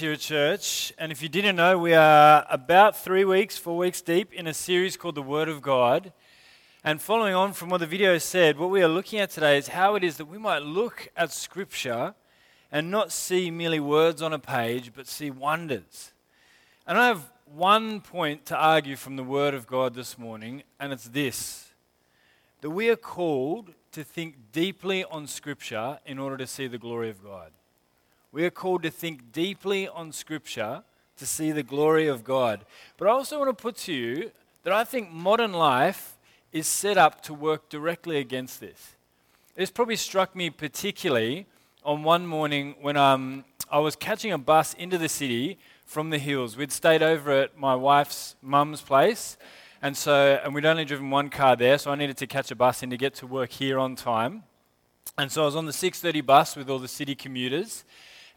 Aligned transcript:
here 0.00 0.12
at 0.12 0.20
church. 0.20 0.92
And 0.98 1.10
if 1.10 1.22
you 1.22 1.28
didn't 1.28 1.56
know, 1.56 1.76
we 1.78 1.94
are 1.94 2.46
about 2.48 2.96
three 2.96 3.24
weeks, 3.24 3.56
four 3.56 3.76
weeks 3.76 4.00
deep 4.00 4.32
in 4.32 4.46
a 4.46 4.54
series 4.54 4.96
called 4.96 5.14
The 5.14 5.22
Word 5.22 5.48
of 5.48 5.60
God. 5.62 6.12
And 6.84 7.02
following 7.02 7.34
on 7.34 7.52
from 7.52 7.68
what 7.68 7.78
the 7.78 7.86
video 7.86 8.18
said, 8.18 8.58
what 8.58 8.70
we 8.70 8.82
are 8.82 8.88
looking 8.88 9.18
at 9.18 9.30
today 9.30 9.58
is 9.58 9.68
how 9.68 9.96
it 9.96 10.04
is 10.04 10.16
that 10.18 10.26
we 10.26 10.38
might 10.38 10.62
look 10.62 11.08
at 11.16 11.32
Scripture 11.32 12.14
and 12.70 12.90
not 12.90 13.10
see 13.10 13.50
merely 13.50 13.80
words 13.80 14.22
on 14.22 14.32
a 14.32 14.38
page, 14.38 14.92
but 14.94 15.06
see 15.06 15.30
wonders. 15.30 16.12
And 16.86 16.96
I 16.96 17.06
have 17.08 17.30
one 17.44 18.00
point 18.00 18.46
to 18.46 18.56
argue 18.56 18.96
from 18.96 19.16
the 19.16 19.24
Word 19.24 19.54
of 19.54 19.66
God 19.66 19.94
this 19.94 20.16
morning, 20.16 20.62
and 20.78 20.92
it's 20.92 21.08
this 21.08 21.72
that 22.60 22.70
we 22.70 22.88
are 22.90 22.96
called 22.96 23.72
to 23.92 24.04
think 24.04 24.52
deeply 24.52 25.04
on 25.04 25.26
Scripture 25.26 25.98
in 26.04 26.18
order 26.18 26.36
to 26.36 26.46
see 26.46 26.66
the 26.66 26.78
glory 26.78 27.10
of 27.10 27.22
God. 27.22 27.52
We 28.38 28.44
are 28.44 28.50
called 28.50 28.84
to 28.84 28.90
think 28.92 29.32
deeply 29.32 29.88
on 29.88 30.12
Scripture 30.12 30.84
to 31.16 31.26
see 31.26 31.50
the 31.50 31.64
glory 31.64 32.06
of 32.06 32.22
God. 32.22 32.64
But 32.96 33.08
I 33.08 33.10
also 33.10 33.36
want 33.36 33.48
to 33.50 33.60
put 33.60 33.74
to 33.78 33.92
you 33.92 34.30
that 34.62 34.72
I 34.72 34.84
think 34.84 35.10
modern 35.10 35.52
life 35.52 36.16
is 36.52 36.68
set 36.68 36.96
up 36.96 37.20
to 37.22 37.34
work 37.34 37.68
directly 37.68 38.18
against 38.18 38.60
this. 38.60 38.94
This 39.56 39.72
probably 39.72 39.96
struck 39.96 40.36
me 40.36 40.50
particularly 40.50 41.46
on 41.84 42.04
one 42.04 42.28
morning 42.28 42.76
when 42.80 42.96
um, 42.96 43.44
I 43.72 43.80
was 43.80 43.96
catching 43.96 44.30
a 44.30 44.38
bus 44.38 44.72
into 44.74 44.98
the 44.98 45.08
city 45.08 45.58
from 45.84 46.10
the 46.10 46.18
hills. 46.18 46.56
We'd 46.56 46.70
stayed 46.70 47.02
over 47.02 47.32
at 47.32 47.58
my 47.58 47.74
wife's 47.74 48.36
mum's 48.40 48.82
place, 48.82 49.36
and 49.82 49.96
so 49.96 50.40
and 50.44 50.54
we'd 50.54 50.64
only 50.64 50.84
driven 50.84 51.10
one 51.10 51.28
car 51.28 51.56
there, 51.56 51.76
so 51.76 51.90
I 51.90 51.96
needed 51.96 52.16
to 52.18 52.28
catch 52.28 52.52
a 52.52 52.54
bus 52.54 52.84
in 52.84 52.90
to 52.90 52.96
get 52.96 53.14
to 53.16 53.26
work 53.26 53.50
here 53.50 53.80
on 53.80 53.96
time. 53.96 54.44
And 55.16 55.32
so 55.32 55.42
I 55.42 55.46
was 55.46 55.56
on 55.56 55.66
the 55.66 55.72
6:30 55.72 56.24
bus 56.24 56.54
with 56.54 56.70
all 56.70 56.78
the 56.78 56.86
city 56.86 57.16
commuters, 57.16 57.84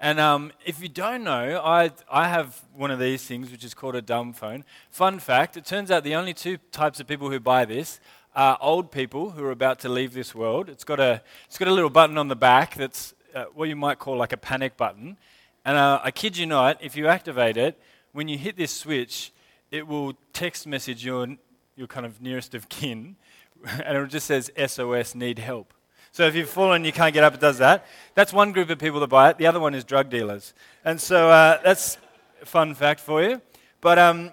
and 0.02 0.20
um, 0.20 0.52
if 0.66 0.82
you 0.82 0.90
don't 0.90 1.24
know, 1.24 1.62
I, 1.64 1.92
I 2.12 2.28
have 2.28 2.60
one 2.74 2.90
of 2.90 2.98
these 2.98 3.24
things, 3.24 3.52
which 3.52 3.64
is 3.64 3.76
called 3.76 3.96
a 3.96 4.02
dumb 4.02 4.34
phone. 4.34 4.66
Fun 4.90 5.20
fact 5.20 5.58
it 5.58 5.64
turns 5.64 5.92
out 5.92 6.04
the 6.04 6.16
only 6.16 6.34
two 6.34 6.58
types 6.72 7.00
of 7.00 7.06
people 7.06 7.30
who 7.30 7.40
buy 7.40 7.66
this 7.66 8.00
are 8.36 8.58
old 8.62 8.92
people 8.92 9.30
who 9.30 9.44
are 9.44 9.52
about 9.52 9.80
to 9.82 9.90
leave 9.90 10.14
this 10.14 10.34
world. 10.34 10.70
It's 10.70 10.84
got 10.84 11.00
a, 11.00 11.22
it's 11.46 11.60
got 11.60 11.68
a 11.68 11.72
little 11.72 11.92
button 11.92 12.18
on 12.18 12.30
the 12.30 12.36
back 12.36 12.74
that's 12.74 13.14
uh, 13.36 13.46
what 13.54 13.70
you 13.70 13.76
might 13.76 14.00
call 14.00 14.18
like 14.18 14.34
a 14.34 14.38
panic 14.38 14.76
button. 14.76 15.18
And 15.64 15.78
uh, 15.78 16.02
I 16.04 16.10
kid 16.10 16.36
you 16.36 16.48
not, 16.48 16.84
if 16.84 16.96
you 16.96 17.08
activate 17.08 17.56
it, 17.56 17.80
when 18.12 18.28
you 18.28 18.40
hit 18.40 18.58
this 18.58 18.72
switch, 18.72 19.32
it 19.70 19.88
will 19.88 20.14
text 20.34 20.66
message 20.66 21.06
your, 21.06 21.28
your 21.76 21.86
kind 21.86 22.08
of 22.08 22.20
nearest 22.20 22.56
of 22.56 22.70
kin, 22.70 23.18
and 23.86 23.96
it 23.96 24.08
just 24.08 24.26
says 24.26 24.50
SOS, 24.66 25.14
need 25.14 25.38
help. 25.38 25.76
So 26.14 26.28
if 26.28 26.36
you've 26.36 26.50
fallen, 26.50 26.84
you 26.84 26.92
can't 26.92 27.14
get 27.14 27.24
up, 27.24 27.34
it 27.34 27.40
does 27.40 27.60
that. 27.60 27.86
That's 28.16 28.34
one 28.34 28.52
group 28.52 28.70
of 28.70 28.80
people 28.80 29.00
that 29.00 29.08
buy 29.08 29.30
it. 29.30 29.38
The 29.38 29.48
other 29.48 29.62
one 29.62 29.74
is 29.74 29.86
drug 29.86 30.10
dealers. 30.10 30.54
And 30.84 31.00
so 31.00 31.30
uh, 31.30 31.62
that's 31.64 31.98
a 32.42 32.46
fun 32.46 32.76
fact 32.76 33.00
for 33.00 33.24
you. 33.24 33.42
But, 33.80 33.98
um, 33.98 34.32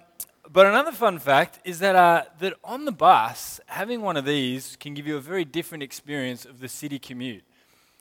but 0.51 0.67
another 0.67 0.91
fun 0.91 1.21
fact 1.21 1.61
is 1.65 1.79
that, 1.79 1.95
uh, 1.95 2.25
that 2.41 2.55
on 2.65 2.85
the 2.85 2.91
bus, 2.91 3.61
having 3.67 4.03
one 4.03 4.17
of 4.17 4.25
these 4.25 4.77
can 4.81 4.93
give 4.93 5.07
you 5.07 5.17
a 5.17 5.21
very 5.21 5.45
different 5.45 5.85
experience 5.85 6.45
of 6.45 6.59
the 6.59 6.69
city 6.69 6.99
commute. 6.99 7.45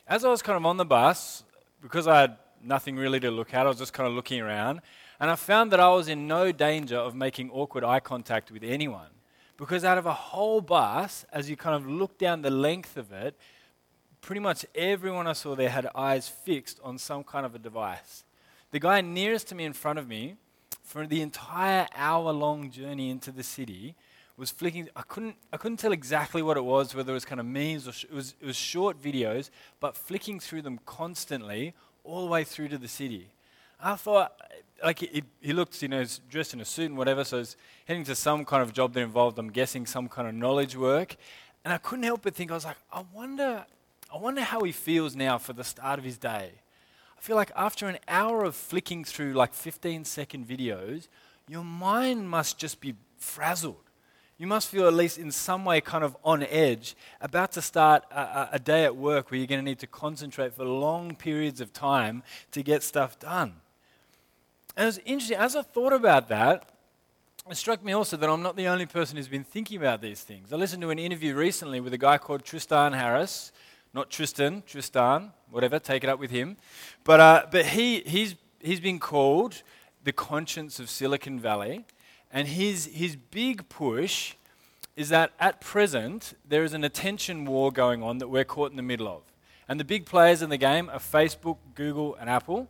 As 0.08 0.25
I 0.25 0.30
was 0.30 0.42
kind 0.42 0.58
of 0.58 0.66
on 0.66 0.78
the 0.78 0.86
bus, 0.86 1.44
because 1.80 2.08
I 2.08 2.22
had 2.22 2.38
nothing 2.64 2.95
really 2.95 3.20
to 3.20 3.30
look 3.30 3.53
at, 3.53 3.67
I 3.67 3.70
was 3.70 3.78
just 3.78 3.94
kind 3.94 4.08
of 4.08 4.16
looking 4.16 4.42
around, 4.42 4.81
and 5.20 5.30
I 5.30 5.36
found 5.36 5.72
that 5.72 5.80
I 5.80 5.89
was 5.89 6.08
in 6.08 6.28
no 6.28 6.52
danger 6.52 6.98
of 6.98 7.14
making 7.14 7.52
awkward 7.52 7.83
eye 7.83 8.00
contact 8.00 8.50
with 8.50 8.64
anyone. 8.64 9.09
Because 9.55 9.83
out 9.83 10.00
of 10.00 10.05
a 10.08 10.14
whole 10.14 10.61
bus, 10.61 11.25
as 11.31 11.48
you 11.48 11.55
kind 11.55 11.75
of 11.75 11.88
look 11.88 12.17
down 12.17 12.42
the 12.42 12.50
length 12.52 12.98
of 12.98 13.11
it, 13.11 13.36
pretty 14.22 14.42
much 14.42 14.66
everyone 14.76 15.28
I 15.28 15.34
saw 15.34 15.56
there 15.56 15.70
had 15.70 15.88
eyes 15.96 16.28
fixed 16.28 16.80
on 16.84 16.98
some 16.98 17.23
kind 17.23 17.46
of 17.46 17.56
a 17.56 17.60
device. 17.60 18.23
The 18.72 18.80
guy 18.80 19.02
nearest 19.02 19.48
to 19.50 19.56
me 19.56 19.66
in 19.66 19.73
front 19.73 20.00
of 20.00 20.08
me, 20.08 20.36
for 20.84 21.06
the 21.06 21.22
entire 21.22 21.88
hour 21.96 22.32
long 22.32 22.70
journey 22.72 23.10
into 23.10 23.32
the 23.32 23.44
city, 23.44 23.95
was 24.38 24.52
flicking. 24.52 24.88
I 24.95 25.02
couldn't, 25.02 25.36
I 25.52 25.58
couldn't 25.58 25.78
tell 25.78 25.92
exactly 25.92 26.42
what 26.42 26.58
it 26.58 26.64
was, 26.64 26.94
whether 26.94 27.12
it 27.12 27.14
was 27.14 27.26
kind 27.26 27.39
of 27.39 27.45
memes 27.45 27.88
or 27.88 27.92
sh- 27.92 28.06
it, 28.06 28.14
was, 28.14 28.36
it 28.39 28.45
was 28.45 28.56
short 28.56 29.02
videos, 29.02 29.50
but 29.80 29.98
flicking 29.98 30.39
through 30.39 30.61
them 30.61 30.80
constantly 30.86 31.73
all 32.04 32.26
the 32.26 32.32
way 32.32 32.44
through 32.44 32.70
to 32.70 32.77
the 32.77 32.88
city. 32.88 33.30
I 33.82 33.95
thought, 33.95 34.33
like, 34.83 35.00
he, 35.00 35.23
he 35.42 35.54
looked, 35.54 35.82
you 35.82 35.88
know, 35.88 36.06
dressed 36.30 36.54
in 36.54 36.61
a 36.61 36.66
suit 36.66 36.86
and 36.86 36.98
whatever, 36.98 37.23
so 37.23 37.39
he's 37.39 37.58
heading 37.86 38.04
to 38.06 38.16
some 38.16 38.45
kind 38.45 38.64
of 38.64 38.73
job 38.73 38.94
that 38.94 39.02
involved, 39.02 39.38
I'm 39.39 39.52
guessing, 39.52 39.86
some 39.86 40.08
kind 40.08 40.27
of 40.27 40.33
knowledge 40.33 40.76
work. 40.76 41.16
And 41.64 41.73
I 41.73 41.77
couldn't 41.77 42.04
help 42.04 42.22
but 42.22 42.33
think, 42.33 42.52
I 42.52 42.54
was 42.54 42.66
like, 42.66 42.77
I 42.92 43.04
wonder 43.14 43.66
I 44.14 44.18
wonder 44.18 44.42
how 44.42 44.62
he 44.62 44.72
feels 44.72 45.16
now 45.16 45.38
for 45.38 45.54
the 45.54 45.64
start 45.64 46.00
of 46.00 46.06
his 46.06 46.18
day. 46.18 46.52
I 47.18 47.22
feel 47.22 47.36
like 47.36 47.52
after 47.56 47.88
an 47.88 47.98
hour 48.08 48.44
of 48.44 48.56
flicking 48.56 49.04
through 49.04 49.34
like 49.34 49.54
15 49.54 50.06
second 50.06 50.48
videos, 50.48 51.08
your 51.48 51.64
mind 51.64 52.30
must 52.30 52.58
just 52.58 52.80
be 52.80 52.95
frazzled. 53.18 53.84
You 54.38 54.45
must 54.45 54.70
feel 54.70 54.88
at 54.88 54.94
least 54.94 55.18
in 55.18 55.32
some 55.32 55.66
way 55.66 55.82
kind 55.82 56.04
of 56.04 56.16
on 56.23 56.44
edge, 56.44 56.95
about 57.20 57.52
to 57.54 57.62
start 57.62 58.04
a, 58.12 58.50
a 58.54 58.60
day 58.60 58.86
at 58.86 58.95
work 58.95 59.32
where 59.32 59.40
you're 59.40 59.48
going 59.48 59.60
to 59.60 59.66
need 59.66 59.80
to 59.80 59.88
concentrate 59.88 60.54
for 60.54 60.64
long 60.64 61.16
periods 61.16 61.60
of 61.60 61.74
time 61.74 62.22
to 62.52 62.62
get 62.62 62.84
stuff 62.84 63.18
done. 63.18 63.56
And 64.76 64.84
it 64.84 64.86
was 64.86 65.00
interesting, 65.00 65.38
as 65.38 65.56
I 65.56 65.64
thought 65.64 65.92
about 65.92 66.28
that, 66.28 66.70
it 67.50 67.58
struck 67.58 67.84
me 67.84 67.94
also 67.94 68.16
that 68.18 68.30
I'm 68.30 68.44
not 68.44 68.56
the 68.56 68.68
only 68.68 68.86
person 68.86 69.18
who's 69.18 69.28
been 69.28 69.44
thinking 69.44 69.78
about 69.78 70.02
these 70.02 70.22
things. 70.22 70.54
I 70.54 70.58
listened 70.58 70.84
to 70.84 70.92
an 70.92 71.00
interview 71.00 71.34
recently 71.34 71.80
with 71.80 71.94
a 71.94 71.98
guy 71.98 72.20
called 72.20 72.44
Tristan 72.44 72.94
Harris, 72.94 73.52
not 73.97 74.11
Tristan, 74.11 74.63
Tristan, 74.67 75.33
whatever, 75.49 75.80
take 75.80 76.03
it 76.03 76.09
up 76.09 76.19
with 76.19 76.30
him. 76.30 76.55
But, 77.03 77.19
uh, 77.19 77.45
but 77.52 77.65
he, 77.65 78.02
he's, 78.02 78.35
he's 78.59 78.80
been 78.80 78.99
called 78.99 79.63
the 80.03 80.11
conscience 80.11 80.80
of 80.80 80.89
Silicon 80.89 81.39
Valley. 81.39 81.83
And 82.31 82.47
his, 82.47 82.85
his 82.93 83.15
big 83.15 83.67
push 83.69 84.35
is 84.95 85.09
that 85.09 85.31
at 85.39 85.61
present, 85.61 86.35
there 86.47 86.63
is 86.63 86.73
an 86.73 86.83
attention 86.83 87.45
war 87.45 87.71
going 87.71 88.03
on 88.03 88.19
that 88.19 88.27
we're 88.27 88.43
caught 88.43 88.69
in 88.69 88.77
the 88.77 88.83
middle 88.83 89.08
of. 89.08 89.23
And 89.67 89.80
the 89.80 89.85
big 89.85 90.05
players 90.05 90.41
in 90.41 90.49
the 90.49 90.58
game 90.58 90.89
are 90.89 90.99
Facebook, 90.99 91.58
Google, 91.73 92.15
and 92.15 92.29
Apple. 92.29 92.67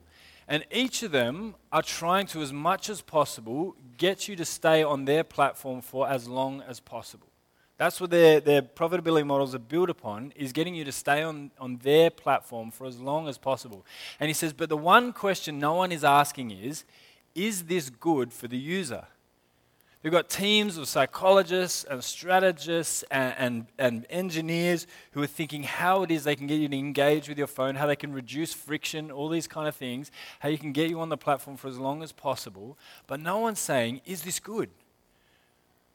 And 0.48 0.66
each 0.72 1.04
of 1.04 1.12
them 1.12 1.56
are 1.74 1.82
trying 1.82 2.28
to, 2.28 2.42
as 2.42 2.54
much 2.54 2.90
as 2.90 3.02
possible, 3.02 3.76
get 3.98 4.30
you 4.30 4.38
to 4.38 4.46
stay 4.46 4.82
on 4.82 5.04
their 5.04 5.26
platform 5.26 5.82
for 5.82 6.08
as 6.08 6.30
long 6.30 6.62
as 6.62 6.80
possible. 6.80 7.28
That's 7.78 8.02
what 8.02 8.10
their, 8.10 8.40
their 8.40 8.64
profitability 8.64 9.26
models 9.26 9.54
are 9.54 9.60
built 9.60 9.90
upon, 9.90 10.34
is 10.36 10.52
getting 10.52 10.74
you 10.74 10.84
to 10.84 10.92
stay 10.92 11.22
on, 11.22 11.52
on 11.60 11.78
their 11.78 12.10
platform 12.10 12.72
for 12.72 12.88
as 12.88 13.00
long 13.00 13.28
as 13.28 13.38
possible. 13.38 13.86
And 14.20 14.30
he 14.30 14.34
says, 14.34 14.52
but 14.52 14.70
the 14.70 14.78
one 14.78 15.14
question 15.14 15.60
no 15.60 15.76
one 15.76 15.92
is 15.92 16.04
asking 16.04 16.52
is, 16.52 16.86
is 17.36 17.66
this 17.66 17.92
good 17.92 18.34
for 18.34 18.48
the 18.48 18.58
user? 18.58 19.06
They've 20.02 20.12
got 20.12 20.30
teams 20.30 20.78
of 20.78 20.88
psychologists 20.88 21.84
and 21.84 22.04
strategists 22.04 23.04
and, 23.12 23.36
and, 23.38 23.66
and, 23.78 24.06
engineers 24.10 24.88
who 25.12 25.22
are 25.22 25.28
thinking 25.28 25.64
how 25.64 26.04
it 26.04 26.12
is 26.12 26.24
they 26.24 26.36
can 26.36 26.48
get 26.48 26.60
you 26.60 26.68
to 26.68 26.78
engage 26.78 27.28
with 27.28 27.38
your 27.38 27.48
phone, 27.48 27.76
how 27.76 27.88
they 27.88 27.96
can 27.96 28.14
reduce 28.14 28.54
friction, 28.54 29.12
all 29.12 29.28
these 29.28 29.48
kind 29.48 29.68
of 29.68 29.76
things, 29.76 30.12
how 30.40 30.50
you 30.50 30.58
can 30.58 30.72
get 30.72 30.90
you 30.90 31.00
on 31.00 31.10
the 31.10 31.18
platform 31.18 31.58
for 31.58 31.68
as 31.68 31.78
long 31.78 32.04
as 32.04 32.12
possible. 32.12 32.78
But 33.06 33.20
no 33.20 33.40
one's 33.40 33.60
saying, 33.60 34.02
is 34.06 34.22
this 34.22 34.40
good? 34.40 34.70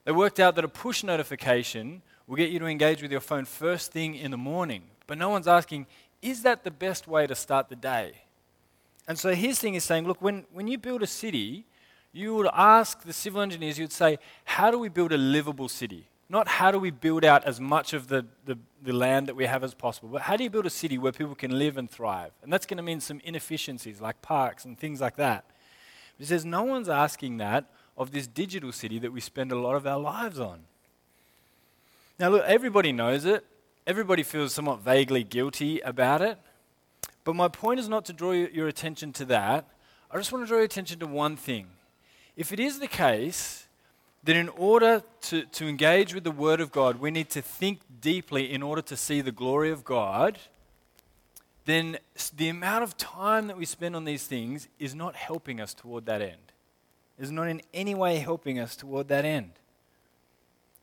They 0.04 0.12
worked 0.12 0.40
out 0.40 0.56
that 0.56 0.64
a 0.64 0.68
push 0.68 1.04
notification 1.04 2.02
will 2.26 2.36
get 2.36 2.50
you 2.50 2.58
to 2.58 2.66
engage 2.66 3.02
with 3.02 3.10
your 3.10 3.20
phone 3.20 3.44
first 3.44 3.92
thing 3.92 4.14
in 4.14 4.30
the 4.30 4.36
morning. 4.36 4.82
But 5.06 5.18
no 5.18 5.28
one's 5.28 5.48
asking, 5.48 5.86
is 6.20 6.42
that 6.42 6.64
the 6.64 6.70
best 6.70 7.06
way 7.06 7.26
to 7.26 7.34
start 7.34 7.68
the 7.68 7.76
day? 7.76 8.12
And 9.06 9.18
so 9.18 9.34
his 9.34 9.58
thing 9.58 9.74
is 9.74 9.84
saying, 9.84 10.06
look, 10.06 10.22
when, 10.22 10.44
when 10.52 10.68
you 10.68 10.78
build 10.78 11.02
a 11.02 11.06
city, 11.06 11.66
you 12.12 12.34
would 12.34 12.48
ask 12.52 13.02
the 13.02 13.12
civil 13.12 13.40
engineers, 13.40 13.78
you'd 13.78 13.92
say, 13.92 14.18
how 14.44 14.70
do 14.70 14.78
we 14.78 14.88
build 14.88 15.12
a 15.12 15.18
livable 15.18 15.68
city? 15.68 16.06
Not 16.28 16.48
how 16.48 16.70
do 16.70 16.78
we 16.78 16.90
build 16.90 17.24
out 17.24 17.44
as 17.44 17.60
much 17.60 17.92
of 17.92 18.08
the, 18.08 18.24
the, 18.44 18.56
the 18.82 18.92
land 18.92 19.28
that 19.28 19.36
we 19.36 19.46
have 19.46 19.64
as 19.64 19.74
possible, 19.74 20.08
but 20.08 20.22
how 20.22 20.36
do 20.36 20.44
you 20.44 20.50
build 20.50 20.66
a 20.66 20.70
city 20.70 20.96
where 20.98 21.12
people 21.12 21.34
can 21.34 21.58
live 21.58 21.76
and 21.76 21.90
thrive? 21.90 22.30
And 22.42 22.52
that's 22.52 22.64
going 22.64 22.78
to 22.78 22.82
mean 22.82 23.00
some 23.00 23.20
inefficiencies 23.24 24.00
like 24.00 24.22
parks 24.22 24.64
and 24.64 24.78
things 24.78 25.00
like 25.00 25.16
that. 25.16 25.44
He 26.18 26.24
says, 26.24 26.44
no 26.44 26.62
one's 26.62 26.88
asking 26.88 27.38
that 27.38 27.66
of 27.96 28.10
this 28.10 28.26
digital 28.26 28.72
city 28.72 28.98
that 28.98 29.12
we 29.12 29.20
spend 29.20 29.52
a 29.52 29.58
lot 29.58 29.74
of 29.74 29.86
our 29.86 29.98
lives 29.98 30.40
on. 30.40 30.60
Now, 32.18 32.30
look, 32.30 32.44
everybody 32.44 32.92
knows 32.92 33.24
it. 33.24 33.44
Everybody 33.86 34.22
feels 34.22 34.54
somewhat 34.54 34.80
vaguely 34.80 35.24
guilty 35.24 35.80
about 35.80 36.22
it. 36.22 36.38
But 37.24 37.34
my 37.34 37.48
point 37.48 37.80
is 37.80 37.88
not 37.88 38.04
to 38.06 38.12
draw 38.12 38.32
your 38.32 38.68
attention 38.68 39.12
to 39.14 39.24
that. 39.26 39.68
I 40.10 40.16
just 40.16 40.32
want 40.32 40.44
to 40.44 40.48
draw 40.48 40.58
your 40.58 40.64
attention 40.64 40.98
to 41.00 41.06
one 41.06 41.36
thing. 41.36 41.66
If 42.36 42.52
it 42.52 42.60
is 42.60 42.78
the 42.78 42.88
case 42.88 43.66
that 44.24 44.36
in 44.36 44.48
order 44.50 45.02
to, 45.22 45.44
to 45.44 45.68
engage 45.68 46.14
with 46.14 46.24
the 46.24 46.30
Word 46.30 46.60
of 46.60 46.70
God, 46.70 47.00
we 47.00 47.10
need 47.10 47.28
to 47.30 47.42
think 47.42 47.80
deeply 48.00 48.52
in 48.52 48.62
order 48.62 48.82
to 48.82 48.96
see 48.96 49.20
the 49.20 49.32
glory 49.32 49.70
of 49.70 49.84
God, 49.84 50.38
then 51.64 51.98
the 52.36 52.48
amount 52.48 52.84
of 52.84 52.96
time 52.96 53.46
that 53.48 53.56
we 53.56 53.64
spend 53.64 53.96
on 53.96 54.04
these 54.04 54.26
things 54.26 54.68
is 54.78 54.94
not 54.94 55.16
helping 55.16 55.60
us 55.60 55.74
toward 55.74 56.06
that 56.06 56.22
end 56.22 56.51
is 57.22 57.30
not 57.30 57.48
in 57.48 57.62
any 57.72 57.94
way 57.94 58.16
helping 58.16 58.58
us 58.58 58.76
toward 58.76 59.08
that 59.08 59.24
end. 59.24 59.52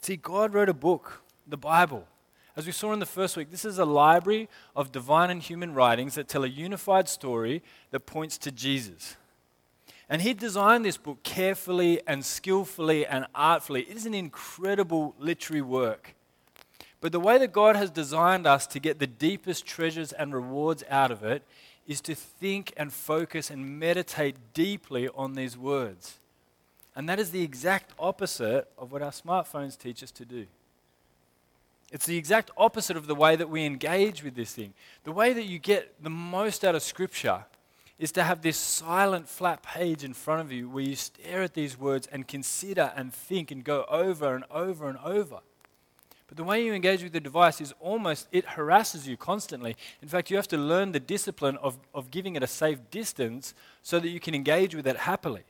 See, 0.01 0.15
God 0.15 0.53
wrote 0.53 0.69
a 0.69 0.73
book, 0.73 1.21
the 1.47 1.57
Bible. 1.57 2.07
As 2.55 2.65
we 2.65 2.71
saw 2.71 2.93
in 2.93 2.99
the 2.99 3.05
first 3.05 3.37
week, 3.37 3.51
this 3.51 3.65
is 3.65 3.77
a 3.77 3.85
library 3.85 4.49
of 4.75 4.91
divine 4.91 5.29
and 5.29 5.41
human 5.41 5.73
writings 5.73 6.15
that 6.15 6.27
tell 6.27 6.43
a 6.43 6.47
unified 6.47 7.07
story 7.07 7.61
that 7.91 8.01
points 8.01 8.37
to 8.39 8.51
Jesus. 8.51 9.17
And 10.09 10.21
he 10.21 10.33
designed 10.33 10.83
this 10.83 10.97
book 10.97 11.21
carefully 11.23 12.01
and 12.07 12.25
skillfully 12.25 13.05
and 13.05 13.27
artfully. 13.35 13.81
It 13.81 13.97
is 13.97 14.05
an 14.05 14.13
incredible 14.13 15.15
literary 15.19 15.61
work. 15.61 16.15
But 17.01 17.11
the 17.11 17.19
way 17.19 17.37
that 17.37 17.53
God 17.53 17.75
has 17.75 17.91
designed 17.91 18.45
us 18.45 18.67
to 18.67 18.79
get 18.79 18.99
the 18.99 19.07
deepest 19.07 19.65
treasures 19.65 20.11
and 20.11 20.33
rewards 20.33 20.83
out 20.89 21.11
of 21.11 21.23
it 21.23 21.43
is 21.87 22.01
to 22.01 22.15
think 22.15 22.73
and 22.75 22.91
focus 22.91 23.49
and 23.49 23.79
meditate 23.79 24.35
deeply 24.53 25.07
on 25.09 25.33
these 25.33 25.57
words. 25.57 26.18
And 26.99 27.07
that 27.07 27.17
is 27.17 27.31
the 27.31 27.41
exact 27.41 27.93
opposite 27.97 28.69
of 28.77 28.91
what 28.91 29.01
our 29.01 29.11
smartphones 29.11 29.79
teach 29.79 30.03
us 30.03 30.11
to 30.11 30.25
do. 30.25 30.45
It's 31.93 32.05
the 32.05 32.17
exact 32.17 32.51
opposite 32.57 32.97
of 32.97 33.07
the 33.07 33.15
way 33.15 33.37
that 33.37 33.49
we 33.49 33.63
engage 33.63 34.21
with 34.21 34.35
this 34.35 34.51
thing. 34.51 34.73
The 35.05 35.13
way 35.13 35.31
that 35.31 35.45
you 35.45 35.59
get 35.59 36.03
the 36.03 36.09
most 36.09 36.65
out 36.65 36.75
of 36.75 36.83
Scripture 36.83 37.45
is 37.99 38.11
to 38.11 38.23
have 38.23 38.41
this 38.41 38.57
silent, 38.57 39.29
flat 39.29 39.63
page 39.63 40.03
in 40.03 40.13
front 40.13 40.41
of 40.41 40.51
you 40.51 40.67
where 40.67 40.83
you 40.83 40.97
stare 40.97 41.41
at 41.41 41.53
these 41.53 41.79
words 41.79 42.05
and 42.11 42.27
consider 42.27 42.91
and 42.97 43.13
think 43.13 43.49
and 43.49 43.63
go 43.63 43.85
over 43.89 44.35
and 44.35 44.43
over 44.51 44.89
and 44.89 44.97
over. 45.01 45.39
But 46.27 46.35
the 46.35 46.43
way 46.43 46.65
you 46.65 46.73
engage 46.73 47.01
with 47.01 47.13
the 47.13 47.21
device 47.21 47.61
is 47.61 47.73
almost, 47.79 48.27
it 48.33 48.43
harasses 48.43 49.07
you 49.07 49.15
constantly. 49.15 49.77
In 50.01 50.09
fact, 50.09 50.29
you 50.29 50.35
have 50.35 50.49
to 50.49 50.57
learn 50.57 50.91
the 50.91 50.99
discipline 50.99 51.55
of, 51.61 51.79
of 51.95 52.11
giving 52.11 52.35
it 52.35 52.43
a 52.43 52.47
safe 52.47 52.79
distance 52.91 53.53
so 53.83 54.01
that 54.01 54.09
you 54.09 54.19
can 54.19 54.35
engage 54.35 54.75
with 54.75 54.85
it 54.85 54.97
happily. 54.97 55.45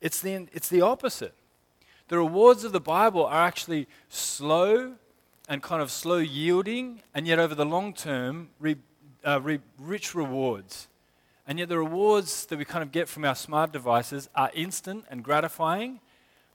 It's 0.00 0.20
the, 0.20 0.48
it's 0.52 0.68
the 0.68 0.80
opposite. 0.80 1.34
The 2.08 2.18
rewards 2.18 2.64
of 2.64 2.72
the 2.72 2.80
Bible 2.80 3.26
are 3.26 3.46
actually 3.46 3.86
slow 4.08 4.94
and 5.48 5.62
kind 5.62 5.82
of 5.82 5.90
slow 5.90 6.18
yielding, 6.18 7.02
and 7.14 7.26
yet 7.26 7.38
over 7.38 7.54
the 7.54 7.64
long 7.64 7.92
term, 7.92 8.50
re, 8.58 8.76
uh, 9.24 9.40
re, 9.40 9.58
rich 9.78 10.14
rewards. 10.14 10.88
And 11.46 11.58
yet 11.58 11.68
the 11.68 11.78
rewards 11.78 12.46
that 12.46 12.58
we 12.58 12.64
kind 12.64 12.82
of 12.82 12.92
get 12.92 13.08
from 13.08 13.24
our 13.24 13.34
smart 13.34 13.72
devices 13.72 14.28
are 14.34 14.50
instant 14.54 15.04
and 15.10 15.24
gratifying, 15.24 16.00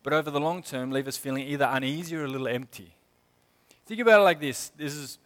but 0.04 0.14
over 0.14 0.32
the 0.32 0.40
long 0.40 0.64
term 0.64 0.92
leave 0.92 1.08
us 1.08 1.18
feeling 1.18 1.46
either 1.48 1.68
uneasy 1.70 2.16
or 2.16 2.24
a 2.24 2.28
little 2.28 2.48
empty. 2.48 2.96
Think 3.86 4.00
about 4.00 4.22
it 4.22 4.24
like 4.24 4.40
this 4.40 4.70
this 4.78 4.96
is 4.96 5.20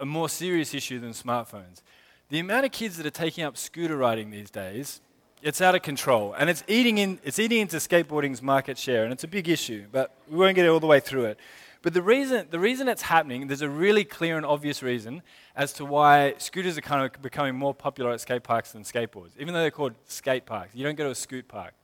a 0.00 0.06
more 0.06 0.28
serious 0.28 0.74
issue 0.74 0.98
than 0.98 1.10
smartphones. 1.10 1.82
The 2.28 2.38
amount 2.38 2.64
of 2.64 2.72
kids 2.72 2.96
that 2.96 3.06
are 3.06 3.10
taking 3.10 3.44
up 3.44 3.56
scooter 3.58 3.96
riding 3.96 4.30
these 4.30 4.50
days, 4.50 5.00
it's 5.42 5.60
out 5.60 5.74
of 5.74 5.82
control. 5.82 6.34
And 6.38 6.48
it's 6.48 6.62
eating, 6.68 6.98
in, 6.98 7.18
it's 7.24 7.38
eating 7.38 7.60
into 7.60 7.76
skateboarding's 7.76 8.40
market 8.40 8.78
share, 8.78 9.04
and 9.04 9.12
it's 9.12 9.24
a 9.24 9.28
big 9.28 9.48
issue, 9.48 9.86
but 9.90 10.14
we 10.28 10.38
won't 10.38 10.54
get 10.54 10.68
all 10.68 10.80
the 10.80 10.86
way 10.86 11.00
through 11.00 11.24
it. 11.26 11.38
But 11.82 11.94
the 11.94 12.02
reason, 12.02 12.46
the 12.50 12.60
reason 12.60 12.86
it's 12.86 13.02
happening, 13.02 13.48
there's 13.48 13.62
a 13.62 13.68
really 13.68 14.04
clear 14.04 14.36
and 14.36 14.46
obvious 14.46 14.84
reason 14.84 15.22
as 15.56 15.72
to 15.74 15.84
why 15.84 16.34
scooters 16.38 16.78
are 16.78 16.82
kind 16.82 17.04
of 17.04 17.20
becoming 17.20 17.56
more 17.56 17.74
popular 17.74 18.12
at 18.12 18.20
skate 18.20 18.44
parks 18.44 18.70
than 18.70 18.84
skateboards, 18.84 19.30
even 19.38 19.52
though 19.52 19.60
they're 19.60 19.72
called 19.72 19.94
skate 20.06 20.46
parks. 20.46 20.74
You 20.74 20.84
don't 20.84 20.94
go 20.94 21.04
to 21.04 21.10
a 21.10 21.14
scoot 21.14 21.48
park. 21.48 21.74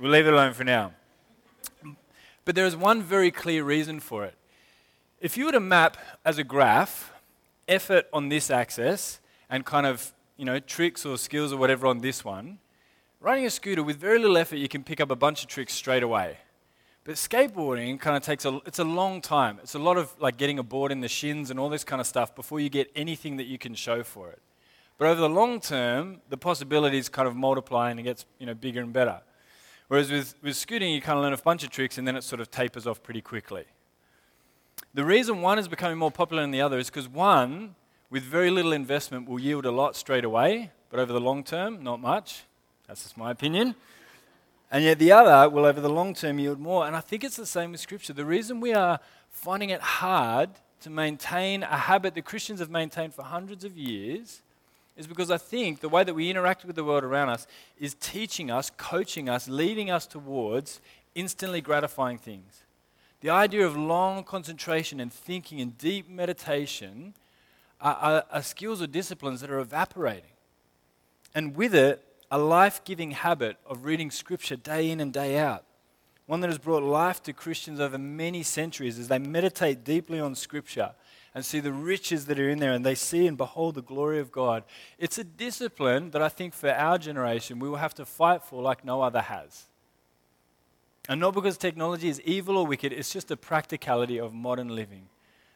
We'll 0.00 0.10
leave 0.10 0.26
it 0.26 0.32
alone 0.32 0.52
for 0.52 0.64
now. 0.64 0.92
But 2.44 2.56
there 2.56 2.66
is 2.66 2.74
one 2.74 3.02
very 3.02 3.30
clear 3.30 3.62
reason 3.62 4.00
for 4.00 4.24
it. 4.24 4.34
If 5.20 5.36
you 5.36 5.46
were 5.46 5.52
to 5.52 5.60
map 5.60 5.96
as 6.24 6.38
a 6.38 6.44
graph 6.44 7.12
effort 7.68 8.06
on 8.12 8.30
this 8.30 8.50
axis 8.50 9.20
and 9.48 9.64
kind 9.64 9.86
of, 9.86 10.12
you 10.38 10.44
know, 10.44 10.58
tricks 10.58 11.04
or 11.04 11.18
skills 11.18 11.52
or 11.52 11.58
whatever 11.58 11.86
on 11.86 11.98
this 11.98 12.24
one, 12.24 12.58
riding 13.20 13.44
a 13.44 13.50
scooter 13.50 13.82
with 13.82 13.98
very 13.98 14.18
little 14.18 14.38
effort, 14.38 14.56
you 14.56 14.68
can 14.68 14.82
pick 14.82 15.00
up 15.00 15.10
a 15.10 15.16
bunch 15.16 15.42
of 15.42 15.48
tricks 15.48 15.74
straight 15.74 16.02
away. 16.02 16.38
But 17.04 17.16
skateboarding 17.16 17.98
kind 17.98 18.16
of 18.16 18.22
takes 18.22 18.44
a, 18.44 18.60
it's 18.64 18.78
a 18.78 18.84
long 18.84 19.20
time. 19.20 19.58
It's 19.62 19.74
a 19.74 19.78
lot 19.78 19.96
of 19.96 20.14
like 20.20 20.36
getting 20.36 20.58
a 20.58 20.62
board 20.62 20.92
in 20.92 21.00
the 21.00 21.08
shins 21.08 21.50
and 21.50 21.58
all 21.58 21.68
this 21.68 21.82
kind 21.84 22.00
of 22.00 22.06
stuff 22.06 22.34
before 22.34 22.60
you 22.60 22.68
get 22.68 22.90
anything 22.94 23.36
that 23.38 23.46
you 23.46 23.58
can 23.58 23.74
show 23.74 24.02
for 24.02 24.30
it. 24.30 24.40
But 24.98 25.08
over 25.08 25.20
the 25.20 25.28
long 25.28 25.60
term, 25.60 26.20
the 26.28 26.36
possibilities 26.36 27.08
kind 27.08 27.26
of 27.26 27.34
multiply 27.34 27.90
and 27.90 27.98
it 27.98 28.04
gets, 28.04 28.26
you 28.38 28.46
know, 28.46 28.54
bigger 28.54 28.80
and 28.80 28.92
better. 28.92 29.20
Whereas 29.88 30.10
with, 30.10 30.34
with 30.42 30.56
scooting, 30.56 30.92
you 30.92 31.00
kind 31.00 31.18
of 31.18 31.24
learn 31.24 31.32
a 31.32 31.38
bunch 31.38 31.64
of 31.64 31.70
tricks 31.70 31.98
and 31.98 32.06
then 32.06 32.14
it 32.14 32.24
sort 32.24 32.40
of 32.40 32.50
tapers 32.50 32.86
off 32.86 33.02
pretty 33.02 33.22
quickly. 33.22 33.64
The 34.92 35.04
reason 35.04 35.40
one 35.40 35.58
is 35.58 35.66
becoming 35.66 35.98
more 35.98 36.10
popular 36.10 36.42
than 36.42 36.50
the 36.50 36.60
other 36.60 36.78
is 36.78 36.90
because 36.90 37.08
one, 37.08 37.74
with 38.10 38.22
very 38.22 38.50
little 38.50 38.72
investment, 38.72 39.28
will 39.28 39.40
yield 39.40 39.66
a 39.66 39.70
lot 39.70 39.96
straight 39.96 40.24
away, 40.24 40.70
but 40.90 40.98
over 41.00 41.12
the 41.12 41.20
long 41.20 41.44
term, 41.44 41.82
not 41.82 42.00
much. 42.00 42.44
That's 42.86 43.02
just 43.02 43.16
my 43.16 43.30
opinion. 43.30 43.74
And 44.70 44.84
yet 44.84 44.98
the 44.98 45.12
other 45.12 45.48
will, 45.48 45.64
over 45.64 45.80
the 45.80 45.90
long 45.90 46.14
term, 46.14 46.38
yield 46.38 46.58
more. 46.58 46.86
And 46.86 46.94
I 46.94 47.00
think 47.00 47.24
it's 47.24 47.36
the 47.36 47.46
same 47.46 47.72
with 47.72 47.80
Scripture. 47.80 48.12
The 48.12 48.24
reason 48.24 48.60
we 48.60 48.74
are 48.74 49.00
finding 49.30 49.70
it 49.70 49.80
hard 49.80 50.50
to 50.80 50.90
maintain 50.90 51.62
a 51.62 51.76
habit 51.76 52.14
that 52.14 52.24
Christians 52.24 52.60
have 52.60 52.70
maintained 52.70 53.14
for 53.14 53.22
hundreds 53.22 53.64
of 53.64 53.76
years 53.76 54.42
is 54.96 55.06
because 55.06 55.30
I 55.30 55.38
think 55.38 55.80
the 55.80 55.88
way 55.88 56.04
that 56.04 56.14
we 56.14 56.28
interact 56.28 56.64
with 56.64 56.76
the 56.76 56.84
world 56.84 57.04
around 57.04 57.28
us 57.28 57.46
is 57.78 57.94
teaching 57.94 58.50
us, 58.50 58.70
coaching 58.76 59.28
us, 59.28 59.48
leading 59.48 59.90
us 59.90 60.06
towards 60.06 60.80
instantly 61.14 61.60
gratifying 61.60 62.18
things. 62.18 62.62
The 63.20 63.30
idea 63.30 63.66
of 63.66 63.76
long 63.76 64.24
concentration 64.24 65.00
and 65.00 65.12
thinking 65.12 65.60
and 65.60 65.76
deep 65.78 66.08
meditation 66.08 67.14
are, 67.80 67.94
are, 67.94 68.24
are 68.30 68.42
skills 68.42 68.82
or 68.82 68.86
disciplines 68.86 69.40
that 69.40 69.50
are 69.50 69.58
evaporating. 69.58 70.30
And 71.34 71.54
with 71.54 71.74
it, 71.74 72.04
a 72.30 72.38
life 72.38 72.84
giving 72.84 73.12
habit 73.12 73.56
of 73.66 73.84
reading 73.84 74.10
Scripture 74.10 74.56
day 74.56 74.90
in 74.90 75.00
and 75.00 75.12
day 75.12 75.38
out. 75.38 75.64
One 76.26 76.40
that 76.40 76.48
has 76.48 76.58
brought 76.58 76.82
life 76.82 77.22
to 77.22 77.32
Christians 77.32 77.80
over 77.80 77.96
many 77.96 78.42
centuries 78.42 78.98
as 78.98 79.08
they 79.08 79.18
meditate 79.18 79.82
deeply 79.82 80.20
on 80.20 80.34
Scripture 80.34 80.92
and 81.34 81.44
see 81.44 81.60
the 81.60 81.72
riches 81.72 82.26
that 82.26 82.38
are 82.38 82.50
in 82.50 82.58
there 82.58 82.72
and 82.72 82.84
they 82.84 82.94
see 82.94 83.26
and 83.26 83.36
behold 83.36 83.76
the 83.76 83.82
glory 83.82 84.18
of 84.18 84.30
God. 84.30 84.64
It's 84.98 85.18
a 85.18 85.24
discipline 85.24 86.10
that 86.10 86.20
I 86.20 86.28
think 86.28 86.52
for 86.52 86.70
our 86.70 86.98
generation 86.98 87.58
we 87.58 87.68
will 87.68 87.76
have 87.76 87.94
to 87.94 88.04
fight 88.04 88.42
for 88.42 88.62
like 88.62 88.84
no 88.84 89.00
other 89.00 89.20
has. 89.22 89.66
And 91.08 91.20
not 91.20 91.34
because 91.34 91.56
technology 91.56 92.08
is 92.08 92.20
evil 92.22 92.58
or 92.58 92.66
wicked, 92.66 92.92
it's 92.92 93.12
just 93.12 93.30
a 93.30 93.36
practicality 93.36 94.18
of 94.18 94.34
modern 94.34 94.68
living. 94.68 95.08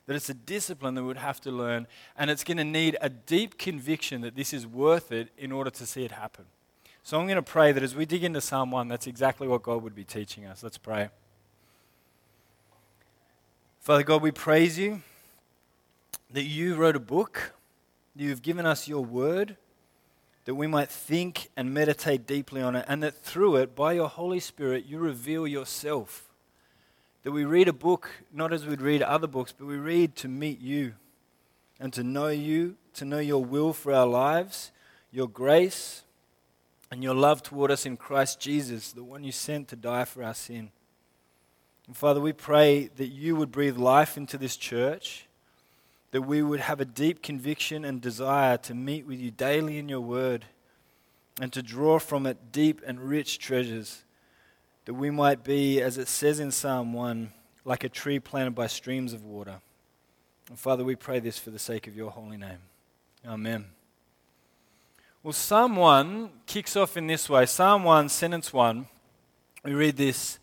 That 0.07 0.17
it's 0.17 0.29
a 0.29 0.35
discipline 0.35 0.95
that 0.95 1.03
we 1.03 1.09
would 1.09 1.17
have 1.17 1.41
to 1.43 1.51
learn, 1.51 1.87
and 2.17 2.31
it's 2.31 2.45
going 2.45 2.57
to 2.57 2.65
need 2.65 2.97
a 3.01 3.09
deep 3.09 3.59
conviction 3.59 4.21
that 4.23 4.35
this 4.35 4.53
is 4.53 4.67
worth 4.67 5.13
it 5.13 5.29
in 5.39 5.53
order 5.53 5.71
to 5.71 5.87
see 5.87 6.05
it 6.05 6.13
happen. 6.13 6.47
So 7.05 7.19
I'm 7.19 7.27
going 7.27 7.37
to 7.37 7.43
pray 7.43 7.73
that 7.73 7.83
as 7.83 7.95
we 7.95 8.05
dig 8.05 8.25
into 8.25 8.41
Psalm 8.41 8.71
1, 8.71 8.89
that's 8.89 9.07
exactly 9.07 9.49
what 9.49 9.63
God 9.63 9.83
would 9.83 9.95
be 9.95 10.05
teaching 10.05 10.45
us. 10.45 10.63
Let's 10.63 10.79
pray. 10.79 11.11
Father 13.81 14.05
God, 14.05 14.23
we 14.23 14.31
praise 14.31 14.79
you 14.79 15.03
that 16.31 16.45
you 16.45 16.77
wrote 16.77 16.97
a 16.97 17.01
book, 17.01 17.55
you've 18.15 18.43
given 18.43 18.67
us 18.67 18.89
your 18.89 19.05
word 19.05 19.57
that 20.45 20.55
we 20.55 20.67
might 20.67 20.89
think 20.89 21.49
and 21.57 21.73
meditate 21.73 22.27
deeply 22.27 22.61
on 22.61 22.75
it, 22.75 22.85
and 22.89 23.03
that 23.03 23.15
through 23.15 23.57
it, 23.57 23.77
by 23.77 23.93
your 23.93 24.09
Holy 24.09 24.41
Spirit, 24.41 24.85
you 24.87 24.99
reveal 24.99 25.47
yourself. 25.47 26.32
That 27.23 27.33
we 27.33 27.45
read 27.45 27.69
a 27.69 27.73
book 27.73 28.11
not 28.33 28.53
as 28.53 28.67
we'd 28.67 28.81
read 28.81 29.03
other 29.03 29.27
books, 29.27 29.55
but 29.57 29.67
we 29.67 29.77
read 29.77 30.17
to 30.17 30.29
meet 30.29 30.61
you 30.61 30.95
and 31.79 31.93
to 31.93 32.03
know 32.03 32.29
you, 32.29 32.77
to 32.95 33.05
know 33.05 33.19
your 33.19 33.45
will 33.45 33.73
for 33.73 33.93
our 33.93 34.07
lives, 34.07 34.73
your 35.11 35.29
grace, 35.29 36.03
and 36.91 37.03
your 37.03 37.15
love 37.15 37.43
toward 37.43 37.71
us 37.71 37.87
in 37.87 37.97
Christ 37.97 38.41
Jesus, 38.41 38.93
the 38.93 39.05
one 39.05 39.25
you 39.25 39.33
sent 39.33 39.69
to 39.69 39.77
die 39.77 40.05
for 40.05 40.23
our 40.23 40.35
sin. 40.35 40.71
And 41.87 41.97
Father, 41.97 42.21
we 42.21 42.33
pray 42.33 42.91
that 42.97 43.09
you 43.09 43.37
would 43.37 43.51
breathe 43.51 43.77
life 43.77 44.17
into 44.17 44.37
this 44.37 44.57
church 44.57 45.27
that 46.13 46.23
we 46.23 46.43
would 46.43 46.61
have 46.61 46.81
a 46.81 46.85
deep 46.85 47.23
conviction 47.23 47.85
and 47.85 48.01
desire 48.01 48.57
to 48.59 48.75
meet 48.75 49.07
with 49.07 49.19
you 49.19 49.31
daily 49.31 49.79
in 49.79 49.89
your 49.89 50.01
word 50.01 50.45
and 51.41 51.53
to 51.53 51.63
draw 51.63 51.99
from 51.99 52.27
it 52.27 52.53
deep 52.53 52.83
and 52.87 53.01
rich 53.01 53.39
treasures, 53.39 54.05
that 54.85 54.95
we 54.95 55.11
might 55.11 55.45
be, 55.45 55.81
as 55.81 55.99
it 55.99 56.09
says 56.09 56.41
in 56.41 56.51
Psalm 56.51 56.93
1, 56.93 57.33
like 57.65 57.85
a 57.85 57.89
tree 57.89 58.19
planted 58.19 58.55
by 58.55 58.67
streams 58.67 59.13
of 59.13 59.25
water. 59.25 59.61
And 60.49 60.59
Father, 60.59 60.85
we 60.85 60.97
pray 60.97 61.21
this 61.21 61.39
for 61.39 61.51
the 61.51 61.59
sake 61.59 61.87
of 61.87 61.97
your 61.97 62.11
holy 62.11 62.37
name. 62.37 62.59
Amen. 63.27 63.67
Well, 65.23 65.33
Psalm 65.33 65.77
1 65.77 66.31
kicks 66.47 66.77
off 66.77 66.97
in 66.97 67.07
this 67.07 67.29
way 67.29 67.47
Psalm 67.47 67.85
1, 67.85 68.09
sentence 68.09 68.53
1, 68.53 68.87
we 69.65 69.73
read 69.73 69.97
this 69.97 70.39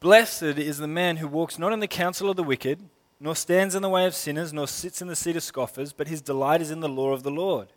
Blessed 0.00 0.42
is 0.42 0.78
the 0.78 0.86
man 0.86 1.16
who 1.16 1.26
walks 1.26 1.58
not 1.58 1.72
in 1.72 1.80
the 1.80 1.88
counsel 1.88 2.28
of 2.28 2.36
the 2.36 2.42
wicked 2.42 2.80
nor 3.18 3.34
stands 3.34 3.74
in 3.74 3.82
the 3.82 3.88
way 3.88 4.06
of 4.06 4.14
sinners, 4.14 4.52
nor 4.52 4.68
sits 4.68 5.00
in 5.00 5.08
the 5.08 5.16
seat 5.16 5.36
of 5.36 5.42
scoffers, 5.42 5.92
but 5.92 6.08
his 6.08 6.20
delight 6.20 6.60
is 6.60 6.70
in 6.70 6.80
the 6.80 6.88
law 6.88 7.12
of 7.12 7.22
the 7.22 7.30
Lord. 7.30 7.68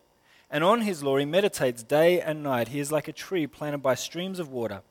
And 0.52 0.64
on 0.64 0.82
his 0.82 1.04
law 1.04 1.18
he 1.18 1.26
meditates 1.26 1.84
day 1.84 2.20
and 2.20 2.44
night. 2.44 2.70
He 2.70 2.80
is 2.80 2.92
like 2.92 3.08
a 3.08 3.14
tree 3.14 3.48
planted 3.48 3.80
by 3.80 3.96
streams 3.96 4.40
of 4.40 4.50
water 4.50 4.82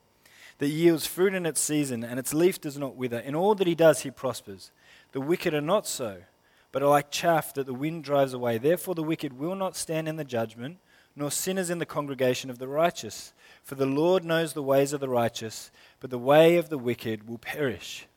that 0.59 0.67
yields 0.67 1.05
fruit 1.05 1.33
in 1.33 1.45
its 1.45 1.59
season, 1.59 2.03
and 2.03 2.19
its 2.19 2.33
leaf 2.33 2.61
does 2.61 2.77
not 2.77 2.95
wither. 2.95 3.19
In 3.19 3.35
all 3.35 3.55
that 3.55 3.67
he 3.67 3.75
does, 3.75 4.01
he 4.01 4.11
prospers. 4.11 4.71
The 5.13 5.21
wicked 5.21 5.53
are 5.53 5.61
not 5.61 5.87
so, 5.87 6.17
but 6.71 6.83
are 6.83 6.89
like 6.89 7.11
chaff 7.11 7.53
that 7.55 7.65
the 7.65 7.73
wind 7.73 8.03
drives 8.03 8.33
away. 8.33 8.57
Therefore, 8.57 8.93
the 8.93 9.03
wicked 9.03 9.39
will 9.39 9.55
not 9.55 9.75
stand 9.75 10.07
in 10.07 10.17
the 10.17 10.23
judgment, 10.23 10.77
nor 11.15 11.31
sinners 11.31 11.69
in 11.69 11.79
the 11.79 11.85
congregation 11.85 12.49
of 12.49 12.59
the 12.59 12.67
righteous. 12.67 13.33
For 13.63 13.75
the 13.75 13.85
Lord 13.85 14.23
knows 14.23 14.53
the 14.53 14.63
ways 14.63 14.93
of 14.93 14.99
the 14.99 15.09
righteous, 15.09 15.71
but 15.99 16.09
the 16.09 16.19
way 16.19 16.57
of 16.57 16.69
the 16.69 16.77
wicked 16.77 17.27
will 17.27 17.37
perish. 17.37 18.07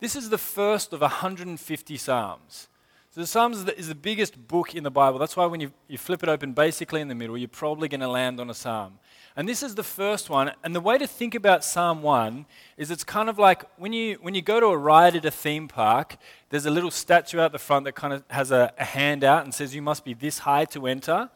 This 0.00 0.16
is 0.16 0.30
the 0.30 0.38
first 0.38 0.92
of 0.92 1.00
150 1.00 1.96
Psalms. 1.96 2.68
So 3.14 3.20
the 3.20 3.26
Psalms 3.26 3.64
is 3.76 3.88
the, 3.88 3.94
biggest 3.94 4.48
book 4.48 4.74
in 4.74 4.82
the 4.82 4.90
Bible. 4.90 5.20
That's 5.20 5.36
why 5.36 5.46
when 5.46 5.60
you, 5.60 5.72
you 5.86 5.98
flip 5.98 6.22
it 6.24 6.28
open 6.28 6.52
basically 6.52 7.00
in 7.00 7.06
the 7.06 7.14
middle, 7.14 7.38
you're 7.38 7.46
probably 7.46 7.88
going 7.88 8.00
to 8.00 8.08
land 8.08 8.40
on 8.40 8.50
a 8.50 8.54
Psalm. 8.54 8.98
And 9.36 9.48
this 9.48 9.64
is 9.64 9.74
the 9.74 9.82
first 9.82 10.30
one. 10.30 10.52
And 10.62 10.74
the 10.74 10.80
way 10.80 10.96
to 10.96 11.06
think 11.08 11.34
about 11.34 11.64
Psalm 11.64 12.02
1 12.02 12.46
is 12.76 12.90
it's 12.90 13.02
kind 13.02 13.28
of 13.28 13.36
like 13.38 13.64
when 13.78 13.92
you, 13.92 14.16
when 14.20 14.34
you 14.34 14.42
go 14.42 14.60
to 14.60 14.66
a 14.66 14.76
ride 14.76 15.16
at 15.16 15.24
a 15.24 15.30
theme 15.30 15.66
park, 15.66 16.16
there's 16.50 16.66
a 16.66 16.70
little 16.70 16.90
statue 16.90 17.40
out 17.40 17.50
the 17.50 17.58
front 17.58 17.84
that 17.86 17.96
kind 17.96 18.12
of 18.12 18.22
has 18.30 18.52
a, 18.52 18.72
a 18.78 18.84
hand 18.84 19.24
out 19.24 19.44
and 19.44 19.52
says 19.52 19.74
you 19.74 19.82
must 19.82 20.04
be 20.04 20.14
this 20.14 20.38
high 20.38 20.64
to 20.66 20.86
enter. 20.86 21.28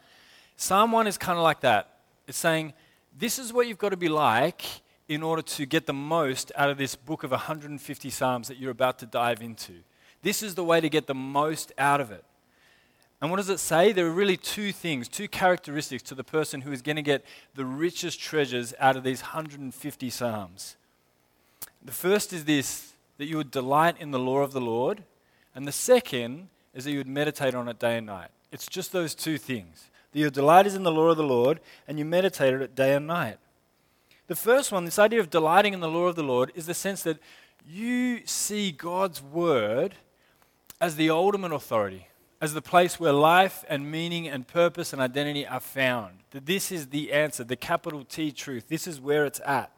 Psalm 0.55 0.93
1 0.93 1.07
is 1.07 1.17
kind 1.17 1.37
of 1.37 1.43
like 1.43 1.59
that. 1.61 1.99
It's 2.25 2.37
saying, 2.37 2.73
this 3.17 3.37
is 3.37 3.51
what 3.51 3.67
you've 3.67 3.77
got 3.77 3.89
to 3.89 3.97
be 3.97 4.09
like 4.09 4.63
in 5.09 5.21
order 5.21 5.41
to 5.41 5.65
get 5.65 5.85
the 5.85 5.93
most 5.93 6.53
out 6.55 6.69
of 6.69 6.77
this 6.77 6.95
book 6.95 7.23
of 7.23 7.31
150 7.31 8.09
Psalms 8.09 8.47
that 8.47 8.57
you're 8.57 8.71
about 8.71 8.99
to 8.99 9.05
dive 9.05 9.41
into. 9.41 9.73
This 10.21 10.41
is 10.41 10.55
the 10.55 10.63
way 10.63 10.79
to 10.79 10.89
get 10.89 11.07
the 11.07 11.15
most 11.15 11.73
out 11.77 11.99
of 11.99 12.11
it. 12.11 12.23
And 13.21 13.29
what 13.29 13.37
does 13.37 13.49
it 13.49 13.59
say? 13.59 13.91
There 13.91 14.07
are 14.07 14.11
really 14.11 14.37
two 14.37 14.71
things, 14.71 15.09
two 15.09 15.27
characteristics 15.27 16.03
to 16.03 16.15
the 16.15 16.23
person 16.23 16.61
who 16.61 16.71
is 16.71 16.81
going 16.81 16.95
to 16.95 17.01
get 17.01 17.25
the 17.53 17.65
richest 17.65 18.19
treasures 18.19 18.73
out 18.79 18.95
of 18.95 19.03
these 19.03 19.21
150 19.21 20.09
Psalms. 20.09 20.77
The 21.83 21.91
first 21.91 22.31
is 22.31 22.45
this 22.45 22.93
that 23.17 23.25
you 23.25 23.35
would 23.35 23.51
delight 23.51 23.97
in 23.99 24.11
the 24.11 24.19
law 24.19 24.39
of 24.39 24.53
the 24.53 24.61
Lord. 24.61 25.03
And 25.53 25.67
the 25.67 25.73
second 25.73 26.47
is 26.73 26.85
that 26.85 26.91
you 26.91 26.99
would 26.99 27.07
meditate 27.07 27.53
on 27.53 27.67
it 27.67 27.77
day 27.77 27.97
and 27.97 28.07
night. 28.07 28.29
It's 28.49 28.65
just 28.65 28.93
those 28.93 29.13
two 29.13 29.37
things. 29.37 29.89
That 30.13 30.19
your 30.19 30.29
delight 30.29 30.65
is 30.65 30.75
in 30.75 30.83
the 30.83 30.91
law 30.91 31.09
of 31.09 31.17
the 31.17 31.23
Lord 31.23 31.59
and 31.85 31.99
you 31.99 32.05
meditate 32.05 32.53
on 32.53 32.61
it 32.61 32.75
day 32.75 32.95
and 32.95 33.05
night. 33.05 33.37
The 34.27 34.37
first 34.37 34.71
one, 34.71 34.85
this 34.85 34.99
idea 34.99 35.19
of 35.19 35.29
delighting 35.29 35.73
in 35.73 35.81
the 35.81 35.89
law 35.89 36.05
of 36.05 36.15
the 36.15 36.23
Lord, 36.23 36.53
is 36.55 36.65
the 36.65 36.73
sense 36.73 37.03
that 37.03 37.17
you 37.67 38.25
see 38.25 38.71
God's 38.71 39.21
word 39.21 39.95
as 40.79 40.95
the 40.95 41.09
ultimate 41.09 41.51
authority 41.51 42.07
as 42.41 42.53
the 42.53 42.61
place 42.61 42.99
where 42.99 43.11
life 43.11 43.65
and 43.67 43.91
meaning 43.91 44.27
and 44.27 44.47
purpose 44.47 44.93
and 44.93 45.01
identity 45.01 45.45
are 45.45 45.59
found. 45.59 46.19
That 46.31 46.45
this 46.45 46.71
is 46.71 46.87
the 46.87 47.11
answer, 47.11 47.43
the 47.43 47.55
capital 47.55 48.05
T 48.05 48.31
truth. 48.31 48.67
This 48.69 48.87
is 48.87 49.01
where 49.01 49.25
it's 49.25 49.41
at. 49.45 49.71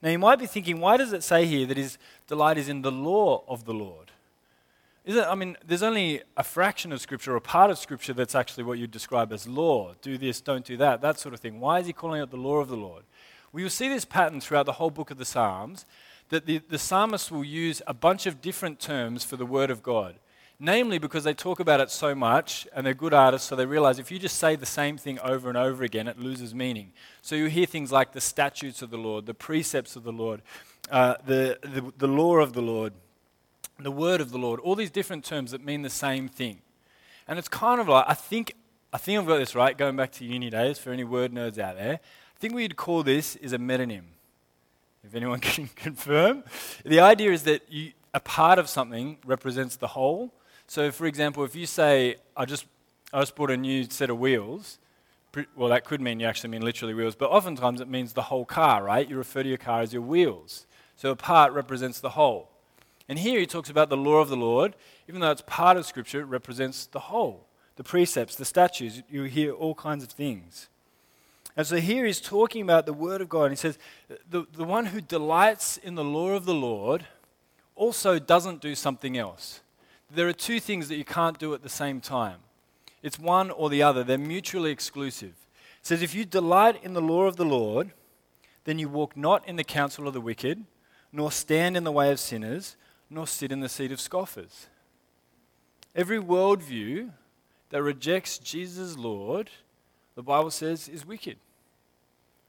Now, 0.00 0.10
you 0.10 0.18
might 0.18 0.38
be 0.38 0.46
thinking, 0.46 0.80
why 0.80 0.96
does 0.96 1.12
it 1.12 1.22
say 1.22 1.46
here 1.46 1.66
that 1.66 1.76
his 1.76 1.98
delight 2.26 2.58
is 2.58 2.68
in 2.68 2.82
the 2.82 2.92
law 2.92 3.42
of 3.48 3.64
the 3.64 3.72
Lord? 3.72 4.10
Is 5.04 5.16
it, 5.16 5.26
I 5.26 5.34
mean, 5.34 5.56
there's 5.66 5.82
only 5.82 6.22
a 6.36 6.42
fraction 6.42 6.90
of 6.92 7.00
Scripture 7.00 7.34
or 7.34 7.40
part 7.40 7.70
of 7.70 7.78
Scripture 7.78 8.14
that's 8.14 8.34
actually 8.34 8.64
what 8.64 8.78
you 8.78 8.86
describe 8.86 9.32
as 9.32 9.46
law. 9.46 9.92
Do 10.00 10.16
this, 10.16 10.40
don't 10.40 10.64
do 10.64 10.78
that, 10.78 11.02
that 11.02 11.18
sort 11.18 11.34
of 11.34 11.40
thing. 11.40 11.60
Why 11.60 11.80
is 11.80 11.86
he 11.86 11.92
calling 11.92 12.22
it 12.22 12.30
the 12.30 12.36
law 12.36 12.56
of 12.56 12.68
the 12.68 12.76
Lord? 12.76 13.04
Well, 13.52 13.60
you'll 13.60 13.70
see 13.70 13.88
this 13.88 14.06
pattern 14.06 14.40
throughout 14.40 14.66
the 14.66 14.72
whole 14.72 14.90
book 14.90 15.10
of 15.10 15.18
the 15.18 15.24
Psalms 15.24 15.84
that 16.30 16.46
the, 16.46 16.58
the 16.68 16.78
psalmist 16.78 17.30
will 17.30 17.44
use 17.44 17.82
a 17.86 17.94
bunch 17.94 18.26
of 18.26 18.40
different 18.40 18.80
terms 18.80 19.24
for 19.24 19.36
the 19.36 19.46
Word 19.46 19.70
of 19.70 19.82
God. 19.82 20.16
Namely, 20.60 20.98
because 20.98 21.24
they 21.24 21.34
talk 21.34 21.58
about 21.58 21.80
it 21.80 21.90
so 21.90 22.14
much 22.14 22.68
and 22.74 22.86
they're 22.86 22.94
good 22.94 23.12
artists, 23.12 23.48
so 23.48 23.56
they 23.56 23.66
realize 23.66 23.98
if 23.98 24.12
you 24.12 24.18
just 24.18 24.38
say 24.38 24.54
the 24.54 24.64
same 24.64 24.96
thing 24.96 25.18
over 25.18 25.48
and 25.48 25.58
over 25.58 25.82
again, 25.82 26.06
it 26.06 26.18
loses 26.18 26.54
meaning. 26.54 26.92
So 27.22 27.34
you 27.34 27.46
hear 27.46 27.66
things 27.66 27.90
like 27.90 28.12
the 28.12 28.20
statutes 28.20 28.80
of 28.80 28.90
the 28.90 28.96
Lord, 28.96 29.26
the 29.26 29.34
precepts 29.34 29.96
of 29.96 30.04
the 30.04 30.12
Lord, 30.12 30.42
uh, 30.90 31.14
the, 31.26 31.58
the, 31.62 31.92
the 31.98 32.06
law 32.06 32.36
of 32.36 32.52
the 32.52 32.62
Lord, 32.62 32.92
the 33.80 33.90
word 33.90 34.20
of 34.20 34.30
the 34.30 34.38
Lord, 34.38 34.60
all 34.60 34.76
these 34.76 34.90
different 34.90 35.24
terms 35.24 35.50
that 35.50 35.64
mean 35.64 35.82
the 35.82 35.90
same 35.90 36.28
thing. 36.28 36.60
And 37.26 37.38
it's 37.38 37.48
kind 37.48 37.80
of 37.80 37.88
like, 37.88 38.04
I 38.06 38.14
think, 38.14 38.54
I 38.92 38.98
think 38.98 39.18
I've 39.18 39.26
got 39.26 39.38
this 39.38 39.56
right, 39.56 39.76
going 39.76 39.96
back 39.96 40.12
to 40.12 40.24
uni 40.24 40.50
days 40.50 40.78
for 40.78 40.92
any 40.92 41.04
word 41.04 41.32
nerds 41.32 41.58
out 41.58 41.76
there. 41.76 41.94
I 41.94 42.38
think 42.38 42.54
we'd 42.54 42.76
call 42.76 43.02
this 43.02 43.34
is 43.36 43.52
a 43.52 43.58
metonym. 43.58 44.04
If 45.02 45.14
anyone 45.14 45.40
can 45.40 45.68
confirm. 45.74 46.44
The 46.84 47.00
idea 47.00 47.32
is 47.32 47.42
that 47.42 47.62
you, 47.68 47.92
a 48.12 48.20
part 48.20 48.60
of 48.60 48.68
something 48.68 49.18
represents 49.26 49.76
the 49.76 49.88
whole 49.88 50.32
so, 50.66 50.90
for 50.90 51.06
example, 51.06 51.44
if 51.44 51.54
you 51.54 51.66
say, 51.66 52.16
I 52.36 52.44
just, 52.44 52.66
I 53.12 53.20
just 53.20 53.36
bought 53.36 53.50
a 53.50 53.56
new 53.56 53.84
set 53.84 54.10
of 54.10 54.18
wheels, 54.18 54.78
well, 55.56 55.68
that 55.68 55.84
could 55.84 56.00
mean 56.00 56.20
you 56.20 56.26
actually 56.26 56.50
mean 56.50 56.62
literally 56.62 56.94
wheels, 56.94 57.14
but 57.14 57.30
oftentimes 57.30 57.80
it 57.80 57.88
means 57.88 58.12
the 58.12 58.22
whole 58.22 58.44
car, 58.44 58.84
right? 58.84 59.08
You 59.08 59.16
refer 59.16 59.42
to 59.42 59.48
your 59.48 59.58
car 59.58 59.80
as 59.80 59.92
your 59.92 60.02
wheels. 60.02 60.66
So 60.96 61.10
a 61.10 61.16
part 61.16 61.52
represents 61.52 62.00
the 62.00 62.10
whole. 62.10 62.50
And 63.08 63.18
here 63.18 63.40
he 63.40 63.46
talks 63.46 63.68
about 63.68 63.90
the 63.90 63.96
law 63.96 64.18
of 64.18 64.28
the 64.28 64.36
Lord. 64.36 64.74
Even 65.08 65.20
though 65.20 65.30
it's 65.30 65.42
part 65.46 65.76
of 65.76 65.84
Scripture, 65.84 66.20
it 66.20 66.26
represents 66.26 66.86
the 66.86 67.00
whole. 67.00 67.46
The 67.76 67.84
precepts, 67.84 68.36
the 68.36 68.44
statutes, 68.44 69.02
you 69.10 69.24
hear 69.24 69.52
all 69.52 69.74
kinds 69.74 70.04
of 70.04 70.10
things. 70.10 70.68
And 71.56 71.66
so 71.66 71.76
here 71.76 72.06
he's 72.06 72.20
talking 72.20 72.62
about 72.62 72.86
the 72.86 72.92
Word 72.92 73.20
of 73.20 73.28
God. 73.28 73.50
He 73.50 73.56
says, 73.56 73.78
the, 74.28 74.46
the 74.52 74.64
one 74.64 74.86
who 74.86 75.00
delights 75.00 75.76
in 75.76 75.96
the 75.96 76.04
law 76.04 76.30
of 76.30 76.46
the 76.46 76.54
Lord 76.54 77.06
also 77.74 78.18
doesn't 78.18 78.60
do 78.60 78.74
something 78.74 79.18
else 79.18 79.60
there 80.14 80.28
are 80.28 80.32
two 80.32 80.60
things 80.60 80.88
that 80.88 80.96
you 80.96 81.04
can't 81.04 81.38
do 81.38 81.54
at 81.54 81.62
the 81.62 81.68
same 81.68 82.00
time. 82.00 82.38
It's 83.02 83.18
one 83.18 83.50
or 83.50 83.68
the 83.68 83.82
other, 83.82 84.02
they're 84.02 84.18
mutually 84.18 84.70
exclusive. 84.70 85.34
It 85.80 85.86
says, 85.86 86.02
If 86.02 86.14
you 86.14 86.24
delight 86.24 86.82
in 86.82 86.94
the 86.94 87.02
law 87.02 87.24
of 87.24 87.36
the 87.36 87.44
Lord, 87.44 87.92
then 88.64 88.78
you 88.78 88.88
walk 88.88 89.16
not 89.16 89.46
in 89.46 89.56
the 89.56 89.64
counsel 89.64 90.08
of 90.08 90.14
the 90.14 90.20
wicked, 90.20 90.64
nor 91.12 91.30
stand 91.30 91.76
in 91.76 91.84
the 91.84 91.92
way 91.92 92.10
of 92.10 92.18
sinners, 92.18 92.76
nor 93.10 93.26
sit 93.26 93.52
in 93.52 93.60
the 93.60 93.68
seat 93.68 93.92
of 93.92 94.00
scoffers. 94.00 94.66
Every 95.94 96.18
worldview 96.18 97.10
that 97.70 97.82
rejects 97.82 98.38
Jesus 98.38 98.96
Lord, 98.96 99.50
the 100.14 100.22
Bible 100.22 100.50
says, 100.50 100.88
is 100.88 101.06
wicked, 101.06 101.36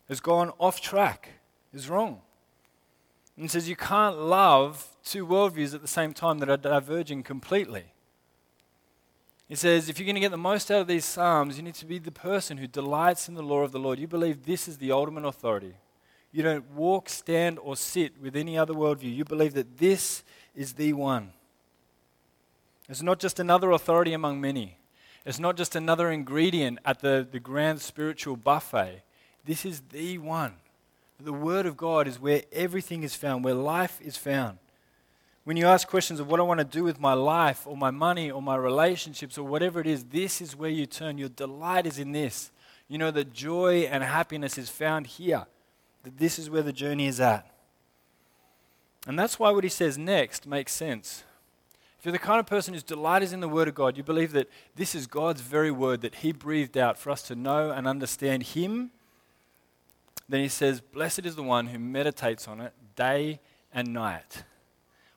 has 0.07 0.19
gone 0.19 0.51
off 0.57 0.81
track, 0.81 1.29
is 1.73 1.89
wrong. 1.89 2.21
And 3.37 3.51
says 3.51 3.67
you 3.67 3.75
can't 3.75 4.17
love 4.17 4.94
two 5.05 5.25
worldviews 5.25 5.73
at 5.73 5.81
the 5.81 5.87
same 5.87 6.13
time 6.13 6.39
that 6.39 6.49
are 6.49 6.57
diverging 6.57 7.23
completely. 7.23 7.85
He 9.47 9.55
says, 9.55 9.87
if 9.87 9.99
you're 9.99 10.07
going 10.07 10.15
to 10.15 10.21
get 10.21 10.31
the 10.31 10.37
most 10.37 10.71
out 10.71 10.81
of 10.81 10.87
these 10.87 11.05
Psalms, 11.05 11.57
you 11.57 11.63
need 11.63 11.75
to 11.75 11.85
be 11.85 11.99
the 11.99 12.11
person 12.11 12.57
who 12.57 12.65
delights 12.65 13.29
in 13.29 13.35
the 13.35 13.43
law 13.43 13.61
of 13.61 13.71
the 13.71 13.79
Lord. 13.79 13.99
You 13.99 14.07
believe 14.07 14.45
this 14.45 14.67
is 14.67 14.79
the 14.79 14.91
ultimate 14.91 15.23
authority. 15.23 15.75
You 16.31 16.41
don't 16.41 16.71
walk, 16.71 17.07
stand, 17.07 17.59
or 17.59 17.75
sit 17.75 18.19
with 18.19 18.35
any 18.35 18.57
other 18.57 18.73
worldview. 18.73 19.15
You 19.15 19.23
believe 19.23 19.53
that 19.53 19.77
this 19.77 20.23
is 20.55 20.73
the 20.73 20.93
one. 20.93 21.31
It's 22.89 23.03
not 23.03 23.19
just 23.19 23.39
another 23.39 23.71
authority 23.71 24.13
among 24.13 24.41
many, 24.41 24.77
it's 25.25 25.39
not 25.39 25.57
just 25.57 25.75
another 25.75 26.11
ingredient 26.11 26.79
at 26.85 26.99
the, 26.99 27.27
the 27.29 27.39
grand 27.39 27.81
spiritual 27.81 28.35
buffet. 28.35 29.03
This 29.43 29.65
is 29.65 29.81
the 29.91 30.17
one. 30.17 30.53
The 31.19 31.33
Word 31.33 31.65
of 31.65 31.77
God 31.77 32.07
is 32.07 32.19
where 32.19 32.43
everything 32.51 33.03
is 33.03 33.15
found, 33.15 33.43
where 33.43 33.53
life 33.53 33.99
is 34.01 34.17
found. 34.17 34.57
When 35.45 35.57
you 35.57 35.67
ask 35.67 35.87
questions 35.87 36.19
of 36.19 36.27
what 36.27 36.39
I 36.39 36.43
want 36.43 36.59
to 36.59 36.63
do 36.63 36.83
with 36.83 36.99
my 36.99 37.13
life 37.13 37.67
or 37.67 37.77
my 37.77 37.91
money 37.91 38.31
or 38.31 38.41
my 38.41 38.55
relationships 38.55 39.37
or 39.37 39.43
whatever 39.43 39.79
it 39.79 39.85
is, 39.85 40.03
this 40.05 40.41
is 40.41 40.55
where 40.55 40.71
you 40.71 40.87
turn. 40.87 41.19
Your 41.19 41.29
delight 41.29 41.85
is 41.85 41.99
in 41.99 42.11
this. 42.11 42.51
You 42.87 42.97
know 42.97 43.11
that 43.11 43.31
joy 43.31 43.81
and 43.83 44.03
happiness 44.03 44.57
is 44.57 44.69
found 44.69 45.05
here, 45.05 45.45
that 46.03 46.17
this 46.17 46.39
is 46.39 46.49
where 46.49 46.63
the 46.63 46.73
journey 46.73 47.05
is 47.05 47.19
at. 47.19 47.49
And 49.07 49.17
that's 49.17 49.37
why 49.37 49.51
what 49.51 49.63
he 49.63 49.69
says 49.69 49.99
next 49.99 50.47
makes 50.47 50.73
sense. 50.73 51.23
If 51.99 52.05
you're 52.05 52.11
the 52.11 52.19
kind 52.19 52.39
of 52.39 52.47
person 52.47 52.73
whose 52.73 52.83
delight 52.83 53.21
is 53.21 53.31
in 53.31 53.39
the 53.39 53.47
Word 53.47 53.67
of 53.67 53.75
God, 53.75 53.97
you 53.97 54.03
believe 54.03 54.31
that 54.31 54.49
this 54.75 54.95
is 54.95 55.05
God's 55.05 55.41
very 55.41 55.71
Word 55.71 56.01
that 56.01 56.15
He 56.15 56.31
breathed 56.31 56.77
out 56.77 56.97
for 56.97 57.11
us 57.11 57.21
to 57.23 57.35
know 57.35 57.69
and 57.69 57.87
understand 57.87 58.43
Him, 58.43 58.91
then 60.27 60.41
he 60.41 60.47
says, 60.47 60.81
Blessed 60.81 61.25
is 61.25 61.35
the 61.35 61.43
one 61.43 61.67
who 61.67 61.79
meditates 61.79 62.47
on 62.47 62.61
it 62.61 62.73
day 62.95 63.39
and 63.71 63.93
night. 63.93 64.43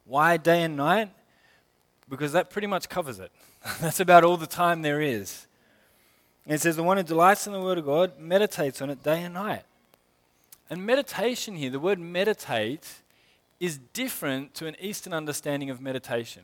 Why 0.08 0.38
day 0.38 0.62
and 0.62 0.76
night? 0.76 1.10
Because 2.08 2.32
that 2.32 2.48
pretty 2.48 2.66
much 2.66 2.88
covers 2.88 3.18
it. 3.18 3.30
That's 3.80 4.00
about 4.00 4.24
all 4.24 4.38
the 4.38 4.46
time 4.46 4.80
there 4.80 5.02
is. 5.02 5.46
And 6.46 6.54
it 6.54 6.60
says, 6.62 6.76
The 6.76 6.82
one 6.82 6.96
who 6.96 7.02
delights 7.02 7.46
in 7.46 7.52
the 7.52 7.60
Word 7.60 7.76
of 7.76 7.84
God 7.84 8.18
meditates 8.18 8.80
on 8.80 8.88
it 8.88 9.02
day 9.02 9.22
and 9.22 9.34
night. 9.34 9.64
And 10.70 10.84
meditation 10.84 11.56
here, 11.56 11.70
the 11.70 11.78
word 11.78 11.98
meditate, 11.98 12.86
is 13.60 13.78
different 13.92 14.54
to 14.54 14.66
an 14.66 14.76
Eastern 14.80 15.12
understanding 15.12 15.70
of 15.70 15.80
meditation. 15.80 16.42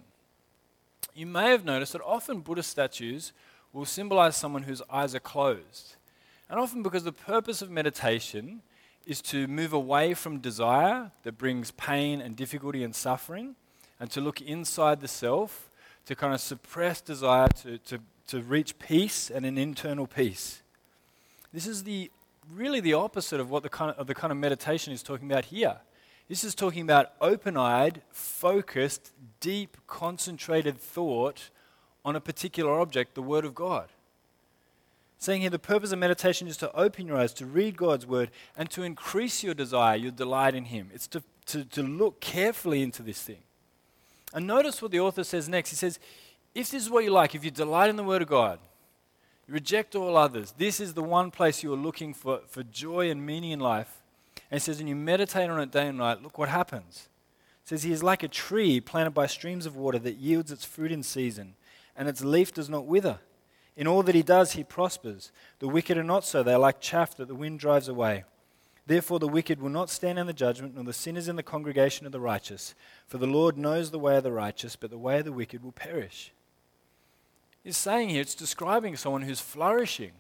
You 1.15 1.27
may 1.27 1.51
have 1.51 1.65
noticed 1.65 1.93
that 1.93 2.03
often 2.03 2.41
Buddhist 2.41 2.71
statues 2.71 3.33
will 3.73 3.85
symbolize 3.85 4.37
someone 4.37 4.63
whose 4.63 4.83
eyes 4.91 5.15
are 5.15 5.21
closed. 5.21 5.97
And 6.49 6.59
often 6.59 6.83
because 6.83 7.05
the 7.05 7.13
purpose 7.13 7.63
of 7.63 7.71
meditation 7.71 8.63
is 9.07 9.21
to 9.21 9.47
move 9.47 9.73
away 9.73 10.15
from 10.15 10.39
desire 10.39 11.11
that 11.23 11.39
brings 11.39 11.71
pain 11.73 12.21
and 12.21 12.37
difficulty 12.37 12.83
and 12.83 12.95
suffering 12.95 13.57
and 14.01 14.11
to 14.11 14.21
look 14.21 14.41
inside 14.41 15.01
the 15.01 15.09
self 15.09 15.71
to 16.07 16.15
kind 16.15 16.35
of 16.35 16.41
suppress 16.41 17.01
desire 17.01 17.49
to, 17.49 17.79
to, 17.79 17.99
to 18.27 18.41
reach 18.41 18.79
peace 18.79 19.31
and 19.31 19.47
an 19.47 19.59
internal 19.59 20.07
peace. 20.07 20.63
This 21.53 21.67
is 21.67 21.85
the 21.85 22.11
really 22.53 22.81
the 22.81 22.93
opposite 22.93 23.41
of 23.41 23.51
what 23.51 23.63
the 23.63 23.69
kind 23.69 23.91
of, 23.91 23.99
of 23.99 24.07
the 24.07 24.15
kind 24.15 24.31
of 24.31 24.37
meditation 24.37 24.93
is 24.93 25.03
talking 25.03 25.31
about 25.31 25.47
here. 25.47 25.79
This 26.29 26.45
is 26.45 26.55
talking 26.55 26.83
about 26.83 27.13
open 27.21 27.57
eyed, 27.57 28.03
focused, 28.11 29.13
deep, 29.41 29.77
concentrated 29.87 30.79
thought 30.79 31.51
on 32.05 32.17
a 32.17 32.21
particular 32.21 32.81
object, 32.81 33.15
the 33.15 33.23
Word 33.23 33.45
of 33.45 33.55
God. 33.55 33.89
Saying 35.25 35.41
here, 35.41 35.49
the 35.49 35.59
purpose 35.59 35.91
of 35.91 35.99
meditation 35.99 36.49
is 36.49 36.59
to 36.59 36.71
open 36.77 37.07
your 37.07 37.17
eyes, 37.17 37.33
to 37.33 37.47
read 37.47 37.79
God's 37.79 38.07
word, 38.07 38.31
and 38.59 38.69
to 38.69 38.83
increase 38.83 39.43
your 39.43 39.55
desire, 39.55 39.97
your 39.97 40.13
delight 40.13 40.55
in 40.55 40.67
Him. 40.67 40.91
It's 40.93 41.07
to, 41.07 41.23
to, 41.47 41.65
to 41.65 41.83
look 41.83 42.21
carefully 42.21 42.83
into 42.83 43.03
this 43.03 43.23
thing. 43.23 43.43
And 44.35 44.47
notice 44.47 44.83
what 44.83 44.91
the 44.91 45.01
author 45.01 45.25
says 45.25 45.49
next. 45.49 45.71
He 45.71 45.77
says, 45.77 45.99
if 46.55 46.71
this 46.71 46.83
is 46.83 46.91
what 46.91 47.05
you 47.05 47.11
like, 47.11 47.35
if 47.35 47.43
you 47.43 47.51
delight 47.51 47.89
in 47.89 47.97
the 47.97 48.05
word 48.05 48.21
of 48.21 48.29
God, 48.29 48.59
You 49.47 49.55
reject 49.55 49.95
all 49.95 50.17
others. 50.17 50.53
This 50.57 50.81
is 50.81 50.95
the 50.95 51.03
one 51.03 51.31
place 51.31 51.63
you 51.63 51.73
are 51.73 51.77
looking 51.77 52.15
for, 52.15 52.41
for 52.49 52.63
joy 52.63 53.11
and 53.11 53.25
meaning 53.25 53.51
in 53.51 53.61
life. 53.61 54.03
And 54.51 54.61
he 54.61 54.65
says, 54.65 54.81
and 54.81 54.89
you 54.89 54.97
meditate 54.97 55.51
on 55.51 55.61
it 55.61 55.71
day 55.71 55.89
and 55.89 55.99
night, 55.99 56.23
look 56.23 56.39
what 56.39 56.49
happens. 56.49 57.09
It 57.65 57.69
says, 57.69 57.83
He 57.83 57.93
is 57.93 58.03
like 58.03 58.23
a 58.23 58.29
tree 58.29 58.81
planted 58.81 59.13
by 59.13 59.27
streams 59.27 59.65
of 59.65 59.77
water 59.77 59.99
that 60.01 60.17
yields 60.17 60.53
its 60.53 60.65
fruit 60.65 60.93
in 60.93 61.03
season, 61.03 61.55
and 61.97 62.09
its 62.09 62.23
leaf 62.23 62.53
does 62.53 62.69
not 62.69 62.87
wither. 62.87 63.21
In 63.77 63.87
all 63.87 64.03
that 64.05 64.15
he 64.15 64.23
does, 64.23 64.53
he 64.53 64.65
prospers. 64.65 65.33
The 65.59 65.69
wicked 65.69 65.99
are 65.99 66.05
not 66.05 66.25
so. 66.25 66.43
They 66.43 66.55
are 66.55 66.59
like 66.59 66.81
chaff 66.81 67.17
that 67.17 67.29
the 67.29 67.35
wind 67.35 67.59
drives 67.59 67.89
away. 67.89 68.25
Therefore, 68.87 69.19
the 69.19 69.29
wicked 69.29 69.61
will 69.61 69.71
not 69.71 69.91
stand 69.91 70.19
in 70.19 70.27
the 70.27 70.33
judgment, 70.33 70.75
nor 70.75 70.85
the 70.85 70.93
sinners 70.93 71.27
in 71.27 71.37
the 71.37 71.43
congregation 71.43 72.07
of 72.07 72.13
the 72.13 72.21
righteous. 72.21 72.75
For 73.07 73.19
the 73.19 73.27
Lord 73.27 73.57
knows 73.57 73.91
the 73.91 73.99
way 73.99 74.17
of 74.17 74.23
the 74.23 74.33
righteous, 74.33 74.77
but 74.77 74.91
the 74.91 74.99
way 74.99 75.19
of 75.21 75.25
the 75.25 75.33
wicked 75.33 75.65
will 75.65 75.73
perish. 75.73 76.33
He's 77.63 77.79
saying 77.79 78.11
here, 78.11 78.21
it's 78.21 78.35
describing 78.35 78.95
someone 78.95 79.23
who's 79.23 79.41
flourishing. 79.41 80.13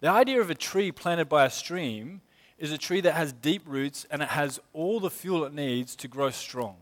The 0.00 0.08
idea 0.08 0.40
of 0.40 0.50
a 0.50 0.54
tree 0.54 0.90
planted 0.90 1.28
by 1.28 1.44
a 1.44 1.50
stream 1.50 2.22
is 2.58 2.72
a 2.72 2.78
tree 2.78 3.02
that 3.02 3.12
has 3.14 3.32
deep 3.32 3.62
roots 3.66 4.06
and 4.10 4.22
it 4.22 4.30
has 4.30 4.58
all 4.72 4.98
the 4.98 5.10
fuel 5.10 5.44
it 5.44 5.52
needs 5.52 5.94
to 5.96 6.08
grow 6.08 6.30
strong. 6.30 6.76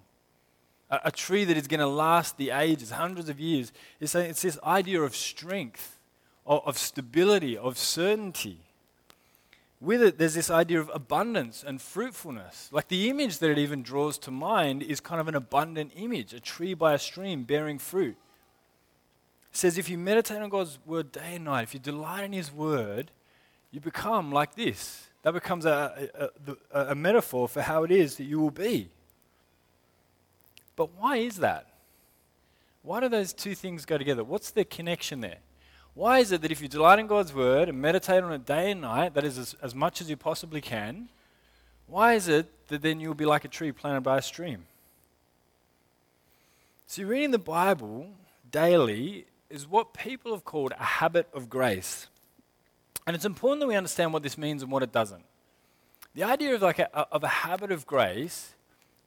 A, 0.91 1.01
a 1.07 1.11
tree 1.11 1.45
that 1.45 1.57
is 1.57 1.67
going 1.67 1.81
to 1.81 1.87
last 1.87 2.37
the 2.37 2.51
ages, 2.51 2.91
hundreds 2.91 3.29
of 3.29 3.41
years. 3.41 3.73
It's, 4.01 4.15
it's 4.15 4.43
this 4.43 4.59
idea 4.65 5.03
of 5.03 5.15
strength, 5.15 5.99
of, 6.47 6.63
of 6.67 6.79
stability, 6.79 7.57
of 7.57 7.79
certainty 7.79 8.61
with 9.81 10.03
it, 10.03 10.19
there's 10.19 10.35
this 10.35 10.51
idea 10.51 10.79
of 10.79 10.91
abundance 10.93 11.65
and 11.67 11.81
fruitfulness. 11.81 12.69
Like 12.71 12.89
the 12.89 13.09
image 13.09 13.39
that 13.39 13.51
it 13.51 13.59
even 13.59 13.83
draws 13.83 14.19
to 14.19 14.31
mind 14.31 14.83
is 14.83 15.01
kind 15.01 15.21
of 15.21 15.29
an 15.29 15.35
abundant 15.35 15.93
image 15.97 16.35
a 16.35 16.41
tree 16.41 16.75
by 16.75 16.93
a 16.93 16.99
stream 16.99 17.45
bearing 17.45 17.79
fruit. 17.79 18.17
It 19.51 19.57
says, 19.57 19.79
if 19.79 19.89
you 19.89 19.97
meditate 19.97 20.43
on 20.43 20.51
God's 20.51 20.79
word 20.85 21.11
day 21.11 21.37
and 21.37 21.47
night, 21.47 21.63
if 21.63 21.75
you 21.75 21.81
delight 21.81 22.25
in 22.25 22.33
His 22.33 22.53
word, 22.53 23.11
you 23.73 23.81
become 23.81 24.31
like 24.31 24.55
this. 24.55 25.09
That 25.23 25.33
becomes 25.33 25.65
a, 25.65 26.09
a, 26.15 26.53
a, 26.73 26.87
a 26.91 26.95
metaphor 26.95 27.49
for 27.49 27.63
how 27.63 27.83
it 27.83 27.91
is 27.91 28.17
that 28.17 28.25
you 28.25 28.39
will 28.39 28.51
be. 28.51 28.91
But 30.81 30.97
why 30.99 31.19
is 31.19 31.37
that? 31.41 31.67
Why 32.81 33.01
do 33.01 33.11
those 33.11 33.35
two 33.35 33.55
things 33.55 33.85
go 33.85 33.99
together? 33.99 34.25
What's 34.25 34.51
the 34.51 34.65
connection 34.65 35.21
there? 35.21 35.41
Why 35.93 36.21
is 36.21 36.33
it 36.33 36.41
that 36.41 36.51
if 36.51 36.63
you 36.63 36.69
delight 36.69 36.99
in 36.99 37.07
God's 37.07 37.35
word 37.35 37.69
and 37.69 37.79
meditate 37.79 38.25
on 38.25 38.33
it 38.33 38.47
day 38.47 38.71
and 38.71 38.81
night, 38.81 39.13
that 39.13 39.23
is 39.23 39.37
as, 39.37 39.55
as 39.61 39.75
much 39.75 40.01
as 40.01 40.09
you 40.09 40.17
possibly 40.17 40.63
can, 40.63 41.11
why 41.87 42.15
is 42.15 42.29
it 42.29 42.67
that 42.69 42.81
then 42.81 42.99
you'll 42.99 43.13
be 43.13 43.27
like 43.27 43.45
a 43.45 43.49
tree 43.49 43.73
planted 43.73 44.01
by 44.01 44.17
a 44.17 44.23
stream? 44.23 44.65
See, 46.87 47.05
reading 47.05 47.33
the 47.33 47.39
Bible 47.39 48.09
daily 48.51 49.27
is 49.51 49.69
what 49.69 49.93
people 49.93 50.33
have 50.33 50.47
called 50.47 50.73
a 50.81 50.83
habit 50.83 51.29
of 51.35 51.51
grace. 51.51 52.07
And 53.07 53.15
it's 53.15 53.27
important 53.27 53.61
that 53.61 53.67
we 53.67 53.77
understand 53.77 54.15
what 54.15 54.23
this 54.23 54.39
means 54.39 54.63
and 54.63 54.73
what 54.73 54.83
it 54.83 54.93
doesn't. 54.93 55.25
The 56.15 56.23
idea 56.23 56.55
of, 56.55 56.63
like 56.63 56.79
a, 56.79 56.89
of 57.13 57.23
a 57.23 57.29
habit 57.29 57.71
of 57.71 57.85
grace 57.87 58.55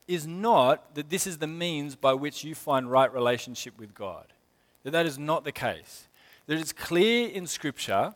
is 0.07 0.27
not 0.27 0.95
that 0.95 1.09
this 1.09 1.25
is 1.25 1.37
the 1.37 1.47
means 1.47 1.95
by 1.95 2.13
which 2.13 2.43
you 2.43 2.55
find 2.55 2.91
right 2.91 3.11
relationship 3.13 3.79
with 3.79 3.93
God. 3.93 4.27
That 4.83 4.91
that 4.91 5.05
is 5.05 5.17
not 5.17 5.43
the 5.43 5.51
case 5.51 6.07
that 6.47 6.57
it's 6.57 6.73
clear 6.73 7.29
in 7.29 7.47
Scripture 7.47 8.13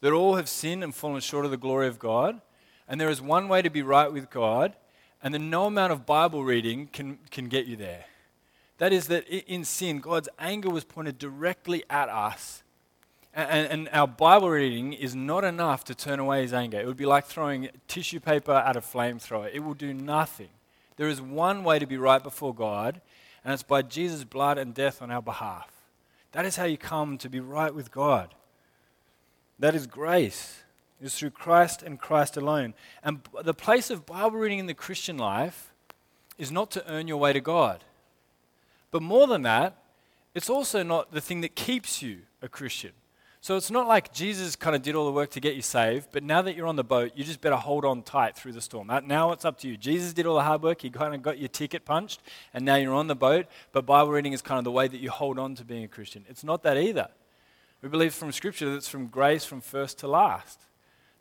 that 0.00 0.12
all 0.12 0.36
have 0.36 0.48
sinned 0.48 0.84
and 0.84 0.94
fallen 0.94 1.20
short 1.20 1.44
of 1.44 1.50
the 1.50 1.56
glory 1.56 1.86
of 1.86 1.98
God, 1.98 2.40
and 2.86 3.00
there 3.00 3.08
is 3.08 3.22
one 3.22 3.48
way 3.48 3.62
to 3.62 3.70
be 3.70 3.82
right 3.82 4.12
with 4.12 4.30
God, 4.30 4.74
and 5.22 5.32
that 5.32 5.38
no 5.38 5.64
amount 5.64 5.92
of 5.92 6.04
Bible 6.04 6.44
reading 6.44 6.88
can, 6.88 7.18
can 7.30 7.48
get 7.48 7.66
you 7.66 7.76
there. 7.76 8.04
That 8.78 8.92
is, 8.92 9.06
that 9.08 9.26
in 9.28 9.64
sin, 9.64 10.00
God's 10.00 10.28
anger 10.38 10.68
was 10.68 10.84
pointed 10.84 11.18
directly 11.18 11.84
at 11.88 12.08
us. 12.08 12.62
And, 13.32 13.66
and, 13.68 13.88
our 13.92 14.06
Bible 14.06 14.50
reading 14.50 14.92
is 14.92 15.16
not 15.16 15.42
enough 15.42 15.82
to 15.84 15.94
turn 15.94 16.20
away 16.20 16.42
his 16.42 16.52
anger. 16.52 16.78
It 16.78 16.86
would 16.86 16.96
be 16.96 17.06
like 17.06 17.24
throwing 17.24 17.68
tissue 17.88 18.20
paper 18.20 18.52
at 18.52 18.76
a 18.76 18.80
flamethrower, 18.80 19.50
it 19.52 19.60
will 19.60 19.74
do 19.74 19.92
nothing. 19.92 20.50
There 20.96 21.08
is 21.08 21.20
one 21.20 21.64
way 21.64 21.78
to 21.78 21.86
be 21.86 21.96
right 21.96 22.22
before 22.22 22.54
God, 22.54 23.00
and 23.44 23.52
it's 23.52 23.62
by 23.62 23.82
Jesus' 23.82 24.24
blood 24.24 24.58
and 24.58 24.74
death 24.74 25.02
on 25.02 25.10
our 25.10 25.22
behalf. 25.22 25.70
That 26.32 26.44
is 26.44 26.56
how 26.56 26.64
you 26.64 26.78
come 26.78 27.18
to 27.18 27.28
be 27.28 27.40
right 27.40 27.74
with 27.74 27.90
God. 27.90 28.34
That 29.58 29.74
is 29.74 29.86
grace. 29.86 30.62
It 31.00 31.06
is 31.06 31.14
through 31.14 31.30
Christ 31.30 31.82
and 31.82 32.00
Christ 32.00 32.36
alone. 32.36 32.74
And 33.02 33.20
the 33.42 33.54
place 33.54 33.90
of 33.90 34.06
Bible 34.06 34.38
reading 34.38 34.58
in 34.58 34.66
the 34.66 34.74
Christian 34.74 35.16
life 35.16 35.72
is 36.38 36.50
not 36.50 36.70
to 36.72 36.90
earn 36.90 37.08
your 37.08 37.18
way 37.18 37.32
to 37.32 37.40
God. 37.40 37.84
But 38.90 39.02
more 39.02 39.26
than 39.26 39.42
that, 39.42 39.76
it's 40.34 40.50
also 40.50 40.82
not 40.82 41.12
the 41.12 41.20
thing 41.20 41.40
that 41.42 41.54
keeps 41.54 42.02
you 42.02 42.20
a 42.42 42.48
Christian. 42.48 42.92
So 43.44 43.58
it's 43.58 43.70
not 43.70 43.86
like 43.86 44.10
Jesus 44.10 44.56
kind 44.56 44.74
of 44.74 44.80
did 44.80 44.94
all 44.94 45.04
the 45.04 45.12
work 45.12 45.28
to 45.32 45.38
get 45.38 45.54
you 45.54 45.60
saved, 45.60 46.08
but 46.12 46.22
now 46.22 46.40
that 46.40 46.56
you're 46.56 46.66
on 46.66 46.76
the 46.76 46.82
boat, 46.82 47.12
you 47.14 47.24
just 47.24 47.42
better 47.42 47.56
hold 47.56 47.84
on 47.84 48.00
tight 48.00 48.36
through 48.36 48.52
the 48.52 48.62
storm. 48.62 48.90
Now 49.04 49.32
it's 49.32 49.44
up 49.44 49.58
to 49.58 49.68
you. 49.68 49.76
Jesus 49.76 50.14
did 50.14 50.24
all 50.24 50.36
the 50.36 50.44
hard 50.44 50.62
work, 50.62 50.80
he 50.80 50.88
kind 50.88 51.14
of 51.14 51.20
got 51.20 51.38
your 51.38 51.50
ticket 51.50 51.84
punched, 51.84 52.22
and 52.54 52.64
now 52.64 52.76
you're 52.76 52.94
on 52.94 53.06
the 53.06 53.14
boat, 53.14 53.44
but 53.72 53.84
Bible 53.84 54.12
reading 54.12 54.32
is 54.32 54.40
kind 54.40 54.56
of 54.56 54.64
the 54.64 54.70
way 54.70 54.88
that 54.88 54.96
you 54.96 55.10
hold 55.10 55.38
on 55.38 55.54
to 55.56 55.62
being 55.62 55.84
a 55.84 55.88
Christian. 55.88 56.24
It's 56.26 56.42
not 56.42 56.62
that 56.62 56.78
either. 56.78 57.08
We 57.82 57.90
believe 57.90 58.14
from 58.14 58.32
Scripture 58.32 58.70
that 58.70 58.76
it's 58.76 58.88
from 58.88 59.08
grace 59.08 59.44
from 59.44 59.60
first 59.60 59.98
to 59.98 60.08
last, 60.08 60.62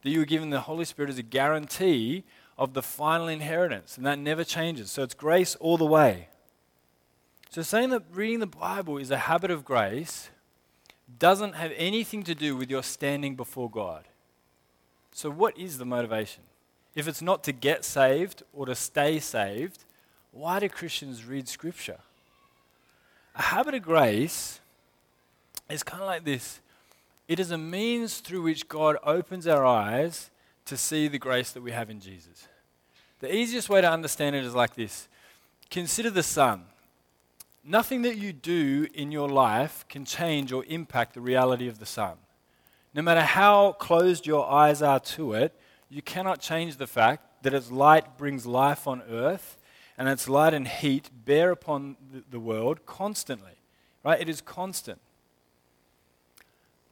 that 0.02 0.10
you 0.10 0.20
were 0.20 0.26
given 0.26 0.50
the 0.50 0.62
Holy 0.62 0.86
Spirit 0.86 1.10
as 1.10 1.18
a 1.18 1.24
guarantee 1.24 2.24
of 2.58 2.74
the 2.74 2.82
final 2.82 3.28
inheritance, 3.28 3.98
and 3.98 4.06
that 4.06 4.18
never 4.18 4.46
changes. 4.46 4.90
So 4.92 5.04
it's 5.04 5.14
grace 5.14 5.56
all 5.56 5.78
the 5.78 5.84
way. 5.84 6.30
So 7.50 7.64
saying 7.64 7.90
that 7.90 8.04
reading 8.14 8.40
the 8.40 8.48
Bible 8.48 8.98
is 8.98 9.12
a 9.12 9.18
habit 9.18 9.52
of 9.52 9.66
grace 9.66 10.30
doesn't 11.20 11.54
have 11.54 11.72
anything 11.76 12.24
to 12.24 12.36
do 12.36 12.56
with 12.56 12.70
your 12.70 12.84
standing 12.84 13.36
before 13.36 13.70
God. 13.70 14.08
So, 15.12 15.30
what 15.30 15.58
is 15.58 15.78
the 15.78 15.86
motivation? 15.86 16.44
If 16.96 17.08
it's 17.08 17.22
not 17.22 17.44
to 17.44 17.52
get 17.52 17.84
saved 17.84 18.44
or 18.54 18.66
to 18.66 18.76
stay 18.76 19.20
saved, 19.20 19.86
why 20.32 20.60
do 20.60 20.70
Christians 20.70 21.26
read 21.26 21.48
Scripture? 21.48 22.00
A 23.36 23.42
habit 23.42 23.74
of 23.74 23.82
grace 23.82 24.60
is 25.70 25.84
kind 25.84 26.02
of 26.02 26.08
like 26.08 26.24
this 26.24 26.60
it 27.28 27.39
is 27.39 27.52
a 27.52 27.58
means 27.58 28.20
through 28.20 28.42
which 28.42 28.68
God 28.68 28.98
opens 29.04 29.48
our 29.48 29.66
eyes 29.66 30.30
to 30.66 30.78
see 30.78 31.08
the 31.08 31.20
grace 31.20 31.52
that 31.52 31.62
we 31.62 31.72
have 31.72 31.89
in 31.89 32.00
Jesus. 32.00 32.48
The 33.20 33.34
easiest 33.34 33.70
way 33.70 33.82
to 33.82 33.89
understand 33.89 34.36
it 34.36 34.44
is 34.44 34.54
like 34.56 34.76
this 34.76 35.08
Consider 35.70 36.10
the 36.10 36.24
sun. 36.24 36.66
Nothing 37.65 38.02
that 38.02 38.17
you 38.17 38.34
do 38.34 38.88
in 38.93 39.12
your 39.12 39.30
life 39.30 39.86
can 39.88 40.04
change 40.04 40.52
or 40.52 40.65
impact 40.65 41.13
the 41.13 41.21
reality 41.21 41.69
of 41.69 41.80
the 41.80 41.86
sun. 41.86 42.17
No 42.93 43.02
matter 43.02 43.21
how 43.21 43.71
closed 43.73 44.28
your 44.28 44.49
eyes 44.49 44.82
are 44.82 44.99
to 44.99 45.34
it, 45.34 45.58
you 45.89 46.02
cannot 46.02 46.41
change 46.41 46.76
the 46.76 46.88
fact 46.88 47.43
that 47.43 47.54
its 47.54 47.71
light 47.71 48.17
brings 48.17 48.45
life 48.45 48.86
on 48.86 49.02
earth 49.10 49.58
and 49.97 50.10
its 50.10 50.28
light 50.28 50.54
and 50.54 50.67
heat 50.67 51.10
bear 51.26 51.52
upon 51.52 51.95
the 52.30 52.39
world 52.39 52.86
constantly. 52.86 53.54
Right? 54.04 54.19
It 54.19 54.28
is 54.28 54.41
constant. 54.41 54.99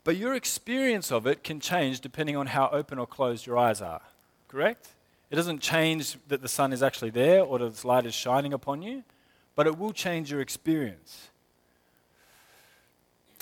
But 0.06 0.16
your 0.16 0.34
experience 0.34 1.12
of 1.12 1.28
it 1.28 1.44
can 1.44 1.60
change 1.60 2.00
depending 2.00 2.38
on 2.38 2.48
how 2.48 2.70
open 2.72 2.98
or 2.98 3.06
closed 3.06 3.46
your 3.46 3.58
eyes 3.58 3.82
are. 3.82 4.02
Correct? 4.48 4.88
It 5.30 5.36
doesn't 5.36 5.60
change 5.60 6.18
that 6.30 6.42
the 6.42 6.48
sun 6.48 6.72
is 6.72 6.82
actually 6.82 7.12
there 7.12 7.44
or 7.44 7.60
that 7.60 7.66
its 7.66 7.84
light 7.84 8.06
is 8.06 8.14
shining 8.14 8.54
upon 8.54 8.82
you 8.82 9.04
but 9.56 9.68
it 9.68 9.78
will 9.78 9.92
change 9.92 10.32
your 10.32 10.42
experience. 10.42 11.30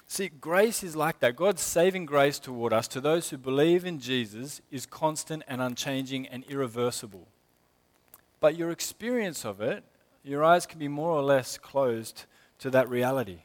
See, 0.07 0.29
grace 0.29 0.83
is 0.83 0.95
like 0.95 1.19
that. 1.19 1.35
God's 1.35 1.61
saving 1.61 2.07
grace 2.07 2.39
toward 2.39 2.73
us, 2.73 2.87
to 2.89 2.99
those 2.99 3.29
who 3.29 3.37
believe 3.37 3.85
in 3.85 3.99
Jesus, 3.99 4.59
is 4.71 4.87
constant 4.87 5.43
and 5.47 5.61
unchanging 5.61 6.27
and 6.27 6.43
irreversible. 6.45 7.27
But 8.39 8.57
your 8.57 8.71
experience 8.71 9.45
of 9.45 9.61
it, 9.61 9.83
your 10.23 10.43
eyes 10.43 10.65
can 10.65 10.79
be 10.79 10.87
more 10.87 11.11
or 11.11 11.21
less 11.21 11.57
closed 11.57 12.25
to 12.57 12.71
that 12.71 12.89
reality. 12.89 13.43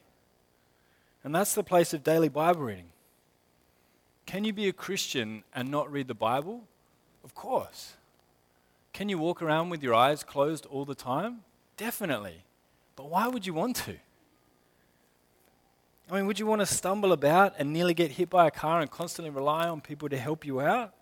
And 1.23 1.35
that's 1.35 1.55
the 1.55 1.63
place 1.63 1.93
of 1.93 2.03
daily 2.03 2.29
Bible 2.29 2.63
reading. 2.63 2.89
Can 4.27 4.45
you 4.45 4.55
be 4.55 4.69
a 4.69 4.73
Christian 4.73 5.45
and 5.55 5.71
not 5.71 5.93
read 5.93 6.09
the 6.09 6.15
Bible? 6.15 6.63
Of 7.23 7.35
course. 7.35 7.95
Can 8.95 9.09
you 9.09 9.19
walk 9.19 9.43
around 9.43 9.69
with 9.69 9.83
your 9.83 9.95
eyes 9.95 10.25
closed 10.25 10.67
all 10.67 10.85
the 10.85 10.95
time? 10.95 11.41
Definitely. 11.77 12.45
But 12.97 13.11
why 13.11 13.29
would 13.29 13.47
you 13.47 13.55
want 13.55 13.77
to? 13.77 13.97
I 16.11 16.17
mean, 16.17 16.27
would 16.27 16.39
you 16.39 16.47
want 16.47 16.61
to 16.61 16.67
stumble 16.67 17.13
about 17.13 17.55
and 17.59 17.73
nearly 17.73 17.95
get 17.95 18.13
hit 18.13 18.29
by 18.29 18.47
a 18.47 18.51
car 18.51 18.81
and 18.81 18.91
constantly 18.91 19.31
rely 19.31 19.69
on 19.69 19.81
people 19.81 20.09
to 20.11 20.19
help 20.19 20.45
you 20.45 20.61
out 20.61 20.93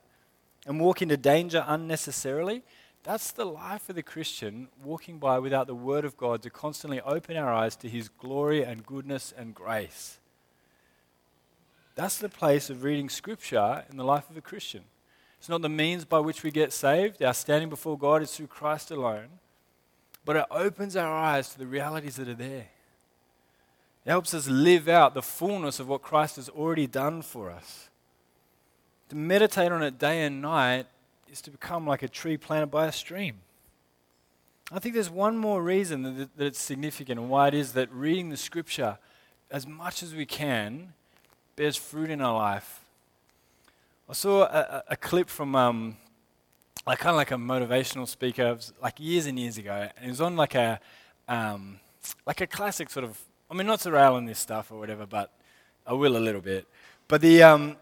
and 0.64 0.80
walk 0.80 1.02
into 1.02 1.16
danger 1.16 1.64
unnecessarily? 1.66 2.62
That's 3.02 3.32
the 3.32 3.44
life 3.44 3.88
of 3.88 3.96
the 3.96 4.02
Christian, 4.02 4.68
walking 4.82 5.18
by 5.18 5.40
without 5.40 5.66
the 5.66 5.74
Word 5.74 6.04
of 6.04 6.16
God 6.16 6.40
to 6.42 6.50
constantly 6.50 7.00
open 7.00 7.36
our 7.36 7.52
eyes 7.52 7.74
to 7.76 7.88
His 7.88 8.08
glory 8.08 8.62
and 8.62 8.86
goodness 8.86 9.34
and 9.36 9.54
grace. 9.54 10.20
That's 11.96 12.18
the 12.18 12.28
place 12.28 12.70
of 12.70 12.84
reading 12.84 13.08
Scripture 13.08 13.84
in 13.90 13.96
the 13.96 14.04
life 14.04 14.30
of 14.30 14.36
a 14.36 14.40
Christian. 14.40 14.84
It's 15.38 15.48
not 15.48 15.62
the 15.62 15.68
means 15.68 16.04
by 16.04 16.20
which 16.20 16.44
we 16.44 16.52
get 16.52 16.72
saved. 16.72 17.20
Our 17.20 17.34
standing 17.34 17.68
before 17.68 17.98
God 17.98 18.22
is 18.22 18.32
through 18.32 18.46
Christ 18.46 18.92
alone 18.92 19.40
but 20.24 20.36
it 20.36 20.44
opens 20.50 20.96
our 20.96 21.12
eyes 21.12 21.50
to 21.50 21.58
the 21.58 21.66
realities 21.66 22.16
that 22.16 22.28
are 22.28 22.34
there. 22.34 22.68
It 24.04 24.10
helps 24.10 24.34
us 24.34 24.48
live 24.48 24.88
out 24.88 25.14
the 25.14 25.22
fullness 25.22 25.78
of 25.78 25.88
what 25.88 26.02
Christ 26.02 26.36
has 26.36 26.48
already 26.48 26.86
done 26.86 27.22
for 27.22 27.50
us. 27.50 27.88
To 29.10 29.16
meditate 29.16 29.70
on 29.70 29.82
it 29.82 29.98
day 29.98 30.22
and 30.22 30.40
night 30.40 30.86
is 31.30 31.40
to 31.42 31.50
become 31.50 31.86
like 31.86 32.02
a 32.02 32.08
tree 32.08 32.36
planted 32.36 32.66
by 32.68 32.86
a 32.86 32.92
stream. 32.92 33.36
I 34.70 34.78
think 34.78 34.94
there's 34.94 35.10
one 35.10 35.36
more 35.36 35.62
reason 35.62 36.02
that, 36.16 36.30
it's 36.38 36.60
significant 36.60 37.20
and 37.20 37.28
why 37.28 37.48
it 37.48 37.54
is 37.54 37.74
that 37.74 37.92
reading 37.92 38.30
the 38.30 38.36
scripture 38.36 38.98
as 39.50 39.66
much 39.66 40.02
as 40.02 40.14
we 40.14 40.24
can 40.24 40.94
bears 41.56 41.76
fruit 41.76 42.10
in 42.10 42.20
our 42.20 42.34
life. 42.34 42.80
I 44.08 44.14
saw 44.14 44.44
a, 44.44 44.82
a 44.88 44.96
clip 44.96 45.28
from 45.28 45.54
um, 45.54 45.96
like 46.86 46.98
kind 46.98 47.10
of 47.10 47.16
like 47.16 47.30
a 47.30 47.36
motivational 47.36 48.08
speaker, 48.08 48.58
like 48.80 48.98
years 48.98 49.26
and 49.26 49.38
years 49.38 49.58
ago, 49.58 49.88
and 49.96 50.06
it 50.06 50.08
was 50.08 50.20
on 50.20 50.36
like 50.36 50.54
a 50.54 50.80
um, 51.28 51.78
like 52.26 52.40
a 52.40 52.46
classic 52.46 52.90
sort 52.90 53.04
of. 53.04 53.18
I 53.50 53.54
mean, 53.54 53.66
not 53.66 53.80
to 53.80 53.90
rail 53.90 54.14
on 54.14 54.24
this 54.24 54.38
stuff 54.38 54.72
or 54.72 54.78
whatever, 54.78 55.06
but 55.06 55.30
I 55.86 55.92
will 55.92 56.16
a 56.16 56.18
little 56.18 56.40
bit. 56.40 56.66
But 57.06 57.20
the 57.20 57.42
um, 57.42 57.76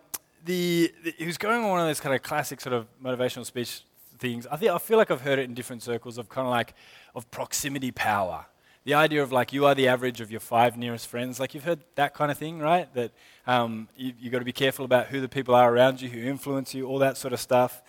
the, 0.44 0.92
the 1.04 1.14
he 1.16 1.26
was 1.26 1.38
going 1.38 1.62
on 1.62 1.70
one 1.70 1.80
of 1.80 1.86
those 1.86 2.00
kind 2.00 2.14
of 2.14 2.22
classic 2.22 2.60
sort 2.60 2.74
of 2.74 2.86
motivational 3.02 3.46
speech 3.46 3.82
things. 4.18 4.46
I 4.46 4.56
think 4.56 4.70
I 4.70 4.78
feel 4.78 4.98
like 4.98 5.10
I've 5.10 5.20
heard 5.22 5.38
it 5.38 5.44
in 5.44 5.54
different 5.54 5.82
circles 5.82 6.18
of 6.18 6.28
kind 6.28 6.46
of 6.46 6.50
like 6.50 6.74
of 7.14 7.30
proximity 7.30 7.90
power. 7.90 8.46
The 8.84 8.94
idea 8.94 9.22
of 9.22 9.30
like 9.30 9.52
you 9.52 9.66
are 9.66 9.74
the 9.74 9.88
average 9.88 10.20
of 10.20 10.30
your 10.30 10.40
five 10.40 10.76
nearest 10.76 11.06
friends. 11.06 11.38
Like 11.38 11.54
you've 11.54 11.64
heard 11.64 11.80
that 11.96 12.14
kind 12.14 12.30
of 12.30 12.38
thing, 12.38 12.58
right? 12.58 12.92
That 12.94 13.12
um, 13.46 13.88
you, 13.96 14.12
you've 14.18 14.32
got 14.32 14.38
to 14.38 14.44
be 14.44 14.52
careful 14.52 14.84
about 14.84 15.08
who 15.08 15.20
the 15.20 15.28
people 15.28 15.54
are 15.54 15.72
around 15.72 16.00
you, 16.00 16.08
who 16.08 16.20
influence 16.20 16.74
you, 16.74 16.86
all 16.86 16.98
that 16.98 17.16
sort 17.16 17.32
of 17.32 17.40
stuff. 17.40 17.82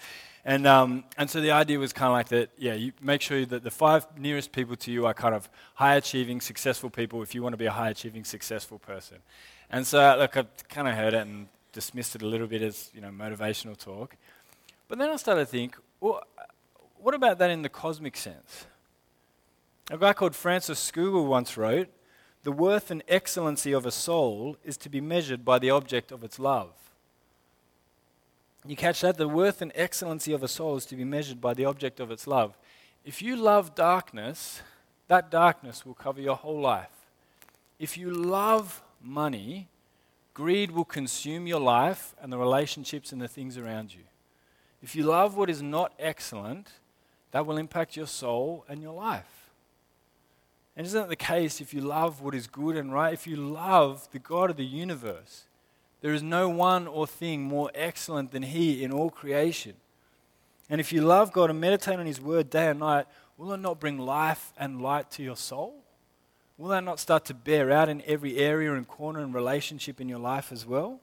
And, 0.43 0.65
um, 0.65 1.03
and 1.17 1.29
so 1.29 1.39
the 1.39 1.51
idea 1.51 1.77
was 1.77 1.93
kind 1.93 2.07
of 2.07 2.13
like 2.13 2.29
that, 2.29 2.49
yeah, 2.57 2.73
you 2.73 2.93
make 3.01 3.21
sure 3.21 3.45
that 3.45 3.63
the 3.63 3.69
five 3.69 4.07
nearest 4.17 4.51
people 4.51 4.75
to 4.77 4.91
you 4.91 5.05
are 5.05 5.13
kind 5.13 5.35
of 5.35 5.49
high 5.75 5.95
achieving, 5.95 6.41
successful 6.41 6.89
people 6.89 7.21
if 7.21 7.35
you 7.35 7.43
want 7.43 7.53
to 7.53 7.57
be 7.57 7.67
a 7.67 7.71
high 7.71 7.89
achieving, 7.89 8.23
successful 8.23 8.79
person. 8.79 9.17
And 9.69 9.85
so, 9.85 10.15
look, 10.17 10.35
I 10.35 10.45
kind 10.67 10.87
of 10.87 10.95
heard 10.95 11.13
it 11.13 11.21
and 11.21 11.47
dismissed 11.71 12.15
it 12.15 12.23
a 12.23 12.25
little 12.25 12.47
bit 12.47 12.61
as, 12.61 12.89
you 12.93 13.01
know, 13.01 13.09
motivational 13.09 13.77
talk. 13.77 14.15
But 14.87 14.97
then 14.97 15.09
I 15.09 15.15
started 15.15 15.41
to 15.41 15.45
think, 15.45 15.77
well, 15.99 16.23
what 16.97 17.13
about 17.13 17.37
that 17.37 17.49
in 17.49 17.61
the 17.61 17.69
cosmic 17.69 18.17
sense? 18.17 18.65
A 19.89 19.97
guy 19.97 20.13
called 20.13 20.35
Francis 20.35 20.79
Scougal 20.91 21.25
once 21.25 21.55
wrote, 21.55 21.89
The 22.43 22.51
worth 22.51 22.91
and 22.91 23.03
excellency 23.07 23.73
of 23.73 23.85
a 23.85 23.91
soul 23.91 24.57
is 24.63 24.77
to 24.77 24.89
be 24.89 25.01
measured 25.01 25.45
by 25.45 25.59
the 25.59 25.69
object 25.69 26.11
of 26.11 26.23
its 26.23 26.39
love. 26.39 26.71
You 28.65 28.75
catch 28.75 29.01
that? 29.01 29.17
The 29.17 29.27
worth 29.27 29.61
and 29.61 29.71
excellency 29.73 30.33
of 30.33 30.43
a 30.43 30.47
soul 30.47 30.75
is 30.75 30.85
to 30.87 30.95
be 30.95 31.03
measured 31.03 31.41
by 31.41 31.53
the 31.53 31.65
object 31.65 31.99
of 31.99 32.11
its 32.11 32.27
love. 32.27 32.57
If 33.03 33.21
you 33.21 33.35
love 33.35 33.73
darkness, 33.73 34.61
that 35.07 35.31
darkness 35.31 35.85
will 35.85 35.95
cover 35.95 36.21
your 36.21 36.35
whole 36.35 36.61
life. 36.61 37.09
If 37.79 37.97
you 37.97 38.11
love 38.11 38.83
money, 39.01 39.67
greed 40.35 40.71
will 40.71 40.85
consume 40.85 41.47
your 41.47 41.59
life 41.59 42.15
and 42.21 42.31
the 42.31 42.37
relationships 42.37 43.11
and 43.11 43.19
the 43.19 43.27
things 43.27 43.57
around 43.57 43.93
you. 43.93 44.03
If 44.83 44.95
you 44.95 45.03
love 45.03 45.35
what 45.35 45.49
is 45.49 45.61
not 45.61 45.93
excellent, 45.97 46.69
that 47.31 47.45
will 47.45 47.57
impact 47.57 47.95
your 47.95 48.07
soul 48.07 48.65
and 48.67 48.81
your 48.81 48.93
life. 48.93 49.49
And 50.75 50.85
isn't 50.85 51.03
it 51.03 51.09
the 51.09 51.15
case 51.15 51.59
if 51.59 51.73
you 51.73 51.81
love 51.81 52.21
what 52.21 52.35
is 52.35 52.47
good 52.47 52.77
and 52.77 52.93
right? 52.93 53.13
If 53.13 53.27
you 53.27 53.35
love 53.35 54.07
the 54.11 54.19
God 54.19 54.49
of 54.49 54.57
the 54.57 54.65
universe, 54.65 55.45
there 56.01 56.13
is 56.13 56.23
no 56.23 56.49
one 56.49 56.87
or 56.87 57.07
thing 57.07 57.43
more 57.43 57.71
excellent 57.73 58.31
than 58.31 58.43
He 58.43 58.83
in 58.83 58.91
all 58.91 59.09
creation. 59.09 59.75
And 60.69 60.81
if 60.81 60.91
you 60.91 61.01
love 61.01 61.31
God 61.31 61.49
and 61.49 61.61
meditate 61.61 61.99
on 61.99 62.05
His 62.05 62.19
word 62.19 62.49
day 62.49 62.69
and 62.69 62.79
night, 62.79 63.05
will 63.37 63.53
it 63.53 63.59
not 63.59 63.79
bring 63.79 63.97
life 63.97 64.51
and 64.57 64.81
light 64.81 65.11
to 65.11 65.23
your 65.23 65.35
soul? 65.35 65.83
Will 66.57 66.69
that 66.69 66.83
not 66.83 66.99
start 66.99 67.25
to 67.25 67.33
bear 67.33 67.71
out 67.71 67.89
in 67.89 68.03
every 68.05 68.37
area 68.37 68.73
and 68.73 68.87
corner 68.87 69.21
and 69.21 69.33
relationship 69.33 69.99
in 69.99 70.09
your 70.09 70.19
life 70.19 70.51
as 70.51 70.65
well? 70.65 70.99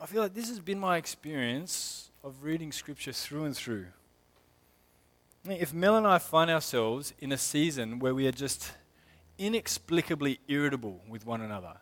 I 0.00 0.06
feel 0.06 0.22
like 0.22 0.34
this 0.34 0.48
has 0.48 0.60
been 0.60 0.78
my 0.78 0.96
experience 0.96 2.10
of 2.22 2.42
reading 2.42 2.72
Scripture 2.72 3.12
through 3.12 3.44
and 3.44 3.56
through. 3.56 3.86
If 5.48 5.74
Mel 5.74 5.96
and 5.96 6.06
I 6.06 6.18
find 6.18 6.50
ourselves 6.50 7.12
in 7.20 7.30
a 7.30 7.38
season 7.38 7.98
where 7.98 8.14
we 8.14 8.26
are 8.26 8.32
just 8.32 8.72
inexplicably 9.38 10.40
irritable 10.48 11.00
with 11.08 11.26
one 11.26 11.40
another, 11.40 11.74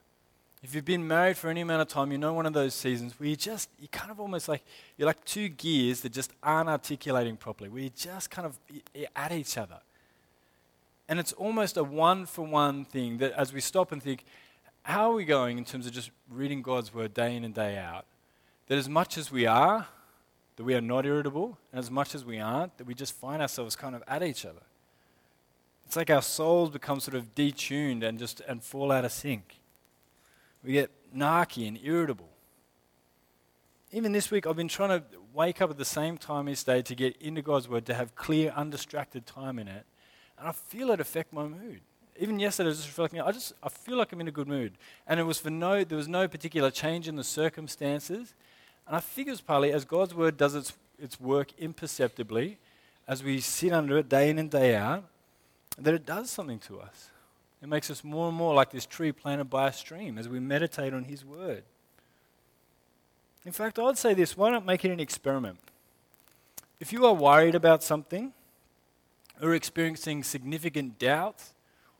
if 0.62 0.74
you've 0.74 0.84
been 0.84 1.06
married 1.06 1.36
for 1.36 1.50
any 1.50 1.60
amount 1.60 1.82
of 1.82 1.88
time, 1.88 2.12
you 2.12 2.18
know 2.18 2.32
one 2.32 2.46
of 2.46 2.52
those 2.52 2.74
seasons 2.74 3.18
where 3.18 3.28
you 3.28 3.34
just, 3.34 3.68
you 3.80 3.88
kind 3.88 4.12
of 4.12 4.20
almost 4.20 4.48
like, 4.48 4.62
you're 4.96 5.06
like 5.06 5.24
two 5.24 5.48
gears 5.48 6.02
that 6.02 6.12
just 6.12 6.32
aren't 6.42 6.68
articulating 6.68 7.36
properly, 7.36 7.68
where 7.68 7.82
you 7.82 7.90
just 7.90 8.30
kind 8.30 8.46
of 8.46 8.58
at 9.16 9.32
each 9.32 9.58
other. 9.58 9.80
And 11.08 11.18
it's 11.18 11.32
almost 11.32 11.76
a 11.76 11.82
one 11.82 12.26
for 12.26 12.46
one 12.46 12.84
thing 12.84 13.18
that 13.18 13.32
as 13.32 13.52
we 13.52 13.60
stop 13.60 13.90
and 13.90 14.00
think, 14.00 14.24
how 14.84 15.10
are 15.10 15.14
we 15.14 15.24
going 15.24 15.58
in 15.58 15.64
terms 15.64 15.86
of 15.86 15.92
just 15.92 16.10
reading 16.30 16.62
God's 16.62 16.94
word 16.94 17.12
day 17.12 17.36
in 17.36 17.44
and 17.44 17.52
day 17.52 17.76
out? 17.76 18.06
That 18.68 18.78
as 18.78 18.88
much 18.88 19.18
as 19.18 19.32
we 19.32 19.46
are, 19.46 19.88
that 20.56 20.62
we 20.62 20.74
are 20.74 20.80
not 20.80 21.04
irritable, 21.04 21.58
and 21.72 21.80
as 21.80 21.90
much 21.90 22.14
as 22.14 22.24
we 22.24 22.38
aren't, 22.38 22.78
that 22.78 22.86
we 22.86 22.94
just 22.94 23.14
find 23.14 23.42
ourselves 23.42 23.74
kind 23.74 23.96
of 23.96 24.02
at 24.06 24.22
each 24.22 24.46
other. 24.46 24.62
It's 25.86 25.96
like 25.96 26.08
our 26.08 26.22
souls 26.22 26.70
become 26.70 27.00
sort 27.00 27.16
of 27.16 27.34
detuned 27.34 28.04
and 28.04 28.16
just 28.18 28.40
and 28.46 28.62
fall 28.62 28.92
out 28.92 29.04
of 29.04 29.10
sync. 29.10 29.56
We 30.64 30.72
get 30.72 30.90
narky 31.14 31.66
and 31.66 31.78
irritable. 31.82 32.28
Even 33.90 34.12
this 34.12 34.30
week, 34.30 34.46
I've 34.46 34.56
been 34.56 34.68
trying 34.68 35.00
to 35.00 35.04
wake 35.34 35.60
up 35.60 35.70
at 35.70 35.76
the 35.78 35.84
same 35.84 36.16
time 36.16 36.48
each 36.48 36.64
day 36.64 36.82
to 36.82 36.94
get 36.94 37.16
into 37.20 37.42
God's 37.42 37.68
Word, 37.68 37.86
to 37.86 37.94
have 37.94 38.14
clear, 38.14 38.52
undistracted 38.56 39.26
time 39.26 39.58
in 39.58 39.68
it. 39.68 39.84
And 40.38 40.48
I 40.48 40.52
feel 40.52 40.90
it 40.90 41.00
affect 41.00 41.32
my 41.32 41.46
mood. 41.46 41.80
Even 42.18 42.38
yesterday, 42.38 42.68
I 42.68 42.70
was 42.70 42.78
just 42.78 42.88
reflecting, 42.88 43.20
I 43.20 43.32
just 43.32 43.52
I 43.62 43.68
feel 43.68 43.96
like 43.96 44.12
I'm 44.12 44.20
in 44.20 44.28
a 44.28 44.32
good 44.32 44.48
mood. 44.48 44.72
And 45.06 45.18
it 45.18 45.24
was 45.24 45.38
for 45.38 45.50
no, 45.50 45.84
there 45.84 45.96
was 45.98 46.08
no 46.08 46.28
particular 46.28 46.70
change 46.70 47.08
in 47.08 47.16
the 47.16 47.24
circumstances. 47.24 48.34
And 48.86 48.96
I 48.96 49.00
think 49.00 49.28
it's 49.28 49.40
partly 49.40 49.72
as 49.72 49.84
God's 49.84 50.14
Word 50.14 50.36
does 50.36 50.54
its, 50.54 50.72
its 50.98 51.20
work 51.20 51.52
imperceptibly, 51.58 52.58
as 53.08 53.22
we 53.22 53.40
sit 53.40 53.72
under 53.72 53.98
it 53.98 54.08
day 54.08 54.30
in 54.30 54.38
and 54.38 54.50
day 54.50 54.74
out, 54.74 55.04
that 55.78 55.94
it 55.94 56.06
does 56.06 56.30
something 56.30 56.58
to 56.60 56.80
us. 56.80 57.10
It 57.62 57.68
makes 57.68 57.90
us 57.90 58.02
more 58.02 58.28
and 58.28 58.36
more 58.36 58.54
like 58.54 58.70
this 58.70 58.86
tree 58.86 59.12
planted 59.12 59.44
by 59.44 59.68
a 59.68 59.72
stream 59.72 60.18
as 60.18 60.28
we 60.28 60.40
meditate 60.40 60.92
on 60.92 61.04
His 61.04 61.24
Word. 61.24 61.62
In 63.46 63.52
fact, 63.52 63.78
I'd 63.78 63.98
say 63.98 64.14
this 64.14 64.36
why 64.36 64.50
not 64.50 64.66
make 64.66 64.84
it 64.84 64.90
an 64.90 65.00
experiment? 65.00 65.58
If 66.80 66.92
you 66.92 67.06
are 67.06 67.14
worried 67.14 67.54
about 67.54 67.84
something 67.84 68.32
or 69.40 69.54
experiencing 69.54 70.24
significant 70.24 70.98
doubt, 70.98 71.42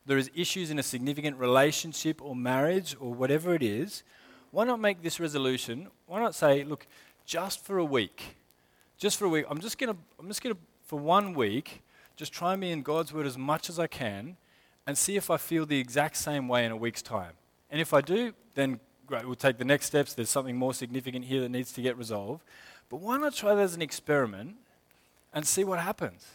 there 0.05 0.17
is 0.17 0.29
issues 0.35 0.69
in 0.69 0.79
a 0.79 0.83
significant 0.83 1.37
relationship 1.37 2.21
or 2.21 2.35
marriage 2.35 2.95
or 2.99 3.13
whatever 3.13 3.55
it 3.55 3.63
is, 3.63 4.03
why 4.51 4.65
not 4.65 4.81
make 4.81 5.01
this 5.01 5.19
resolution? 5.19 5.87
Why 6.05 6.19
not 6.19 6.35
say, 6.35 6.65
look, 6.65 6.85
just 7.25 7.63
for 7.63 7.77
a 7.77 7.85
week, 7.85 8.35
just 8.97 9.17
for 9.17 9.25
a 9.25 9.29
week, 9.29 9.45
I'm 9.49 9.61
just 9.61 9.77
going 9.77 9.93
to, 9.93 9.99
I'm 10.19 10.27
just 10.27 10.43
going 10.43 10.53
to, 10.53 10.61
for 10.85 10.99
one 10.99 11.33
week, 11.33 11.81
just 12.17 12.33
try 12.33 12.51
and 12.51 12.61
be 12.61 12.69
in 12.69 12.81
God's 12.81 13.13
Word 13.13 13.25
as 13.25 13.37
much 13.37 13.69
as 13.69 13.79
I 13.79 13.87
can 13.87 14.35
and 14.85 14.97
see 14.97 15.15
if 15.15 15.29
I 15.29 15.37
feel 15.37 15.65
the 15.65 15.79
exact 15.79 16.17
same 16.17 16.47
way 16.47 16.65
in 16.65 16.71
a 16.71 16.75
week's 16.75 17.01
time. 17.01 17.33
And 17.69 17.79
if 17.79 17.93
I 17.93 18.01
do, 18.01 18.33
then 18.55 18.79
great, 19.05 19.25
we'll 19.25 19.35
take 19.35 19.57
the 19.57 19.65
next 19.65 19.87
steps. 19.87 20.13
There's 20.13 20.29
something 20.29 20.55
more 20.55 20.73
significant 20.73 21.25
here 21.25 21.41
that 21.41 21.49
needs 21.49 21.71
to 21.73 21.81
get 21.81 21.97
resolved. 21.97 22.43
But 22.89 22.97
why 22.97 23.17
not 23.17 23.33
try 23.33 23.55
that 23.55 23.61
as 23.61 23.75
an 23.75 23.81
experiment 23.81 24.55
and 25.33 25.45
see 25.47 25.63
what 25.63 25.79
happens? 25.79 26.27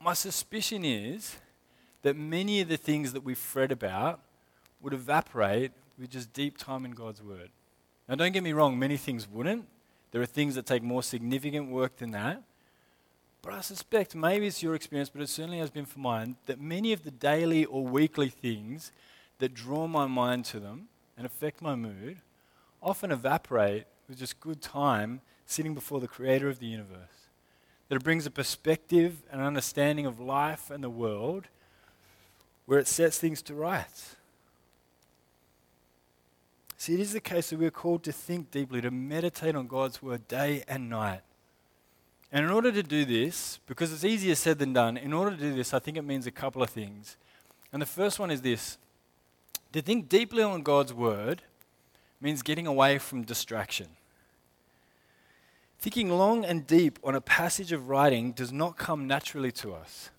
My 0.00 0.14
suspicion 0.14 0.84
is 0.84 1.36
that 2.02 2.16
many 2.16 2.60
of 2.60 2.68
the 2.68 2.76
things 2.76 3.12
that 3.12 3.22
we 3.22 3.34
fret 3.34 3.70
about 3.70 4.20
would 4.80 4.94
evaporate 4.94 5.72
with 5.98 6.10
just 6.10 6.32
deep 6.32 6.56
time 6.56 6.84
in 6.84 6.92
God's 6.92 7.22
Word. 7.22 7.50
Now, 8.08 8.14
don't 8.14 8.32
get 8.32 8.42
me 8.42 8.52
wrong, 8.52 8.78
many 8.78 8.96
things 8.96 9.28
wouldn't. 9.28 9.66
There 10.10 10.22
are 10.22 10.26
things 10.26 10.54
that 10.54 10.66
take 10.66 10.82
more 10.82 11.02
significant 11.02 11.70
work 11.70 11.98
than 11.98 12.10
that. 12.12 12.42
But 13.42 13.54
I 13.54 13.60
suspect, 13.62 14.14
maybe 14.14 14.46
it's 14.46 14.62
your 14.62 14.74
experience, 14.74 15.08
but 15.08 15.22
it 15.22 15.28
certainly 15.28 15.58
has 15.58 15.70
been 15.70 15.86
for 15.86 15.98
mine, 15.98 16.36
that 16.46 16.60
many 16.60 16.92
of 16.92 17.04
the 17.04 17.10
daily 17.10 17.64
or 17.64 17.86
weekly 17.86 18.28
things 18.28 18.92
that 19.38 19.54
draw 19.54 19.86
my 19.86 20.06
mind 20.06 20.44
to 20.46 20.60
them 20.60 20.88
and 21.16 21.24
affect 21.24 21.62
my 21.62 21.74
mood 21.74 22.18
often 22.82 23.10
evaporate 23.10 23.86
with 24.08 24.18
just 24.18 24.40
good 24.40 24.60
time 24.60 25.20
sitting 25.46 25.74
before 25.74 26.00
the 26.00 26.08
Creator 26.08 26.48
of 26.48 26.58
the 26.58 26.66
universe. 26.66 27.28
That 27.88 27.96
it 27.96 28.04
brings 28.04 28.26
a 28.26 28.30
perspective 28.30 29.22
and 29.32 29.40
understanding 29.40 30.06
of 30.06 30.20
life 30.20 30.70
and 30.70 30.84
the 30.84 30.90
world 30.90 31.48
where 32.66 32.78
it 32.78 32.86
sets 32.86 33.18
things 33.18 33.42
to 33.42 33.54
rights. 33.54 34.16
See, 36.76 36.94
it 36.94 37.00
is 37.00 37.12
the 37.12 37.20
case 37.20 37.50
that 37.50 37.58
we're 37.58 37.70
called 37.70 38.04
to 38.04 38.12
think 38.12 38.50
deeply, 38.50 38.80
to 38.80 38.90
meditate 38.90 39.54
on 39.54 39.66
God's 39.66 40.02
word 40.02 40.28
day 40.28 40.62
and 40.68 40.88
night. 40.88 41.22
And 42.32 42.44
in 42.44 42.50
order 42.50 42.70
to 42.70 42.82
do 42.82 43.04
this, 43.04 43.58
because 43.66 43.92
it's 43.92 44.04
easier 44.04 44.34
said 44.34 44.58
than 44.58 44.72
done, 44.72 44.96
in 44.96 45.12
order 45.12 45.32
to 45.32 45.36
do 45.36 45.54
this, 45.54 45.74
I 45.74 45.80
think 45.80 45.96
it 45.96 46.02
means 46.02 46.26
a 46.26 46.30
couple 46.30 46.62
of 46.62 46.70
things. 46.70 47.16
And 47.72 47.82
the 47.82 47.86
first 47.86 48.18
one 48.18 48.30
is 48.30 48.42
this 48.42 48.78
to 49.72 49.82
think 49.82 50.08
deeply 50.08 50.42
on 50.42 50.62
God's 50.62 50.92
word 50.92 51.42
means 52.20 52.42
getting 52.42 52.66
away 52.66 52.98
from 52.98 53.22
distraction. 53.22 53.88
Thinking 55.78 56.10
long 56.10 56.44
and 56.44 56.66
deep 56.66 56.98
on 57.02 57.14
a 57.14 57.20
passage 57.20 57.72
of 57.72 57.88
writing 57.88 58.32
does 58.32 58.52
not 58.52 58.76
come 58.76 59.06
naturally 59.06 59.50
to 59.52 59.72
us. 59.72 60.10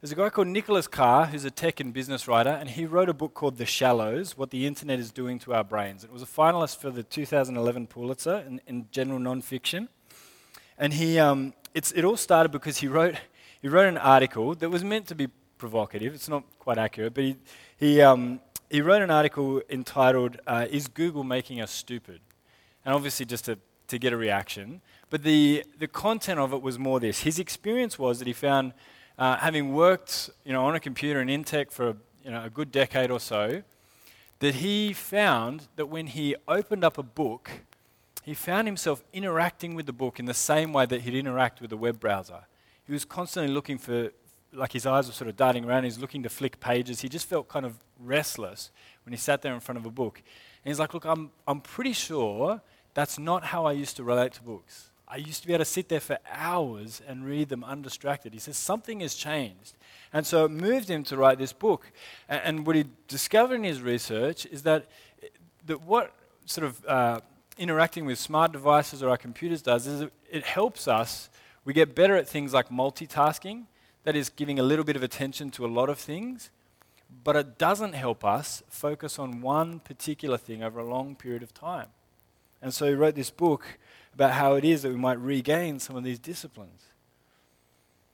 There's 0.00 0.12
a 0.12 0.14
guy 0.14 0.30
called 0.30 0.46
Nicholas 0.46 0.86
Carr 0.86 1.26
who's 1.26 1.44
a 1.44 1.50
tech 1.50 1.80
and 1.80 1.92
business 1.92 2.28
writer, 2.28 2.50
and 2.50 2.70
he 2.70 2.86
wrote 2.86 3.08
a 3.08 3.14
book 3.14 3.34
called 3.34 3.56
The 3.56 3.66
Shallows 3.66 4.38
What 4.38 4.50
the 4.50 4.64
Internet 4.64 5.00
is 5.00 5.10
Doing 5.10 5.40
to 5.40 5.54
Our 5.54 5.64
Brains. 5.64 6.04
It 6.04 6.12
was 6.12 6.22
a 6.22 6.26
finalist 6.26 6.76
for 6.76 6.90
the 6.90 7.02
2011 7.02 7.88
Pulitzer 7.88 8.44
in, 8.46 8.60
in 8.68 8.86
general 8.92 9.18
nonfiction. 9.18 9.88
And 10.78 10.92
he, 10.92 11.18
um, 11.18 11.54
it 11.74 12.04
all 12.04 12.16
started 12.16 12.50
because 12.50 12.78
he 12.78 12.86
wrote, 12.86 13.16
he 13.60 13.68
wrote 13.68 13.88
an 13.88 13.98
article 13.98 14.54
that 14.54 14.70
was 14.70 14.84
meant 14.84 15.08
to 15.08 15.14
be 15.14 15.28
provocative. 15.58 16.14
It's 16.14 16.28
not 16.28 16.44
quite 16.60 16.78
accurate, 16.78 17.14
but 17.14 17.24
he, 17.24 17.36
he, 17.76 18.00
um, 18.00 18.40
he 18.70 18.80
wrote 18.80 19.02
an 19.02 19.10
article 19.10 19.60
entitled, 19.68 20.38
uh, 20.46 20.66
Is 20.70 20.86
Google 20.86 21.24
Making 21.24 21.60
Us 21.60 21.72
Stupid? 21.72 22.20
And 22.84 22.94
obviously, 22.94 23.26
just 23.26 23.46
to, 23.46 23.58
to 23.88 23.98
get 23.98 24.12
a 24.12 24.16
reaction. 24.16 24.80
But 25.10 25.24
the, 25.24 25.64
the 25.78 25.88
content 25.88 26.38
of 26.38 26.52
it 26.52 26.62
was 26.62 26.78
more 26.78 27.00
this. 27.00 27.20
His 27.20 27.38
experience 27.38 27.98
was 27.98 28.20
that 28.20 28.28
he 28.28 28.32
found 28.32 28.72
uh, 29.18 29.36
having 29.38 29.72
worked 29.72 30.30
you 30.44 30.52
know, 30.52 30.64
on 30.64 30.76
a 30.76 30.80
computer 30.80 31.20
and 31.20 31.28
in 31.28 31.42
tech 31.42 31.72
for 31.72 31.96
you 32.24 32.30
know, 32.30 32.44
a 32.44 32.50
good 32.50 32.70
decade 32.70 33.10
or 33.10 33.18
so, 33.18 33.62
that 34.38 34.56
he 34.56 34.92
found 34.92 35.66
that 35.74 35.86
when 35.86 36.06
he 36.06 36.36
opened 36.46 36.84
up 36.84 36.98
a 36.98 37.02
book, 37.02 37.50
he 38.28 38.34
found 38.34 38.68
himself 38.68 39.02
interacting 39.14 39.74
with 39.74 39.86
the 39.86 39.92
book 39.92 40.18
in 40.18 40.26
the 40.26 40.34
same 40.34 40.70
way 40.74 40.84
that 40.84 41.00
he'd 41.00 41.14
interact 41.14 41.62
with 41.62 41.70
the 41.70 41.78
web 41.78 41.98
browser. 41.98 42.40
He 42.84 42.92
was 42.92 43.06
constantly 43.06 43.50
looking 43.50 43.78
for, 43.78 44.12
like 44.52 44.72
his 44.72 44.84
eyes 44.84 45.06
were 45.06 45.14
sort 45.14 45.30
of 45.30 45.36
darting 45.36 45.64
around, 45.64 45.84
he's 45.84 45.98
looking 45.98 46.22
to 46.24 46.28
flick 46.28 46.60
pages. 46.60 47.00
He 47.00 47.08
just 47.08 47.26
felt 47.26 47.48
kind 47.48 47.64
of 47.64 47.78
restless 47.98 48.70
when 49.06 49.14
he 49.14 49.16
sat 49.16 49.40
there 49.40 49.54
in 49.54 49.60
front 49.60 49.78
of 49.78 49.86
a 49.86 49.90
book. 49.90 50.18
And 50.62 50.70
he's 50.70 50.78
like, 50.78 50.92
Look, 50.92 51.06
I'm, 51.06 51.30
I'm 51.46 51.62
pretty 51.62 51.94
sure 51.94 52.60
that's 52.92 53.18
not 53.18 53.44
how 53.44 53.64
I 53.64 53.72
used 53.72 53.96
to 53.96 54.04
relate 54.04 54.32
to 54.34 54.42
books. 54.42 54.90
I 55.08 55.16
used 55.16 55.40
to 55.40 55.46
be 55.46 55.54
able 55.54 55.62
to 55.62 55.70
sit 55.70 55.88
there 55.88 56.00
for 56.00 56.18
hours 56.30 57.00
and 57.08 57.24
read 57.24 57.48
them 57.48 57.64
undistracted. 57.64 58.34
He 58.34 58.38
says 58.38 58.58
something 58.58 59.00
has 59.00 59.14
changed. 59.14 59.72
And 60.12 60.26
so 60.26 60.44
it 60.44 60.50
moved 60.50 60.90
him 60.90 61.02
to 61.04 61.16
write 61.16 61.38
this 61.38 61.54
book. 61.54 61.90
And, 62.28 62.42
and 62.44 62.66
what 62.66 62.76
he 62.76 62.84
discovered 63.06 63.54
in 63.54 63.64
his 63.64 63.80
research 63.80 64.44
is 64.44 64.64
that, 64.64 64.84
that 65.64 65.80
what 65.80 66.12
sort 66.44 66.66
of 66.66 66.84
uh, 66.84 67.20
interacting 67.58 68.06
with 68.06 68.18
smart 68.18 68.52
devices 68.52 69.02
or 69.02 69.10
our 69.10 69.16
computers 69.16 69.62
does 69.62 69.86
is 69.86 70.08
it, 70.30 70.44
helps 70.44 70.88
us. 70.88 71.28
We 71.64 71.72
get 71.72 71.94
better 71.94 72.16
at 72.16 72.28
things 72.28 72.54
like 72.54 72.70
multitasking, 72.70 73.64
that 74.04 74.16
is, 74.16 74.28
giving 74.30 74.58
a 74.58 74.62
little 74.62 74.84
bit 74.84 74.96
of 74.96 75.02
attention 75.02 75.50
to 75.52 75.66
a 75.66 75.68
lot 75.68 75.90
of 75.90 75.98
things. 75.98 76.50
But 77.24 77.36
it 77.36 77.58
doesn't 77.58 77.94
help 77.94 78.24
us 78.24 78.62
focus 78.68 79.18
on 79.18 79.40
one 79.40 79.80
particular 79.80 80.36
thing 80.36 80.62
over 80.62 80.78
a 80.78 80.84
long 80.84 81.16
period 81.16 81.42
of 81.42 81.52
time. 81.52 81.88
And 82.60 82.72
so 82.72 82.86
he 82.86 82.94
wrote 82.94 83.14
this 83.14 83.30
book 83.30 83.78
about 84.14 84.32
how 84.32 84.54
it 84.54 84.64
is 84.64 84.82
that 84.82 84.90
we 84.90 84.96
might 84.96 85.18
regain 85.18 85.78
some 85.78 85.96
of 85.96 86.04
these 86.04 86.18
disciplines. 86.18 86.84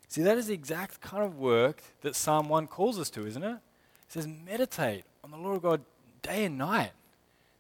See, 0.09 0.23
that 0.23 0.39
is 0.39 0.47
the 0.47 0.55
exact 0.55 1.01
kind 1.01 1.25
of 1.25 1.39
work 1.39 1.83
that 2.03 2.15
Psalm 2.15 2.49
1 2.49 2.69
calls 2.69 2.99
us 3.01 3.11
to, 3.11 3.27
isn't 3.27 3.43
it? 3.43 3.57
It 3.57 3.61
says, 4.09 4.29
meditate 4.29 5.05
on 5.25 5.31
the 5.31 5.37
Lord 5.37 5.63
God 5.63 5.81
day 6.23 6.45
and 6.45 6.59
night. 6.59 6.93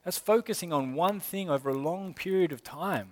That's 0.04 0.18
focusing 0.18 0.72
on 0.72 0.94
one 0.94 1.18
thing 1.18 1.48
over 1.48 1.70
a 1.70 1.74
long 1.74 2.14
period 2.14 2.52
of 2.52 2.62
time. 2.62 3.10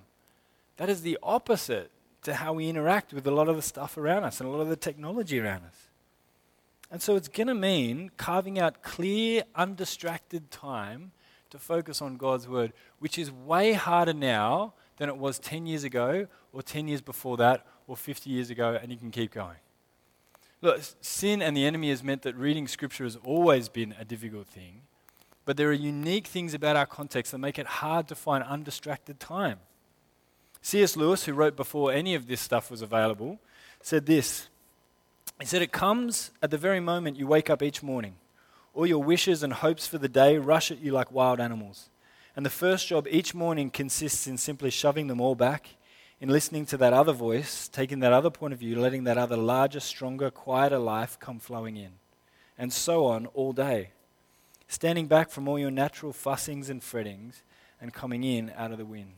That 0.76 0.88
is 0.88 1.02
the 1.02 1.18
opposite 1.22 1.90
to 2.22 2.34
how 2.34 2.52
we 2.52 2.68
interact 2.68 3.12
with 3.12 3.26
a 3.26 3.30
lot 3.30 3.48
of 3.48 3.56
the 3.56 3.62
stuff 3.62 3.96
around 3.96 4.24
us 4.24 4.40
and 4.40 4.48
a 4.48 4.52
lot 4.52 4.60
of 4.60 4.68
the 4.68 4.76
technology 4.76 5.40
around 5.40 5.64
us. 5.64 5.88
And 6.90 7.00
so 7.00 7.16
it's 7.16 7.28
going 7.28 7.46
to 7.46 7.54
mean 7.54 8.10
carving 8.16 8.58
out 8.58 8.82
clear, 8.82 9.44
undistracted 9.54 10.50
time 10.50 11.12
to 11.50 11.58
focus 11.58 12.02
on 12.02 12.16
God's 12.16 12.46
Word, 12.46 12.72
which 12.98 13.18
is 13.18 13.30
way 13.30 13.72
harder 13.72 14.12
now 14.12 14.74
than 14.98 15.08
it 15.08 15.16
was 15.16 15.38
10 15.38 15.66
years 15.66 15.84
ago, 15.84 16.26
or 16.52 16.62
10 16.62 16.88
years 16.88 17.00
before 17.00 17.36
that, 17.38 17.66
or 17.86 17.96
50 17.96 18.28
years 18.30 18.50
ago, 18.50 18.78
and 18.80 18.92
you 18.92 18.98
can 18.98 19.10
keep 19.10 19.32
going. 19.32 19.56
Look, 20.60 20.80
sin 21.00 21.42
and 21.42 21.56
the 21.56 21.66
enemy 21.66 21.90
has 21.90 22.04
meant 22.04 22.22
that 22.22 22.36
reading 22.36 22.68
Scripture 22.68 23.04
has 23.04 23.16
always 23.24 23.68
been 23.68 23.94
a 23.98 24.04
difficult 24.04 24.46
thing, 24.46 24.82
but 25.44 25.56
there 25.56 25.68
are 25.68 25.72
unique 25.72 26.26
things 26.26 26.54
about 26.54 26.76
our 26.76 26.86
context 26.86 27.32
that 27.32 27.38
make 27.38 27.58
it 27.58 27.66
hard 27.66 28.08
to 28.08 28.14
find 28.14 28.44
undistracted 28.44 29.18
time. 29.18 29.58
C.S. 30.60 30.96
Lewis, 30.96 31.24
who 31.24 31.32
wrote 31.32 31.56
before 31.56 31.92
any 31.92 32.14
of 32.14 32.28
this 32.28 32.40
stuff 32.40 32.70
was 32.70 32.82
available, 32.82 33.40
said 33.80 34.06
this. 34.06 34.48
He 35.40 35.46
said, 35.46 35.62
It 35.62 35.72
comes 35.72 36.30
at 36.40 36.52
the 36.52 36.58
very 36.58 36.78
moment 36.78 37.18
you 37.18 37.26
wake 37.26 37.50
up 37.50 37.62
each 37.62 37.82
morning. 37.82 38.14
All 38.74 38.86
your 38.86 39.02
wishes 39.02 39.42
and 39.42 39.52
hopes 39.52 39.86
for 39.86 39.98
the 39.98 40.08
day 40.08 40.38
rush 40.38 40.70
at 40.70 40.80
you 40.80 40.92
like 40.92 41.10
wild 41.10 41.40
animals. 41.40 41.90
And 42.36 42.46
the 42.46 42.50
first 42.50 42.86
job 42.86 43.06
each 43.10 43.34
morning 43.34 43.70
consists 43.70 44.26
in 44.26 44.38
simply 44.38 44.70
shoving 44.70 45.08
them 45.08 45.20
all 45.20 45.34
back, 45.34 45.70
in 46.20 46.28
listening 46.28 46.64
to 46.66 46.76
that 46.78 46.92
other 46.92 47.12
voice, 47.12 47.68
taking 47.68 47.98
that 48.00 48.12
other 48.12 48.30
point 48.30 48.54
of 48.54 48.60
view, 48.60 48.80
letting 48.80 49.04
that 49.04 49.18
other 49.18 49.36
larger, 49.36 49.80
stronger, 49.80 50.30
quieter 50.30 50.78
life 50.78 51.18
come 51.18 51.40
flowing 51.40 51.76
in. 51.76 51.90
And 52.56 52.72
so 52.72 53.06
on 53.06 53.26
all 53.26 53.52
day. 53.52 53.90
Standing 54.72 55.06
back 55.06 55.28
from 55.28 55.48
all 55.48 55.58
your 55.58 55.70
natural 55.70 56.14
fussings 56.14 56.70
and 56.70 56.80
frettings 56.80 57.42
and 57.78 57.92
coming 57.92 58.24
in 58.24 58.50
out 58.56 58.72
of 58.72 58.78
the 58.78 58.86
wind. 58.86 59.16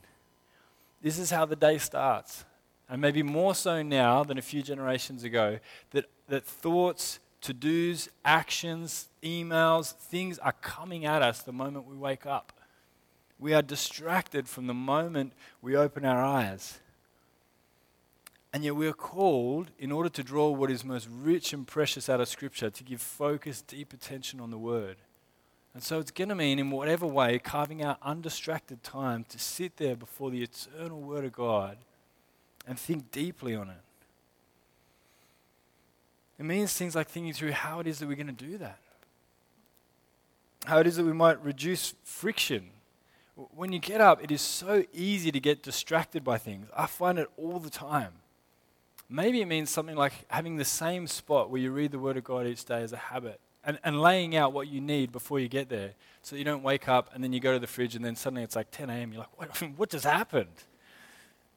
This 1.00 1.16
is 1.16 1.30
how 1.30 1.44
the 1.44 1.54
day 1.54 1.78
starts. 1.78 2.44
And 2.88 3.00
maybe 3.00 3.22
more 3.22 3.54
so 3.54 3.80
now 3.80 4.24
than 4.24 4.36
a 4.36 4.42
few 4.42 4.62
generations 4.62 5.22
ago, 5.22 5.60
that, 5.92 6.06
that 6.26 6.44
thoughts, 6.44 7.20
to 7.42 7.54
dos, 7.54 8.08
actions, 8.24 9.08
emails, 9.22 9.92
things 9.92 10.40
are 10.40 10.54
coming 10.60 11.04
at 11.04 11.22
us 11.22 11.42
the 11.42 11.52
moment 11.52 11.86
we 11.86 11.96
wake 11.96 12.26
up. 12.26 12.52
We 13.38 13.54
are 13.54 13.62
distracted 13.62 14.48
from 14.48 14.66
the 14.66 14.74
moment 14.74 15.34
we 15.62 15.76
open 15.76 16.04
our 16.04 16.20
eyes. 16.20 16.80
And 18.52 18.64
yet 18.64 18.74
we 18.74 18.88
are 18.88 18.92
called, 18.92 19.70
in 19.78 19.92
order 19.92 20.08
to 20.08 20.24
draw 20.24 20.48
what 20.50 20.72
is 20.72 20.84
most 20.84 21.08
rich 21.08 21.52
and 21.52 21.64
precious 21.64 22.08
out 22.08 22.20
of 22.20 22.26
Scripture, 22.26 22.70
to 22.70 22.82
give 22.82 23.00
focus, 23.00 23.62
deep 23.62 23.92
attention 23.92 24.40
on 24.40 24.50
the 24.50 24.58
Word. 24.58 24.96
And 25.74 25.82
so 25.82 25.98
it's 25.98 26.12
going 26.12 26.28
to 26.28 26.36
mean, 26.36 26.58
in 26.58 26.70
whatever 26.70 27.06
way, 27.06 27.38
carving 27.38 27.82
out 27.82 27.98
undistracted 28.00 28.82
time 28.82 29.24
to 29.28 29.38
sit 29.38 29.76
there 29.76 29.96
before 29.96 30.30
the 30.30 30.42
eternal 30.42 31.00
Word 31.00 31.24
of 31.24 31.32
God 31.32 31.76
and 32.66 32.78
think 32.78 33.10
deeply 33.10 33.56
on 33.56 33.68
it. 33.68 33.76
It 36.38 36.44
means 36.44 36.72
things 36.72 36.94
like 36.94 37.08
thinking 37.08 37.32
through 37.32 37.52
how 37.52 37.80
it 37.80 37.86
is 37.86 37.98
that 37.98 38.06
we're 38.06 38.14
going 38.14 38.26
to 38.28 38.32
do 38.32 38.56
that. 38.58 38.78
How 40.64 40.78
it 40.78 40.86
is 40.86 40.96
that 40.96 41.04
we 41.04 41.12
might 41.12 41.44
reduce 41.44 41.94
friction 42.04 42.70
when 43.34 43.72
you 43.72 43.78
get 43.78 44.00
up, 44.00 44.22
it 44.22 44.30
is 44.30 44.40
so 44.40 44.84
easy 44.92 45.32
to 45.32 45.40
get 45.40 45.62
distracted 45.62 46.22
by 46.22 46.38
things. 46.38 46.68
I 46.76 46.86
find 46.86 47.18
it 47.18 47.28
all 47.36 47.58
the 47.58 47.70
time. 47.70 48.12
Maybe 49.08 49.40
it 49.42 49.46
means 49.46 49.70
something 49.70 49.96
like 49.96 50.12
having 50.28 50.56
the 50.56 50.64
same 50.64 51.06
spot 51.06 51.50
where 51.50 51.60
you 51.60 51.72
read 51.72 51.90
the 51.90 51.98
Word 51.98 52.16
of 52.16 52.24
God 52.24 52.46
each 52.46 52.64
day 52.64 52.82
as 52.82 52.92
a 52.92 52.96
habit 52.96 53.40
and, 53.64 53.78
and 53.84 54.00
laying 54.00 54.36
out 54.36 54.52
what 54.52 54.68
you 54.68 54.80
need 54.80 55.12
before 55.12 55.40
you 55.40 55.48
get 55.48 55.68
there 55.68 55.92
so 56.22 56.36
you 56.36 56.44
don't 56.44 56.62
wake 56.62 56.88
up 56.88 57.10
and 57.14 57.22
then 57.22 57.32
you 57.32 57.40
go 57.40 57.52
to 57.52 57.58
the 57.58 57.66
fridge 57.66 57.94
and 57.94 58.04
then 58.04 58.16
suddenly 58.16 58.42
it's 58.42 58.56
like 58.56 58.70
10 58.70 58.90
a.m. 58.90 59.12
You're 59.12 59.20
like, 59.20 59.38
what, 59.38 59.56
what 59.76 59.90
just 59.90 60.04
happened? 60.04 60.64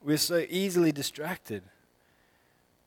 We're 0.04 0.18
so 0.18 0.46
easily 0.50 0.92
distracted. 0.92 1.64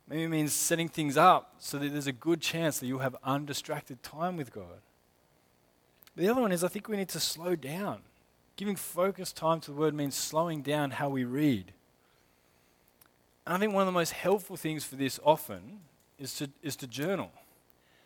Maybe 0.08 0.24
it 0.24 0.28
means 0.28 0.52
setting 0.52 0.88
things 0.88 1.16
up 1.16 1.54
so 1.58 1.78
that 1.78 1.92
there's 1.92 2.06
a 2.06 2.12
good 2.12 2.40
chance 2.40 2.80
that 2.80 2.86
you'll 2.86 2.98
have 3.00 3.16
undistracted 3.22 4.02
time 4.02 4.36
with 4.36 4.52
God. 4.52 4.80
The 6.16 6.28
other 6.28 6.40
one 6.40 6.52
is 6.52 6.64
I 6.64 6.68
think 6.68 6.88
we 6.88 6.96
need 6.96 7.08
to 7.10 7.20
slow 7.20 7.54
down. 7.54 8.00
Giving 8.56 8.76
focused 8.76 9.36
time 9.36 9.60
to 9.60 9.70
the 9.70 9.76
word 9.76 9.94
means 9.94 10.14
slowing 10.16 10.62
down 10.62 10.90
how 10.92 11.08
we 11.08 11.24
read. 11.24 11.72
And 13.46 13.54
I 13.54 13.58
think 13.58 13.72
one 13.72 13.82
of 13.82 13.86
the 13.86 13.92
most 13.92 14.12
helpful 14.12 14.56
things 14.56 14.84
for 14.84 14.96
this 14.96 15.18
often 15.24 15.80
is 16.18 16.34
to, 16.34 16.50
is 16.62 16.76
to 16.76 16.86
journal. 16.86 17.30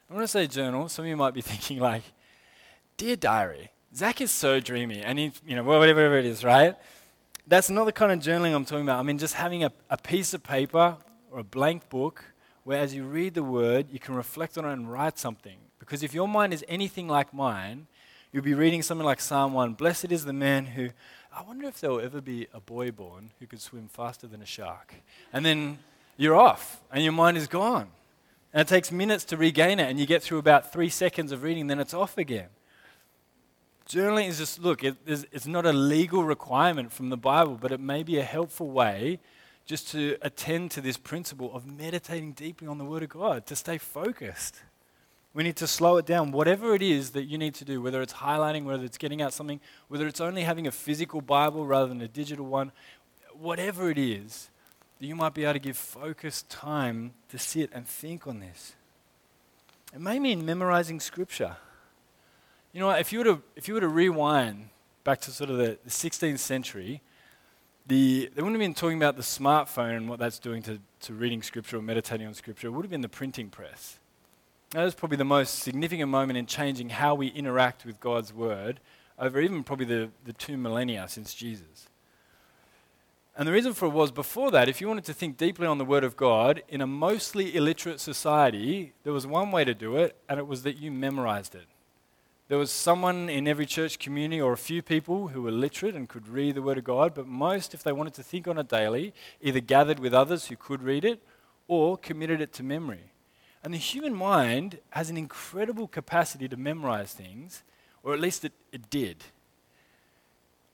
And 0.09 0.17
when 0.17 0.23
I 0.23 0.27
say 0.27 0.47
journal, 0.47 0.89
some 0.89 1.05
of 1.05 1.09
you 1.09 1.17
might 1.17 1.35
be 1.35 1.41
thinking 1.53 1.79
like, 1.79 2.03
Dear 2.97 3.17
diary, 3.17 3.71
Zach 3.95 4.21
is 4.21 4.31
so 4.31 4.61
dreamy, 4.61 5.01
and 5.01 5.19
he, 5.19 5.33
you 5.47 5.57
know, 5.57 5.65
whatever 5.65 6.17
it 6.17 6.25
is, 6.25 6.45
right? 6.45 6.77
That's 7.47 7.69
not 7.69 7.85
the 7.85 7.93
kind 7.93 8.13
of 8.13 8.21
journaling 8.21 8.55
I'm 8.55 8.65
talking 8.65 8.85
about. 8.85 9.01
I 9.01 9.03
mean, 9.03 9.19
just 9.19 9.35
having 9.35 9.65
a, 9.65 9.73
a 9.91 9.97
piece 9.97 10.33
of 10.33 10.43
paper 10.43 10.97
or 11.31 11.41
a 11.41 11.45
blank 11.45 11.89
book 11.89 12.25
where 12.63 12.81
as 12.81 12.95
you 12.95 13.05
read 13.05 13.35
the 13.35 13.43
word, 13.43 13.87
you 13.91 13.99
can 13.99 14.15
reflect 14.15 14.57
on 14.57 14.65
it 14.65 14.73
and 14.73 14.91
write 14.91 15.19
something. 15.19 15.59
Because 15.79 16.03
if 16.03 16.15
your 16.15 16.29
mind 16.29 16.55
is 16.55 16.65
anything 16.69 17.09
like 17.09 17.35
mine, 17.35 17.87
You'll 18.35 18.43
be 18.43 18.55
reading 18.55 18.83
something 18.83 19.07
like 19.07 19.21
Psalm 19.21 19.53
1 19.53 19.75
Blessed 19.75 20.11
is 20.11 20.25
the 20.25 20.33
man 20.33 20.67
who, 20.67 20.91
I 21.33 21.43
wonder 21.43 21.69
if 21.69 21.81
there 21.81 21.91
will 21.91 22.01
ever 22.01 22.21
be 22.21 22.49
a 22.53 22.59
boy 22.59 22.91
born 22.91 23.31
who 23.39 23.47
could 23.47 23.61
swim 23.61 23.87
faster 23.87 24.27
than 24.27 24.43
a 24.43 24.45
shark. 24.45 24.93
And 25.33 25.47
then 25.47 25.79
you're 26.17 26.35
off 26.35 26.83
and 26.91 27.05
your 27.05 27.13
mind 27.13 27.37
is 27.37 27.47
gone. 27.47 27.87
And 28.55 28.61
it 28.61 28.69
takes 28.69 28.93
minutes 28.93 29.25
to 29.27 29.37
regain 29.37 29.81
it, 29.81 29.91
and 29.91 29.99
you 29.99 30.07
get 30.07 30.23
through 30.23 30.39
about 30.39 30.73
three 30.73 30.89
seconds 30.89 31.33
of 31.33 31.43
reading, 31.43 31.67
then 31.67 31.81
it's 31.81 31.93
off 31.93 32.17
again. 32.17 32.49
Journaling 33.89 34.29
is 34.29 34.39
just, 34.39 34.61
look, 34.61 34.85
it, 34.85 34.97
it's 35.07 35.47
not 35.47 35.67
a 35.67 35.73
legal 35.73 36.23
requirement 36.23 36.93
from 36.93 37.11
the 37.11 37.17
Bible, 37.17 37.59
but 37.61 37.73
it 37.73 37.81
may 37.81 38.05
be 38.05 38.17
a 38.19 38.23
helpful 38.23 38.71
way 38.71 39.19
just 39.67 39.91
to 39.91 40.17
attend 40.23 40.71
to 40.71 40.81
this 40.81 40.97
principle 40.97 41.53
of 41.53 41.67
meditating 41.67 42.33
deeply 42.33 42.69
on 42.69 42.79
the 42.79 42.85
Word 42.85 43.03
of 43.03 43.09
God, 43.09 43.45
to 43.47 43.57
stay 43.57 43.77
focused. 43.77 44.63
We 45.33 45.43
need 45.43 45.57
to 45.57 45.67
slow 45.67 45.97
it 45.97 46.07
down. 46.07 46.31
Whatever 46.31 46.77
it 46.77 46.83
is 46.83 47.11
that 47.11 47.25
you 47.25 47.39
need 47.39 47.55
to 47.57 47.65
do, 47.65 47.83
whether 47.83 48.01
it's 48.03 48.13
highlighting, 48.13 48.65
whether 48.65 48.85
it's 48.85 48.99
getting 48.99 49.21
out 49.21 49.33
something, 49.33 49.61
whether 49.89 50.07
it's 50.07 50.21
only 50.21 50.43
having 50.43 50.69
a 50.69 50.71
physical 50.71 51.21
Bible 51.21 51.67
rather 51.67 51.89
than 51.89 52.01
a 52.01 52.09
digital 52.09 52.47
one, 52.47 52.71
whatever 53.33 53.91
it 53.91 53.99
is, 53.99 54.51
you 55.01 55.17
might 55.17 55.35
be 55.35 55.45
able 55.45 55.55
to 55.55 55.59
give 55.59 55.77
focused 55.77 56.49
time 56.49 57.13
to 57.31 57.39
sit 57.39 57.71
and 57.73 57.87
think 57.87 58.27
on 58.27 58.41
this. 58.41 58.75
It 59.93 60.01
may 60.01 60.19
mean 60.19 60.45
memorizing 60.45 61.01
scripture. 61.01 61.57
You 62.73 62.81
know, 62.81 62.91
if 62.91 63.13
you 63.13 63.19
were 63.21 63.25
to, 63.25 63.43
if 63.55 63.69
you 63.69 63.75
were 63.75 63.81
to 63.81 63.89
rewind 63.89 64.71
back 65.05 65.21
to 65.23 65.31
sort 65.31 65.51
of 65.51 65.59
the, 65.59 65.79
the 65.85 65.91
16th 65.91 66.39
century, 66.39 67.03
the, 67.87 68.31
they 68.35 68.43
wouldn't 68.43 68.61
have 68.61 68.67
been 68.67 68.75
talking 68.75 68.97
about 68.97 69.17
the 69.17 69.23
smartphone 69.23 69.97
and 69.97 70.09
what 70.09 70.19
that's 70.19 70.39
doing 70.39 70.63
to, 70.63 70.81
to 71.03 71.13
reading 71.13 71.43
scripture 71.43 71.77
or 71.77 71.83
meditating 71.83 72.27
on 72.27 72.35
scripture. 72.35 72.69
It 72.69 72.71
would 72.71 72.85
have 72.85 72.91
been 72.91 73.03
the 73.03 73.09
printing 73.09 73.51
press. 73.51 73.99
That 74.71 74.85
was 74.85 74.95
probably 74.95 75.19
the 75.19 75.25
most 75.25 75.61
significant 75.61 76.11
moment 76.11 76.39
in 76.39 76.47
changing 76.47 76.89
how 76.89 77.15
we 77.15 77.29
interact 77.29 77.85
with 77.85 78.01
God's 78.01 78.33
word 78.33 78.81
over 79.19 79.41
even 79.41 79.63
probably 79.63 79.87
the, 79.87 80.11
the 80.25 80.33
two 80.33 80.57
millennia 80.57 81.07
since 81.09 81.35
Jesus. 81.35 81.89
And 83.37 83.49
the 83.49 83.53
reason 83.53 83.73
for 83.73 83.87
it 83.87 83.93
was 83.93 84.13
before 84.13 84.53
that, 84.53 84.69
if 84.69 84.81
you 84.81 84.87
wanted 84.87 85.05
to 85.07 85.13
think 85.13 85.37
deeply 85.37 85.67
on 85.67 85.79
the 85.79 85.85
Word 85.85 86.05
of 86.05 86.17
God, 86.17 86.63
in 86.69 86.81
a 86.81 86.87
mostly 86.87 87.57
illiterate 87.57 87.99
society, 87.99 88.93
there 89.03 89.13
was 89.13 89.27
one 89.27 89.51
way 89.51 89.65
to 89.65 89.75
do 89.75 89.97
it, 89.97 90.17
and 90.29 90.39
it 90.39 90.47
was 90.47 90.63
that 90.63 90.77
you 90.77 90.93
memorized 90.93 91.57
it. 91.57 91.67
There 92.47 92.59
was 92.59 92.71
someone 92.71 93.29
in 93.29 93.49
every 93.49 93.67
church 93.67 93.99
community 93.99 94.41
or 94.41 94.53
a 94.53 94.57
few 94.57 94.83
people 94.83 95.29
who 95.29 95.43
were 95.43 95.51
literate 95.51 95.97
and 95.97 96.09
could 96.09 96.29
read 96.29 96.55
the 96.55 96.63
Word 96.63 96.79
of 96.79 96.85
God, 96.85 97.13
but 97.13 97.27
most, 97.27 97.75
if 97.75 97.83
they 97.83 97.93
wanted 97.93 98.15
to 98.15 98.23
think 98.23 98.47
on 98.47 98.59
it 98.59 98.69
daily, 98.69 99.13
either 99.41 99.61
gathered 99.61 99.99
with 99.99 100.15
others 100.15 100.47
who 100.47 100.57
could 100.57 100.83
read 100.83 101.05
it 101.05 101.21
or 101.67 101.97
committed 101.97 102.41
it 102.41 102.53
to 102.53 102.63
memory. 102.63 103.11
And 103.65 103.75
the 103.75 103.79
human 103.79 104.15
mind 104.15 104.79
has 104.91 105.11
an 105.11 105.17
incredible 105.17 105.89
capacity 105.89 106.47
to 106.49 106.57
memorize 106.57 107.15
things, 107.15 107.63
or 108.03 108.13
at 108.13 108.21
least 108.21 108.45
it, 108.45 108.53
it 108.71 108.91
did. 108.91 109.25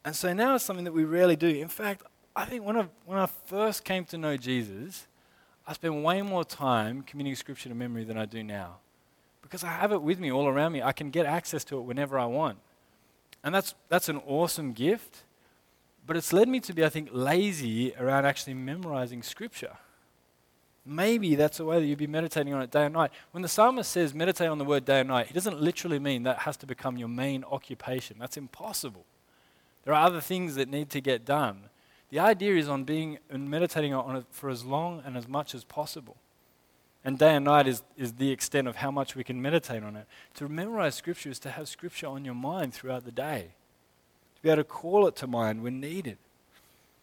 And 0.05 0.17
so 0.17 0.35
now 0.35 0.57
it's 0.57 0.65
something 0.65 0.85
that 0.85 0.93
we 0.93 1.05
rarely 1.05 1.37
do. 1.37 1.49
In 1.49 1.69
fact, 1.69 2.03
I 2.41 2.47
think 2.47 2.65
when 2.65 2.79
I, 2.79 2.89
when 3.05 3.19
I 3.19 3.27
first 3.27 3.85
came 3.85 4.07
to 4.07 4.17
know 4.17 4.35
Jesus, 4.39 5.07
I 5.67 5.75
spent 5.75 5.95
way 6.03 6.23
more 6.23 6.43
time 6.43 7.03
committing 7.03 7.35
scripture 7.35 7.69
to 7.69 7.75
memory 7.75 8.03
than 8.03 8.17
I 8.17 8.25
do 8.25 8.43
now. 8.43 8.79
Because 9.43 9.63
I 9.63 9.69
have 9.69 9.93
it 9.93 10.01
with 10.01 10.19
me 10.19 10.33
all 10.33 10.49
around 10.49 10.73
me. 10.73 10.83
I 10.83 10.93
can 10.93 11.11
get 11.11 11.27
access 11.27 11.65
to 11.65 11.77
it 11.77 11.83
whenever 11.83 12.19
I 12.19 12.25
want. 12.25 12.57
And 13.45 13.55
that's, 13.55 13.75
that's 13.91 14.09
an 14.09 14.23
awesome 14.27 14.73
gift. 14.73 15.25
But 16.07 16.17
it's 16.17 16.33
led 16.33 16.49
me 16.49 16.61
to 16.61 16.73
be, 16.73 16.83
I 16.83 16.89
think, 16.89 17.11
lazy 17.13 17.95
around 17.97 18.25
actually 18.25 18.55
memorizing 18.55 19.23
scripture. 19.23 19.77
Maybe 20.87 21.35
that's 21.35 21.59
the 21.59 21.67
way 21.67 21.79
that 21.79 21.85
you'd 21.85 21.99
be 21.99 22.07
meditating 22.07 22.55
on 22.55 22.63
it 22.63 22.71
day 22.71 22.87
and 22.87 22.95
night. 22.95 23.11
When 23.33 23.43
the 23.43 23.49
psalmist 23.49 23.91
says 23.91 24.15
meditate 24.15 24.49
on 24.49 24.57
the 24.57 24.65
word 24.65 24.87
day 24.87 25.01
and 25.01 25.11
night, 25.11 25.27
he 25.27 25.35
doesn't 25.35 25.61
literally 25.61 25.99
mean 25.99 26.23
that 26.23 26.39
has 26.39 26.57
to 26.59 26.67
become 26.67 26.97
your 26.97 27.09
main 27.09 27.45
occupation. 27.45 28.17
That's 28.19 28.39
impossible. 28.39 29.05
There 29.85 29.93
are 29.93 30.07
other 30.07 30.23
things 30.23 30.55
that 30.55 30.71
need 30.71 30.89
to 30.91 31.03
get 31.03 31.27
done. 31.27 31.65
The 32.11 32.19
idea 32.19 32.57
is 32.57 32.69
on 32.69 32.85
being 32.85 33.19
and 33.31 33.49
meditating 33.49 33.95
on 33.95 34.17
it 34.17 34.25
for 34.31 34.51
as 34.51 34.65
long 34.65 35.03
and 35.05 35.17
as 35.17 35.29
much 35.29 35.55
as 35.55 35.65
possible. 35.65 36.17
And 37.05 37.19
day 37.19 37.35
and 37.35 37.45
night 37.45 37.67
is, 37.67 37.83
is 37.97 38.15
the 38.15 38.31
extent 38.31 38.69
of 38.69 38.77
how 38.77 38.91
much 38.91 39.15
we 39.17 39.25
can 39.25 39.41
meditate 39.41 39.83
on 39.83 39.97
it. 39.97 40.07
To 40.35 40.49
memorize 40.49 40.95
Scripture 40.97 41.31
is 41.31 41.39
to 41.41 41.51
have 41.51 41.69
Scripture 41.69 42.09
on 42.09 42.25
your 42.25 42.35
mind 42.35 42.75
throughout 42.75 43.05
the 43.05 43.13
day, 43.13 43.53
to 44.37 44.43
be 44.43 44.51
able 44.51 44.63
to 44.63 44.65
call 44.65 45.07
it 45.07 45.17
to 45.17 45.27
mind 45.27 45.63
when 45.63 45.81
needed, 45.81 46.19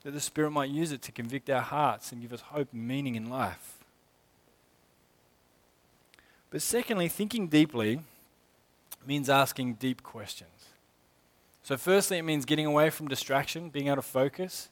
that 0.04 0.12
the 0.12 0.20
Spirit 0.20 0.52
might 0.52 0.70
use 0.70 0.92
it 0.92 1.02
to 1.04 1.12
convict 1.12 1.50
our 1.50 1.62
hearts 1.62 2.12
and 2.12 2.22
give 2.22 2.34
us 2.34 2.42
hope 2.42 2.68
and 2.74 2.88
meaning 2.88 3.16
in 3.16 3.30
life. 3.30 3.78
But 6.52 6.62
secondly, 6.62 7.08
thinking 7.08 7.48
deeply 7.48 8.02
means 9.06 9.30
asking 9.30 9.76
deep 9.76 10.04
questions. 10.04 10.50
So, 11.64 11.76
firstly, 11.76 12.18
it 12.18 12.24
means 12.24 12.46
getting 12.46 12.66
away 12.66 12.90
from 12.90 13.08
distraction, 13.08 13.70
being 13.70 13.88
able 13.88 13.98
to 13.98 14.02
focus. 14.02 14.70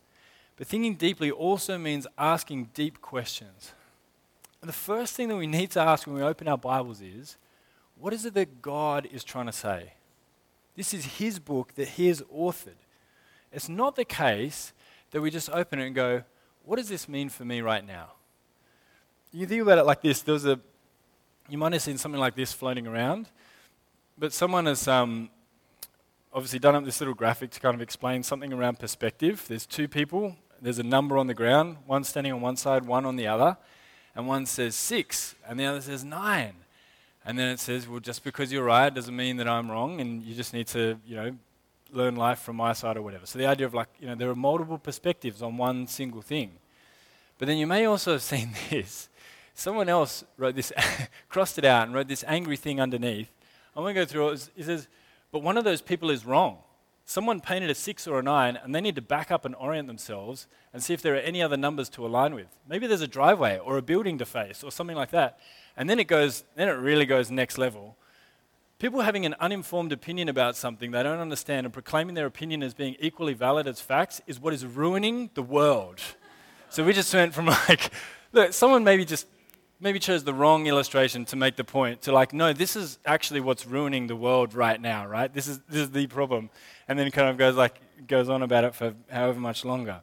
But 0.58 0.68
thinking 0.68 0.96
deeply 0.96 1.32
also 1.32 1.78
means 1.78 2.08
asking 2.18 2.70
deep 2.74 3.02
questions. 3.02 3.74
And 4.62 4.70
the 4.70 4.74
first 4.74 5.16
thing 5.16 5.28
that 5.30 5.36
we 5.36 5.48
need 5.48 5.72
to 5.72 5.82
ask 5.82 6.08
when 6.08 6.16
we 6.16 6.24
open 6.24 6.48
our 6.48 6.58
Bibles 6.58 7.02
is 7.02 7.38
what 7.98 8.14
is 8.14 8.26
it 8.26 8.34
that 8.34 8.62
God 8.62 9.08
is 9.12 9.24
trying 9.24 9.46
to 9.46 9.52
say? 9.52 9.94
This 10.76 10.94
is 10.94 11.06
His 11.06 11.40
book 11.40 11.76
that 11.76 11.90
He 11.90 12.08
has 12.08 12.22
authored. 12.24 12.80
It's 13.52 13.70
not 13.70 13.96
the 13.96 14.06
case 14.06 14.74
that 15.12 15.22
we 15.22 15.30
just 15.30 15.50
open 15.50 15.80
it 15.80 15.88
and 15.88 15.96
go, 15.96 16.24
what 16.64 16.78
does 16.78 16.90
this 16.90 17.08
mean 17.08 17.30
for 17.30 17.46
me 17.46 17.62
right 17.62 17.86
now? 17.86 18.14
You 19.32 19.46
think 19.46 19.62
about 19.62 19.78
it 19.78 19.86
like 19.86 20.02
this. 20.02 20.22
There 20.22 20.34
was 20.34 20.46
a, 20.46 20.60
you 21.48 21.58
might 21.58 21.74
have 21.74 21.82
seen 21.82 21.98
something 21.98 22.20
like 22.20 22.36
this 22.36 22.52
floating 22.52 22.88
around, 22.88 23.30
but 24.18 24.34
someone 24.34 24.66
has 24.66 24.88
um, 24.88 25.30
obviously 26.34 26.60
done 26.60 26.76
up 26.76 26.84
this 26.84 27.00
little 27.00 27.14
graphic 27.14 27.52
to 27.52 27.60
kind 27.60 27.76
of 27.76 27.82
explain 27.82 28.24
something 28.24 28.52
around 28.52 28.80
perspective. 28.80 29.46
There's 29.48 29.66
two 29.66 29.88
people 29.88 30.36
there's 30.62 30.80
a 30.80 30.84
number 30.84 31.18
on 31.18 31.28
the 31.28 31.34
ground, 31.34 31.78
one 31.86 32.04
standing 32.04 32.34
on 32.34 32.42
one 32.42 32.58
side, 32.58 32.86
one 32.86 33.06
on 33.06 33.16
the 33.16 33.28
other, 33.28 33.58
and 34.16 34.28
one 34.28 34.46
says 34.46 34.76
six, 34.76 35.36
and 35.48 35.60
the 35.60 35.66
other 35.66 35.82
says 35.82 36.04
nine. 36.04 36.54
And 37.26 37.40
then 37.40 37.50
it 37.50 37.60
says, 37.60 37.88
well, 37.88 38.00
just 38.00 38.24
because 38.24 38.52
you're 38.52 38.64
right 38.64 38.94
doesn't 38.94 39.16
mean 39.16 39.38
that 39.38 39.48
I'm 39.48 39.70
wrong, 39.70 40.00
and 40.00 40.24
you 40.24 40.36
just 40.36 40.54
need 40.54 40.68
to, 40.68 41.00
you 41.06 41.16
know, 41.16 41.36
learn 41.92 42.16
life 42.16 42.40
from 42.40 42.56
my 42.56 42.74
side 42.74 42.98
or 42.98 43.02
whatever. 43.02 43.26
So 43.26 43.40
the 43.40 43.46
idea 43.46 43.66
of 43.66 43.74
like, 43.74 43.90
you 44.00 44.08
know, 44.08 44.16
there 44.16 44.30
are 44.30 44.36
multiple 44.36 44.78
perspectives 44.78 45.42
on 45.42 45.58
one 45.58 45.88
single 45.88 46.22
thing. 46.22 46.52
But 47.38 47.48
then 47.48 47.58
you 47.58 47.68
may 47.68 47.86
also 47.86 48.14
have 48.14 48.22
seen 48.22 48.52
this. 48.70 49.10
Someone 49.54 49.90
else 49.90 50.24
wrote 50.38 50.56
this, 50.56 50.72
crossed 51.30 51.58
it 51.58 51.66
out, 51.66 51.88
and 51.88 51.96
wrote 51.96 52.08
this 52.08 52.24
angry 52.28 52.58
thing 52.58 52.80
underneath. 52.80 53.32
I'm 53.76 53.84
going 53.84 53.96
to 53.96 54.02
go 54.02 54.06
through 54.06 54.30
it. 54.30 54.50
It 54.56 54.66
says, 54.66 54.88
but 55.32 55.40
one 55.42 55.58
of 55.58 55.64
those 55.64 55.82
people 55.82 56.10
is 56.10 56.26
wrong 56.26 56.60
someone 57.06 57.40
painted 57.40 57.70
a 57.70 57.76
six 57.76 58.08
or 58.08 58.20
a 58.20 58.24
nine 58.24 58.58
and 58.62 58.74
they 58.74 58.82
need 58.82 58.96
to 58.96 59.02
back 59.02 59.32
up 59.32 59.46
and 59.46 59.56
orient 59.56 59.88
themselves 59.88 60.48
and 60.74 60.84
see 60.84 60.94
if 60.94 61.02
there 61.02 61.14
are 61.14 61.20
any 61.20 61.42
other 61.42 61.56
numbers 61.56 61.88
to 61.90 62.06
align 62.06 62.34
with. 62.34 62.48
Maybe 62.68 62.88
there's 62.88 63.02
a 63.02 63.08
driveway 63.08 63.60
or 63.60 63.78
a 63.78 63.82
building 63.82 64.18
to 64.18 64.26
face 64.26 64.64
or 64.64 64.72
something 64.72 64.98
like 64.98 65.12
that. 65.12 65.40
And 65.78 65.90
then 65.90 66.00
it 66.00 66.08
goes, 66.08 66.44
then 66.56 66.68
it 66.68 66.74
really 66.74 67.06
goes 67.06 67.30
next 67.30 67.58
level. 67.58 67.96
People 68.80 69.02
having 69.02 69.26
an 69.26 69.36
uninformed 69.40 69.92
opinion 69.92 70.28
about 70.28 70.56
something 70.56 70.92
they 70.92 71.04
don't 71.04 71.20
understand 71.20 71.66
and 71.66 71.72
proclaiming 71.74 72.16
their 72.16 72.26
opinion 72.26 72.62
as 72.62 72.74
being 72.74 72.96
equally 73.00 73.34
valid 73.34 73.68
as 73.68 73.80
facts 73.80 74.22
is 74.28 74.40
what 74.40 74.54
is 74.54 74.66
ruining 74.66 75.30
the 75.34 75.44
world. 75.44 76.02
So 76.70 76.84
we 76.84 76.92
just 76.92 77.14
went 77.14 77.34
from 77.34 77.46
like, 77.70 77.92
look, 78.34 78.52
someone 78.52 78.84
maybe 78.84 79.06
just 79.06 79.28
maybe 79.80 80.00
chose 80.00 80.24
the 80.24 80.34
wrong 80.34 80.68
illustration 80.68 81.26
to 81.26 81.36
make 81.36 81.56
the 81.56 81.64
point 81.64 82.02
to 82.04 82.12
like 82.12 82.34
no 82.34 82.54
this 82.54 82.76
is 82.76 82.98
actually 83.06 83.40
what's 83.40 83.66
ruining 83.66 84.08
the 84.08 84.16
world 84.16 84.54
right 84.54 84.80
now 84.80 85.06
right? 85.06 85.34
This 85.34 85.48
is 85.48 85.60
this 85.68 85.82
is 85.82 85.92
the 85.92 86.08
problem. 86.08 86.50
And 86.88 86.98
then 86.98 87.10
kind 87.12 87.30
of 87.30 87.38
goes 87.38 87.56
like 87.56 87.80
goes 88.08 88.30
on 88.30 88.42
about 88.42 88.64
it 88.64 88.76
for 88.76 88.94
however 89.10 89.40
much 89.40 89.66
longer. 89.66 90.02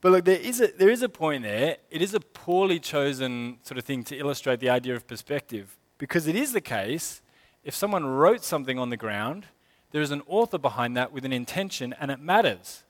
But 0.00 0.12
look 0.12 0.24
there 0.24 0.38
is 0.38 0.60
a 0.60 0.68
there 0.68 0.90
is 0.90 1.02
a 1.02 1.08
point 1.08 1.42
there. 1.42 1.78
It 1.90 2.02
is 2.02 2.14
a 2.14 2.20
poorly 2.20 2.78
chosen 2.78 3.58
sort 3.62 3.78
of 3.78 3.84
thing 3.84 4.04
to 4.04 4.16
illustrate 4.16 4.60
the 4.60 4.70
idea 4.70 4.94
of 4.94 5.06
perspective. 5.06 5.76
Because 5.98 6.26
it 6.26 6.36
is 6.36 6.52
the 6.52 6.60
case 6.60 7.22
if 7.64 7.74
someone 7.74 8.04
wrote 8.04 8.44
something 8.44 8.78
on 8.78 8.90
the 8.90 8.96
ground 8.96 9.46
there 9.92 10.02
is 10.02 10.10
an 10.10 10.22
author 10.26 10.58
behind 10.58 10.96
that 10.96 11.12
with 11.12 11.24
an 11.24 11.32
intention 11.32 11.94
and 11.98 12.10
it 12.10 12.20
matters. 12.20 12.82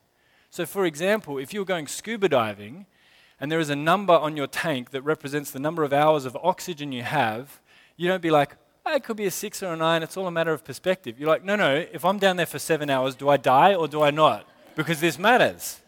So 0.50 0.66
for 0.66 0.84
example 0.86 1.38
if 1.38 1.54
you're 1.54 1.64
going 1.64 1.86
scuba 1.86 2.28
diving 2.28 2.86
and 3.40 3.52
there 3.52 3.60
is 3.60 3.70
a 3.70 3.76
number 3.76 4.14
on 4.14 4.36
your 4.36 4.46
tank 4.46 4.90
that 4.90 5.02
represents 5.02 5.50
the 5.50 5.58
number 5.58 5.84
of 5.84 5.92
hours 5.92 6.24
of 6.24 6.36
oxygen 6.42 6.92
you 6.92 7.02
have, 7.02 7.60
you 7.96 8.08
don't 8.08 8.22
be 8.22 8.30
like, 8.30 8.56
oh, 8.84 8.94
it 8.94 9.04
could 9.04 9.16
be 9.16 9.26
a 9.26 9.30
six 9.30 9.62
or 9.62 9.72
a 9.72 9.76
nine, 9.76 10.02
it's 10.02 10.16
all 10.16 10.26
a 10.26 10.30
matter 10.30 10.52
of 10.52 10.64
perspective. 10.64 11.18
You're 11.18 11.28
like, 11.28 11.44
no, 11.44 11.56
no, 11.56 11.74
if 11.92 12.04
I'm 12.04 12.18
down 12.18 12.36
there 12.36 12.46
for 12.46 12.58
seven 12.58 12.88
hours, 12.88 13.14
do 13.14 13.28
I 13.28 13.36
die 13.36 13.74
or 13.74 13.88
do 13.88 14.02
I 14.02 14.10
not? 14.10 14.48
Because 14.74 15.00
this 15.00 15.18
matters. 15.18 15.80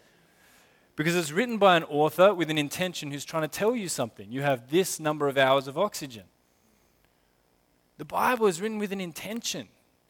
Because 0.95 1.15
it's 1.15 1.31
written 1.31 1.57
by 1.57 1.77
an 1.77 1.83
author 1.85 2.33
with 2.33 2.49
an 2.49 2.57
intention 2.57 3.11
who's 3.11 3.23
trying 3.23 3.43
to 3.43 3.47
tell 3.47 3.75
you 3.75 3.87
something. 3.87 4.31
You 4.31 4.41
have 4.41 4.69
this 4.69 4.99
number 4.99 5.27
of 5.27 5.37
hours 5.37 5.67
of 5.67 5.77
oxygen. 5.77 6.25
The 7.97 8.05
Bible 8.05 8.47
is 8.47 8.61
written 8.61 8.79
with 8.79 8.91
an 8.91 9.01
intention. 9.01 9.69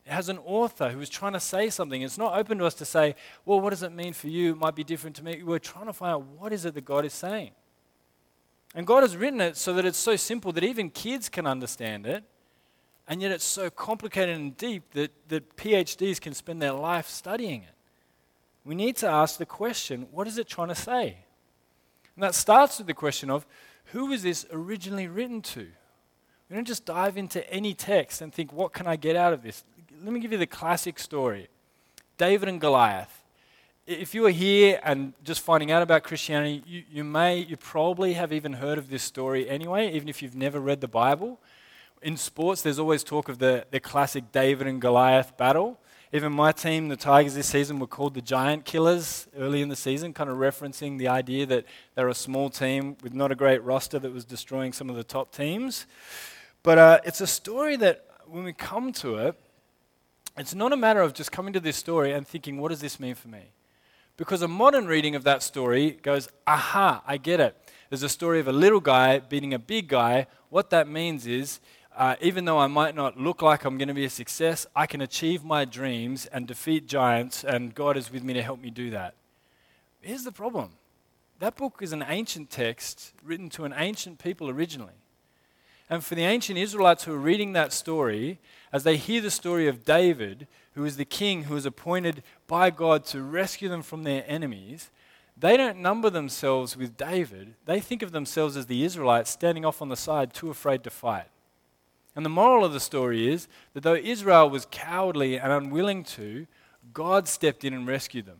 Has 0.09 0.27
an 0.29 0.39
author 0.39 0.89
who 0.89 0.99
is 1.01 1.09
trying 1.09 1.33
to 1.33 1.39
say 1.39 1.69
something. 1.69 2.01
It's 2.01 2.17
not 2.17 2.37
open 2.37 2.57
to 2.57 2.65
us 2.65 2.73
to 2.75 2.85
say, 2.85 3.15
well, 3.45 3.61
what 3.61 3.69
does 3.69 3.83
it 3.83 3.91
mean 3.91 4.13
for 4.13 4.27
you? 4.27 4.51
It 4.51 4.57
might 4.57 4.75
be 4.75 4.83
different 4.83 5.15
to 5.17 5.23
me. 5.23 5.43
We're 5.43 5.59
trying 5.59 5.85
to 5.85 5.93
find 5.93 6.13
out 6.13 6.23
what 6.23 6.51
is 6.51 6.65
it 6.65 6.73
that 6.73 6.85
God 6.85 7.05
is 7.05 7.13
saying. 7.13 7.51
And 8.75 8.85
God 8.85 9.03
has 9.03 9.15
written 9.15 9.41
it 9.41 9.57
so 9.57 9.73
that 9.73 9.85
it's 9.85 9.97
so 9.97 10.15
simple 10.15 10.51
that 10.53 10.63
even 10.63 10.89
kids 10.89 11.29
can 11.29 11.47
understand 11.47 12.05
it. 12.05 12.23
And 13.07 13.21
yet 13.21 13.31
it's 13.31 13.45
so 13.45 13.69
complicated 13.69 14.35
and 14.35 14.55
deep 14.55 14.91
that, 14.93 15.11
that 15.29 15.55
PhDs 15.57 16.21
can 16.21 16.33
spend 16.33 16.61
their 16.61 16.73
life 16.73 17.07
studying 17.07 17.63
it. 17.63 17.73
We 18.63 18.75
need 18.75 18.97
to 18.97 19.07
ask 19.07 19.37
the 19.37 19.45
question 19.45 20.07
what 20.11 20.27
is 20.27 20.37
it 20.37 20.47
trying 20.47 20.67
to 20.67 20.75
say? 20.75 21.17
And 22.15 22.23
that 22.23 22.35
starts 22.35 22.77
with 22.77 22.87
the 22.87 22.93
question 22.93 23.29
of 23.29 23.47
who 23.85 24.07
was 24.07 24.23
this 24.23 24.45
originally 24.51 25.07
written 25.07 25.41
to? 25.41 25.67
We 26.49 26.55
don't 26.55 26.67
just 26.67 26.85
dive 26.85 27.17
into 27.17 27.47
any 27.51 27.73
text 27.73 28.21
and 28.21 28.33
think, 28.33 28.51
what 28.51 28.73
can 28.73 28.87
I 28.87 28.95
get 28.95 29.15
out 29.15 29.33
of 29.33 29.41
this? 29.41 29.63
Let 30.03 30.13
me 30.13 30.19
give 30.19 30.31
you 30.31 30.37
the 30.37 30.47
classic 30.47 30.97
story 30.99 31.47
David 32.17 32.49
and 32.49 32.59
Goliath. 32.61 33.23
If 33.85 34.13
you 34.13 34.25
are 34.27 34.31
here 34.31 34.79
and 34.83 35.13
just 35.23 35.41
finding 35.41 35.71
out 35.71 35.81
about 35.81 36.03
Christianity, 36.03 36.61
you, 36.65 36.83
you 36.91 37.03
may, 37.03 37.39
you 37.39 37.57
probably 37.57 38.13
have 38.13 38.31
even 38.31 38.53
heard 38.53 38.77
of 38.77 38.89
this 38.89 39.01
story 39.01 39.49
anyway, 39.49 39.91
even 39.93 40.07
if 40.07 40.21
you've 40.21 40.35
never 40.35 40.59
read 40.59 40.79
the 40.79 40.87
Bible. 40.87 41.39
In 42.03 42.15
sports, 42.15 42.61
there's 42.61 42.77
always 42.77 43.03
talk 43.03 43.29
of 43.29 43.39
the, 43.39 43.65
the 43.71 43.79
classic 43.79 44.31
David 44.31 44.67
and 44.67 44.79
Goliath 44.79 45.35
battle. 45.37 45.79
Even 46.13 46.31
my 46.31 46.51
team, 46.51 46.87
the 46.87 46.95
Tigers 46.95 47.33
this 47.33 47.47
season, 47.47 47.79
were 47.79 47.87
called 47.87 48.13
the 48.13 48.21
Giant 48.21 48.63
Killers 48.63 49.27
early 49.37 49.61
in 49.61 49.69
the 49.69 49.75
season, 49.75 50.13
kind 50.13 50.29
of 50.29 50.37
referencing 50.37 50.99
the 50.99 51.07
idea 51.07 51.47
that 51.47 51.65
they're 51.95 52.09
a 52.09 52.13
small 52.13 52.49
team 52.49 52.95
with 53.01 53.13
not 53.13 53.31
a 53.31 53.35
great 53.35 53.63
roster 53.63 53.97
that 53.97 54.13
was 54.13 54.23
destroying 54.23 54.71
some 54.71 54.89
of 54.89 54.95
the 54.95 55.03
top 55.03 55.31
teams. 55.31 55.87
But 56.61 56.77
uh, 56.77 56.99
it's 57.05 57.21
a 57.21 57.27
story 57.27 57.75
that 57.77 58.05
when 58.27 58.43
we 58.43 58.53
come 58.53 58.93
to 58.93 59.15
it, 59.15 59.35
it's 60.39 60.55
not 60.55 60.73
a 60.73 60.77
matter 60.77 61.01
of 61.01 61.13
just 61.13 61.31
coming 61.31 61.53
to 61.53 61.59
this 61.59 61.77
story 61.77 62.11
and 62.11 62.27
thinking, 62.27 62.59
what 62.59 62.69
does 62.69 62.81
this 62.81 62.99
mean 62.99 63.15
for 63.15 63.27
me? 63.27 63.51
Because 64.17 64.41
a 64.41 64.47
modern 64.47 64.85
reading 64.85 65.15
of 65.15 65.23
that 65.23 65.41
story 65.43 65.91
goes, 66.01 66.29
aha, 66.45 67.01
I 67.07 67.17
get 67.17 67.39
it. 67.39 67.55
There's 67.89 68.03
a 68.03 68.09
story 68.09 68.39
of 68.39 68.47
a 68.47 68.53
little 68.53 68.81
guy 68.81 69.19
beating 69.19 69.53
a 69.53 69.59
big 69.59 69.87
guy. 69.87 70.27
What 70.49 70.69
that 70.71 70.87
means 70.87 71.25
is, 71.25 71.59
uh, 71.95 72.15
even 72.21 72.45
though 72.45 72.59
I 72.59 72.67
might 72.67 72.95
not 72.95 73.17
look 73.17 73.41
like 73.41 73.65
I'm 73.65 73.77
going 73.77 73.87
to 73.87 73.93
be 73.93 74.05
a 74.05 74.09
success, 74.09 74.67
I 74.75 74.85
can 74.85 75.01
achieve 75.01 75.43
my 75.43 75.65
dreams 75.65 76.25
and 76.25 76.47
defeat 76.47 76.87
giants, 76.87 77.43
and 77.43 77.73
God 77.73 77.97
is 77.97 78.11
with 78.11 78.23
me 78.23 78.33
to 78.33 78.41
help 78.41 78.61
me 78.61 78.69
do 78.69 78.89
that. 78.91 79.15
Here's 80.01 80.23
the 80.23 80.31
problem 80.31 80.71
that 81.39 81.55
book 81.55 81.79
is 81.81 81.93
an 81.93 82.03
ancient 82.07 82.49
text 82.49 83.13
written 83.23 83.49
to 83.51 83.63
an 83.63 83.73
ancient 83.75 84.19
people 84.19 84.49
originally. 84.49 84.93
And 85.89 86.03
for 86.03 86.15
the 86.15 86.23
ancient 86.23 86.59
Israelites 86.59 87.03
who 87.03 87.13
are 87.13 87.17
reading 87.17 87.53
that 87.53 87.73
story, 87.73 88.39
as 88.71 88.83
they 88.83 88.97
hear 88.97 89.21
the 89.21 89.31
story 89.31 89.67
of 89.67 89.85
David, 89.85 90.47
who 90.73 90.85
is 90.85 90.97
the 90.97 91.05
king 91.05 91.43
who 91.43 91.55
is 91.55 91.65
appointed 91.65 92.21
by 92.47 92.69
God 92.69 93.05
to 93.05 93.23
rescue 93.23 93.69
them 93.69 93.81
from 93.81 94.03
their 94.03 94.23
enemies, 94.27 94.91
they 95.35 95.57
don't 95.57 95.79
number 95.79 96.09
themselves 96.09 96.75
with 96.77 96.97
David. 96.97 97.55
They 97.65 97.79
think 97.79 98.01
of 98.01 98.11
themselves 98.11 98.55
as 98.57 98.67
the 98.67 98.83
Israelites 98.83 99.31
standing 99.31 99.65
off 99.65 99.81
on 99.81 99.89
the 99.89 99.95
side, 99.95 100.33
too 100.33 100.49
afraid 100.49 100.83
to 100.83 100.89
fight. 100.89 101.27
And 102.15 102.25
the 102.25 102.29
moral 102.29 102.65
of 102.65 102.73
the 102.73 102.79
story 102.79 103.31
is 103.31 103.47
that 103.73 103.81
though 103.81 103.95
Israel 103.95 104.49
was 104.49 104.67
cowardly 104.69 105.39
and 105.39 105.51
unwilling 105.51 106.03
to, 106.03 106.45
God 106.93 107.27
stepped 107.27 107.63
in 107.63 107.73
and 107.73 107.87
rescued 107.87 108.25
them. 108.25 108.39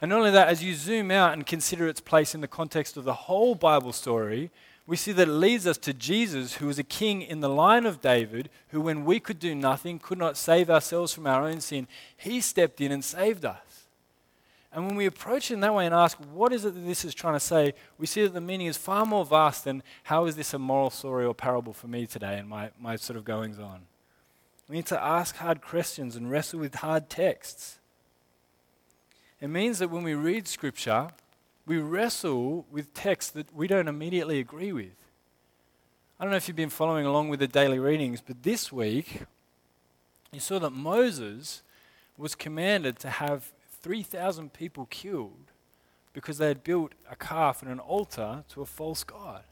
And 0.00 0.08
not 0.08 0.18
only 0.18 0.30
that, 0.30 0.48
as 0.48 0.62
you 0.62 0.74
zoom 0.74 1.10
out 1.10 1.32
and 1.32 1.46
consider 1.46 1.86
its 1.86 2.00
place 2.00 2.34
in 2.34 2.40
the 2.40 2.48
context 2.48 2.96
of 2.96 3.04
the 3.04 3.14
whole 3.14 3.54
Bible 3.54 3.92
story, 3.92 4.50
we 4.92 4.96
see 4.98 5.12
that 5.12 5.26
it 5.26 5.32
leads 5.32 5.66
us 5.66 5.78
to 5.78 5.94
Jesus, 5.94 6.56
who 6.56 6.66
was 6.66 6.78
a 6.78 6.84
king 6.84 7.22
in 7.22 7.40
the 7.40 7.48
line 7.48 7.86
of 7.86 8.02
David, 8.02 8.50
who, 8.72 8.80
when 8.82 9.06
we 9.06 9.18
could 9.18 9.38
do 9.38 9.54
nothing, 9.54 9.98
could 9.98 10.18
not 10.18 10.36
save 10.36 10.68
ourselves 10.68 11.14
from 11.14 11.26
our 11.26 11.48
own 11.48 11.62
sin, 11.62 11.88
he 12.14 12.42
stepped 12.42 12.78
in 12.78 12.92
and 12.92 13.02
saved 13.02 13.46
us. 13.46 13.86
And 14.70 14.86
when 14.86 14.94
we 14.94 15.06
approach 15.06 15.50
it 15.50 15.54
in 15.54 15.60
that 15.60 15.72
way 15.72 15.86
and 15.86 15.94
ask, 15.94 16.18
what 16.18 16.52
is 16.52 16.66
it 16.66 16.74
that 16.74 16.80
this 16.80 17.06
is 17.06 17.14
trying 17.14 17.32
to 17.32 17.40
say, 17.40 17.72
we 17.96 18.04
see 18.04 18.20
that 18.20 18.34
the 18.34 18.40
meaning 18.42 18.66
is 18.66 18.76
far 18.76 19.06
more 19.06 19.24
vast 19.24 19.64
than 19.64 19.82
how 20.02 20.26
is 20.26 20.36
this 20.36 20.52
a 20.52 20.58
moral 20.58 20.90
story 20.90 21.24
or 21.24 21.34
parable 21.34 21.72
for 21.72 21.88
me 21.88 22.04
today 22.04 22.36
and 22.36 22.46
my, 22.46 22.68
my 22.78 22.96
sort 22.96 23.16
of 23.16 23.24
goings 23.24 23.58
on. 23.58 23.86
We 24.68 24.76
need 24.76 24.86
to 24.88 25.02
ask 25.02 25.36
hard 25.36 25.62
questions 25.62 26.16
and 26.16 26.30
wrestle 26.30 26.60
with 26.60 26.74
hard 26.74 27.08
texts. 27.08 27.78
It 29.40 29.48
means 29.48 29.78
that 29.78 29.88
when 29.88 30.02
we 30.02 30.12
read 30.12 30.46
Scripture, 30.46 31.08
we 31.66 31.78
wrestle 31.78 32.66
with 32.70 32.92
texts 32.94 33.30
that 33.32 33.54
we 33.54 33.66
don't 33.66 33.88
immediately 33.88 34.38
agree 34.38 34.72
with. 34.72 34.96
I 36.18 36.24
don't 36.24 36.30
know 36.30 36.36
if 36.36 36.48
you've 36.48 36.56
been 36.56 36.70
following 36.70 37.06
along 37.06 37.28
with 37.28 37.40
the 37.40 37.48
daily 37.48 37.78
readings, 37.78 38.20
but 38.20 38.42
this 38.42 38.72
week 38.72 39.22
you 40.32 40.40
saw 40.40 40.58
that 40.60 40.70
Moses 40.70 41.62
was 42.16 42.34
commanded 42.34 42.98
to 43.00 43.10
have 43.10 43.52
3,000 43.80 44.52
people 44.52 44.86
killed 44.86 45.50
because 46.12 46.38
they 46.38 46.48
had 46.48 46.62
built 46.64 46.92
a 47.10 47.16
calf 47.16 47.62
and 47.62 47.70
an 47.70 47.78
altar 47.78 48.44
to 48.50 48.62
a 48.62 48.66
false 48.66 49.02
god. 49.02 49.42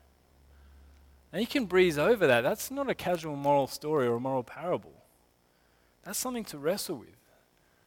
Now 1.32 1.38
you 1.38 1.46
can 1.46 1.66
breeze 1.66 1.98
over 1.98 2.26
that. 2.26 2.42
That's 2.42 2.70
not 2.70 2.90
a 2.90 2.94
casual 2.94 3.36
moral 3.36 3.66
story 3.66 4.06
or 4.06 4.16
a 4.16 4.20
moral 4.20 4.42
parable. 4.42 4.92
That's 6.04 6.18
something 6.18 6.44
to 6.44 6.58
wrestle 6.58 6.96
with. 6.96 7.08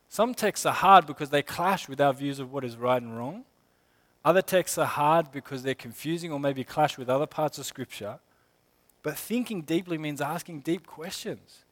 Some 0.07 0.33
texts 0.33 0.65
are 0.65 0.73
hard 0.73 1.07
because 1.07 1.29
they 1.29 1.41
clash 1.41 1.89
with 1.89 1.99
our 1.99 2.13
views 2.13 2.39
of 2.39 2.53
what 2.53 2.63
is 2.63 2.77
right 2.77 3.01
and 3.01 3.17
wrong. 3.17 3.45
Other 4.25 4.41
texts 4.41 4.77
are 4.77 4.85
hard 4.85 5.31
because 5.31 5.63
they're 5.63 5.75
confusing 5.75 6.31
or 6.31 6.39
maybe 6.39 6.63
clash 6.63 6.97
with 6.97 7.09
other 7.09 7.25
parts 7.25 7.57
of 7.57 7.65
Scripture. 7.65 8.19
But 9.01 9.17
thinking 9.17 9.61
deeply 9.61 9.97
means 9.97 10.21
asking 10.21 10.61
deep 10.61 10.87
questions. 10.87 11.65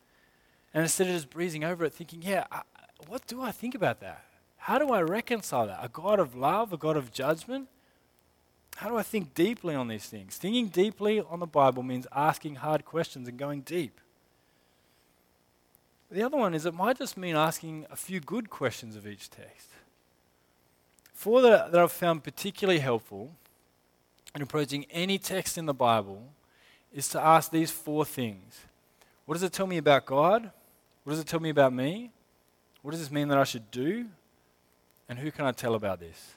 And 0.73 0.83
instead 0.83 1.07
of 1.07 1.13
just 1.13 1.29
breezing 1.29 1.63
over 1.63 1.85
it, 1.85 1.93
thinking, 1.93 2.21
yeah, 2.21 2.45
what 3.07 3.25
do 3.27 3.41
I 3.41 3.51
think 3.51 3.73
about 3.73 4.01
that? 4.01 4.25
How 4.57 4.77
do 4.77 4.91
I 4.91 5.01
reconcile 5.01 5.67
that? 5.67 5.79
A 5.81 5.87
God 5.87 6.19
of 6.19 6.35
love, 6.35 6.71
a 6.73 6.77
God 6.77 6.97
of 6.97 7.11
judgment? 7.11 7.67
How 8.75 8.89
do 8.89 8.97
I 8.97 9.03
think 9.03 9.33
deeply 9.33 9.75
on 9.75 9.87
these 9.87 10.05
things? 10.05 10.37
Thinking 10.37 10.67
deeply 10.67 11.19
on 11.21 11.39
the 11.39 11.47
Bible 11.47 11.83
means 11.83 12.05
asking 12.11 12.55
hard 12.55 12.85
questions 12.85 13.27
and 13.27 13.37
going 13.37 13.61
deep. 13.61 13.99
The 16.09 16.23
other 16.23 16.37
one 16.37 16.53
is 16.53 16.65
it 16.65 16.73
might 16.73 16.97
just 16.97 17.15
mean 17.17 17.35
asking 17.35 17.85
a 17.89 17.95
few 17.95 18.19
good 18.19 18.49
questions 18.49 18.95
of 18.95 19.07
each 19.07 19.29
text. 19.29 19.69
Four 21.21 21.43
that, 21.43 21.71
that 21.71 21.79
I've 21.79 21.91
found 21.91 22.23
particularly 22.23 22.79
helpful 22.79 23.31
in 24.33 24.41
approaching 24.41 24.87
any 24.89 25.19
text 25.19 25.55
in 25.55 25.67
the 25.67 25.73
Bible 25.73 26.23
is 26.91 27.07
to 27.09 27.21
ask 27.21 27.51
these 27.51 27.69
four 27.69 28.05
things 28.05 28.61
What 29.27 29.35
does 29.35 29.43
it 29.43 29.53
tell 29.53 29.67
me 29.67 29.77
about 29.77 30.07
God? 30.07 30.49
What 31.03 31.11
does 31.11 31.19
it 31.19 31.27
tell 31.27 31.39
me 31.39 31.51
about 31.51 31.73
me? 31.73 32.09
What 32.81 32.89
does 32.89 32.99
this 32.99 33.11
mean 33.11 33.27
that 33.27 33.37
I 33.37 33.43
should 33.43 33.69
do? 33.69 34.07
And 35.07 35.19
who 35.19 35.29
can 35.29 35.45
I 35.45 35.51
tell 35.51 35.75
about 35.75 35.99
this? 35.99 36.33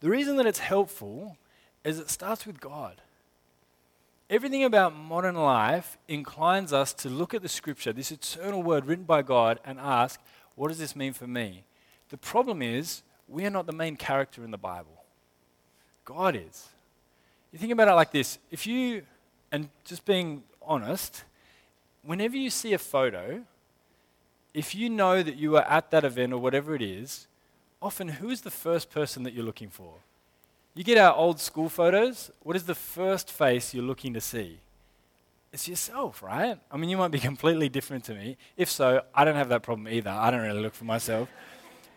The 0.00 0.10
reason 0.10 0.36
that 0.36 0.44
it's 0.44 0.58
helpful 0.58 1.38
is 1.82 1.98
it 1.98 2.10
starts 2.10 2.44
with 2.44 2.60
God. 2.60 3.00
Everything 4.28 4.64
about 4.64 4.94
modern 4.94 5.34
life 5.34 5.96
inclines 6.08 6.74
us 6.74 6.92
to 6.92 7.08
look 7.08 7.32
at 7.32 7.40
the 7.40 7.48
scripture, 7.48 7.94
this 7.94 8.10
eternal 8.10 8.62
word 8.62 8.84
written 8.84 9.06
by 9.06 9.22
God, 9.22 9.60
and 9.64 9.80
ask, 9.80 10.20
what 10.56 10.68
does 10.68 10.78
this 10.78 10.94
mean 10.94 11.14
for 11.14 11.26
me? 11.26 11.64
The 12.10 12.18
problem 12.18 12.60
is, 12.60 13.02
we 13.28 13.44
are 13.44 13.50
not 13.50 13.66
the 13.66 13.72
main 13.72 13.96
character 13.96 14.44
in 14.44 14.50
the 14.50 14.58
Bible. 14.58 15.04
God 16.04 16.36
is. 16.36 16.68
You 17.52 17.58
think 17.58 17.72
about 17.72 17.88
it 17.88 17.92
like 17.92 18.12
this 18.12 18.38
if 18.50 18.66
you, 18.66 19.02
and 19.50 19.68
just 19.84 20.04
being 20.04 20.42
honest, 20.62 21.24
whenever 22.02 22.36
you 22.36 22.50
see 22.50 22.72
a 22.72 22.78
photo, 22.78 23.42
if 24.54 24.74
you 24.74 24.88
know 24.88 25.22
that 25.22 25.36
you 25.36 25.50
were 25.52 25.64
at 25.64 25.90
that 25.90 26.04
event 26.04 26.32
or 26.32 26.38
whatever 26.38 26.74
it 26.74 26.82
is, 26.82 27.26
often 27.82 28.08
who 28.08 28.30
is 28.30 28.40
the 28.40 28.50
first 28.50 28.90
person 28.90 29.22
that 29.24 29.34
you're 29.34 29.44
looking 29.44 29.68
for? 29.68 29.94
You 30.74 30.84
get 30.84 30.98
our 30.98 31.14
old 31.14 31.40
school 31.40 31.68
photos, 31.68 32.30
what 32.42 32.56
is 32.56 32.64
the 32.64 32.74
first 32.74 33.30
face 33.30 33.72
you're 33.72 33.84
looking 33.84 34.14
to 34.14 34.20
see? 34.20 34.58
It's 35.52 35.68
yourself, 35.68 36.22
right? 36.22 36.58
I 36.70 36.76
mean, 36.76 36.90
you 36.90 36.98
might 36.98 37.10
be 37.10 37.18
completely 37.30 37.68
different 37.68 38.04
to 38.04 38.14
me. 38.14 38.36
If 38.56 38.70
so, 38.70 39.02
I 39.14 39.24
don't 39.24 39.36
have 39.36 39.48
that 39.48 39.62
problem 39.62 39.88
either. 39.88 40.10
I 40.10 40.30
don't 40.30 40.42
really 40.42 40.60
look 40.60 40.74
for 40.74 40.84
myself. 40.84 41.28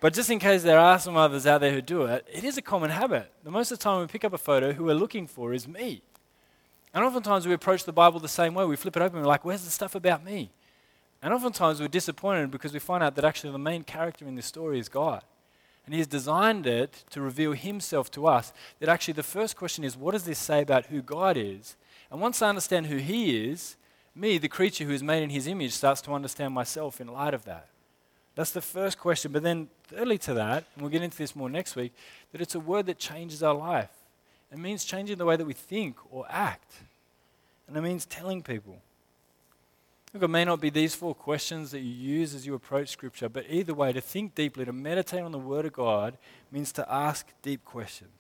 But 0.02 0.14
just 0.14 0.30
in 0.30 0.40
case 0.40 0.64
there 0.64 0.80
are 0.80 0.98
some 0.98 1.18
others 1.18 1.46
out 1.46 1.60
there 1.60 1.74
who 1.74 1.82
do 1.82 2.06
it, 2.06 2.26
it 2.32 2.44
is 2.44 2.58
a 2.58 2.62
common 2.62 2.90
habit. 2.90 3.32
The 3.44 3.52
most 3.52 3.72
of 3.72 3.80
the 3.80 3.84
time 3.84 4.00
we 4.00 4.08
pick 4.08 4.24
up 4.24 4.34
a 4.34 4.38
photo, 4.38 4.72
who 4.72 4.86
we're 4.86 4.94
looking 4.94 5.28
for 5.28 5.54
is 5.54 5.68
me. 5.68 6.02
And 6.94 7.04
oftentimes 7.04 7.46
we 7.46 7.54
approach 7.54 7.84
the 7.84 7.92
Bible 7.92 8.20
the 8.20 8.28
same 8.28 8.54
way. 8.54 8.66
We 8.66 8.78
flip 8.78 8.96
it 8.96 9.02
open 9.02 9.18
and 9.18 9.26
we're 9.26 9.30
like, 9.30 9.46
where's 9.46 9.66
the 9.66 9.70
stuff 9.70 9.96
about 9.96 10.24
me? 10.24 10.52
And 11.22 11.34
oftentimes 11.34 11.82
we're 11.82 11.90
disappointed 11.90 12.50
because 12.50 12.74
we 12.74 12.80
find 12.80 13.04
out 13.04 13.16
that 13.16 13.26
actually 13.26 13.52
the 13.52 13.60
main 13.60 13.84
character 13.84 14.26
in 14.26 14.36
this 14.36 14.46
story 14.46 14.80
is 14.80 14.88
God. 14.88 15.24
And 15.86 15.94
He's 15.94 16.08
designed 16.08 16.66
it 16.66 17.04
to 17.10 17.20
reveal 17.20 17.52
Himself 17.54 18.10
to 18.12 18.28
us. 18.28 18.54
That 18.80 18.90
actually 18.90 19.16
the 19.16 19.24
first 19.24 19.58
question 19.58 19.84
is, 19.84 19.98
what 19.98 20.12
does 20.12 20.24
this 20.24 20.40
say 20.40 20.62
about 20.62 20.86
who 20.86 21.02
God 21.02 21.36
is? 21.36 21.76
And 22.10 22.22
once 22.22 22.42
I 22.42 22.50
understand 22.50 22.88
who 22.88 22.98
He 22.98 23.50
is, 23.50 23.76
me, 24.16 24.38
the 24.38 24.48
creature 24.48 24.86
who 24.86 24.94
is 24.94 25.04
made 25.04 25.24
in 25.24 25.30
His 25.30 25.48
image, 25.48 25.74
starts 25.74 26.02
to 26.02 26.14
understand 26.14 26.54
myself 26.54 27.02
in 27.02 27.08
light 27.08 27.34
of 27.34 27.44
that. 27.46 27.68
That's 28.40 28.52
the 28.52 28.62
first 28.62 28.98
question. 28.98 29.34
But 29.34 29.44
then, 29.44 29.68
thirdly 29.90 30.18
to 30.20 30.34
that, 30.36 30.64
and 30.74 30.82
we'll 30.82 30.90
get 30.90 31.04
into 31.04 31.18
this 31.18 31.36
more 31.36 31.50
next 31.50 31.76
week, 31.76 31.92
that 32.32 32.40
it's 32.40 32.56
a 32.56 32.60
word 32.62 32.86
that 32.86 32.98
changes 32.98 33.44
our 33.44 33.54
life. 33.54 33.92
It 34.50 34.58
means 34.58 34.86
changing 34.86 35.18
the 35.18 35.26
way 35.26 35.36
that 35.36 35.44
we 35.44 35.52
think 35.52 35.98
or 36.10 36.26
act. 36.30 36.72
And 37.68 37.76
it 37.76 37.82
means 37.82 38.06
telling 38.06 38.42
people. 38.42 38.78
Look, 40.14 40.24
it 40.24 40.30
may 40.30 40.46
not 40.46 40.62
be 40.62 40.70
these 40.70 40.96
four 40.96 41.14
questions 41.14 41.72
that 41.72 41.82
you 41.82 41.92
use 41.92 42.34
as 42.34 42.48
you 42.48 42.54
approach 42.54 42.88
Scripture, 42.88 43.28
but 43.28 43.44
either 43.50 43.74
way, 43.74 43.92
to 43.92 44.00
think 44.00 44.36
deeply, 44.36 44.64
to 44.64 44.72
meditate 44.72 45.22
on 45.22 45.34
the 45.34 45.38
Word 45.38 45.66
of 45.66 45.74
God, 45.74 46.18
means 46.50 46.72
to 46.72 46.90
ask 46.90 47.28
deep 47.42 47.66
questions. 47.66 48.19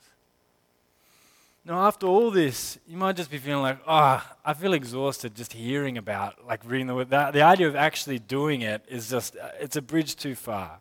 Now, 1.65 1.85
after 1.85 2.07
all 2.07 2.31
this, 2.31 2.79
you 2.87 2.97
might 2.97 3.15
just 3.15 3.29
be 3.29 3.37
feeling 3.37 3.61
like, 3.61 3.79
oh, 3.85 4.25
I 4.45 4.53
feel 4.53 4.73
exhausted 4.73 5.35
just 5.35 5.53
hearing 5.53 5.97
about, 5.97 6.45
like 6.47 6.61
reading 6.65 6.87
the 6.87 6.95
Word. 6.95 7.09
The, 7.09 7.31
the 7.31 7.41
idea 7.41 7.67
of 7.67 7.75
actually 7.75 8.17
doing 8.17 8.61
it 8.61 8.83
is 8.87 9.09
just, 9.09 9.35
uh, 9.35 9.49
it's 9.59 9.75
a 9.75 9.81
bridge 9.81 10.15
too 10.15 10.35
far. 10.35 10.79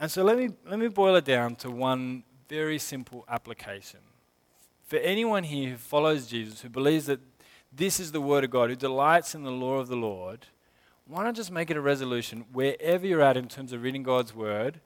And 0.00 0.10
so 0.10 0.24
let 0.24 0.36
me, 0.36 0.50
let 0.68 0.78
me 0.78 0.88
boil 0.88 1.14
it 1.14 1.24
down 1.24 1.54
to 1.56 1.70
one 1.70 2.24
very 2.48 2.78
simple 2.78 3.24
application. 3.28 4.00
For 4.84 4.96
anyone 4.96 5.44
here 5.44 5.70
who 5.70 5.76
follows 5.76 6.26
Jesus, 6.26 6.60
who 6.60 6.68
believes 6.68 7.06
that 7.06 7.20
this 7.72 8.00
is 8.00 8.12
the 8.12 8.20
word 8.20 8.44
of 8.44 8.50
God, 8.50 8.68
who 8.68 8.76
delights 8.76 9.34
in 9.34 9.44
the 9.44 9.50
law 9.50 9.78
of 9.78 9.88
the 9.88 9.96
Lord, 9.96 10.46
why 11.06 11.24
not 11.24 11.34
just 11.34 11.50
make 11.50 11.70
it 11.70 11.76
a 11.76 11.80
resolution 11.80 12.44
wherever 12.52 13.06
you're 13.06 13.22
at 13.22 13.36
in 13.36 13.48
terms 13.48 13.72
of 13.72 13.82
reading 13.82 14.02
God's 14.02 14.34
word, 14.34 14.80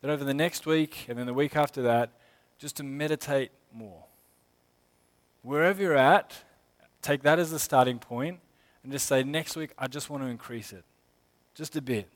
that 0.00 0.10
over 0.10 0.24
the 0.24 0.34
next 0.34 0.66
week 0.66 1.06
and 1.08 1.18
then 1.18 1.26
the 1.26 1.34
week 1.34 1.56
after 1.56 1.82
that, 1.82 2.10
just 2.58 2.76
to 2.76 2.82
meditate 2.82 3.52
more. 3.72 4.04
Wherever 5.44 5.82
you're 5.82 5.96
at, 5.96 6.32
take 7.02 7.22
that 7.22 7.38
as 7.38 7.50
the 7.50 7.58
starting 7.58 7.98
point 7.98 8.40
and 8.82 8.90
just 8.90 9.06
say, 9.06 9.22
next 9.22 9.56
week, 9.56 9.72
I 9.78 9.86
just 9.86 10.08
want 10.08 10.22
to 10.22 10.28
increase 10.28 10.72
it. 10.72 10.84
Just 11.54 11.76
a 11.76 11.82
bit. 11.82 12.08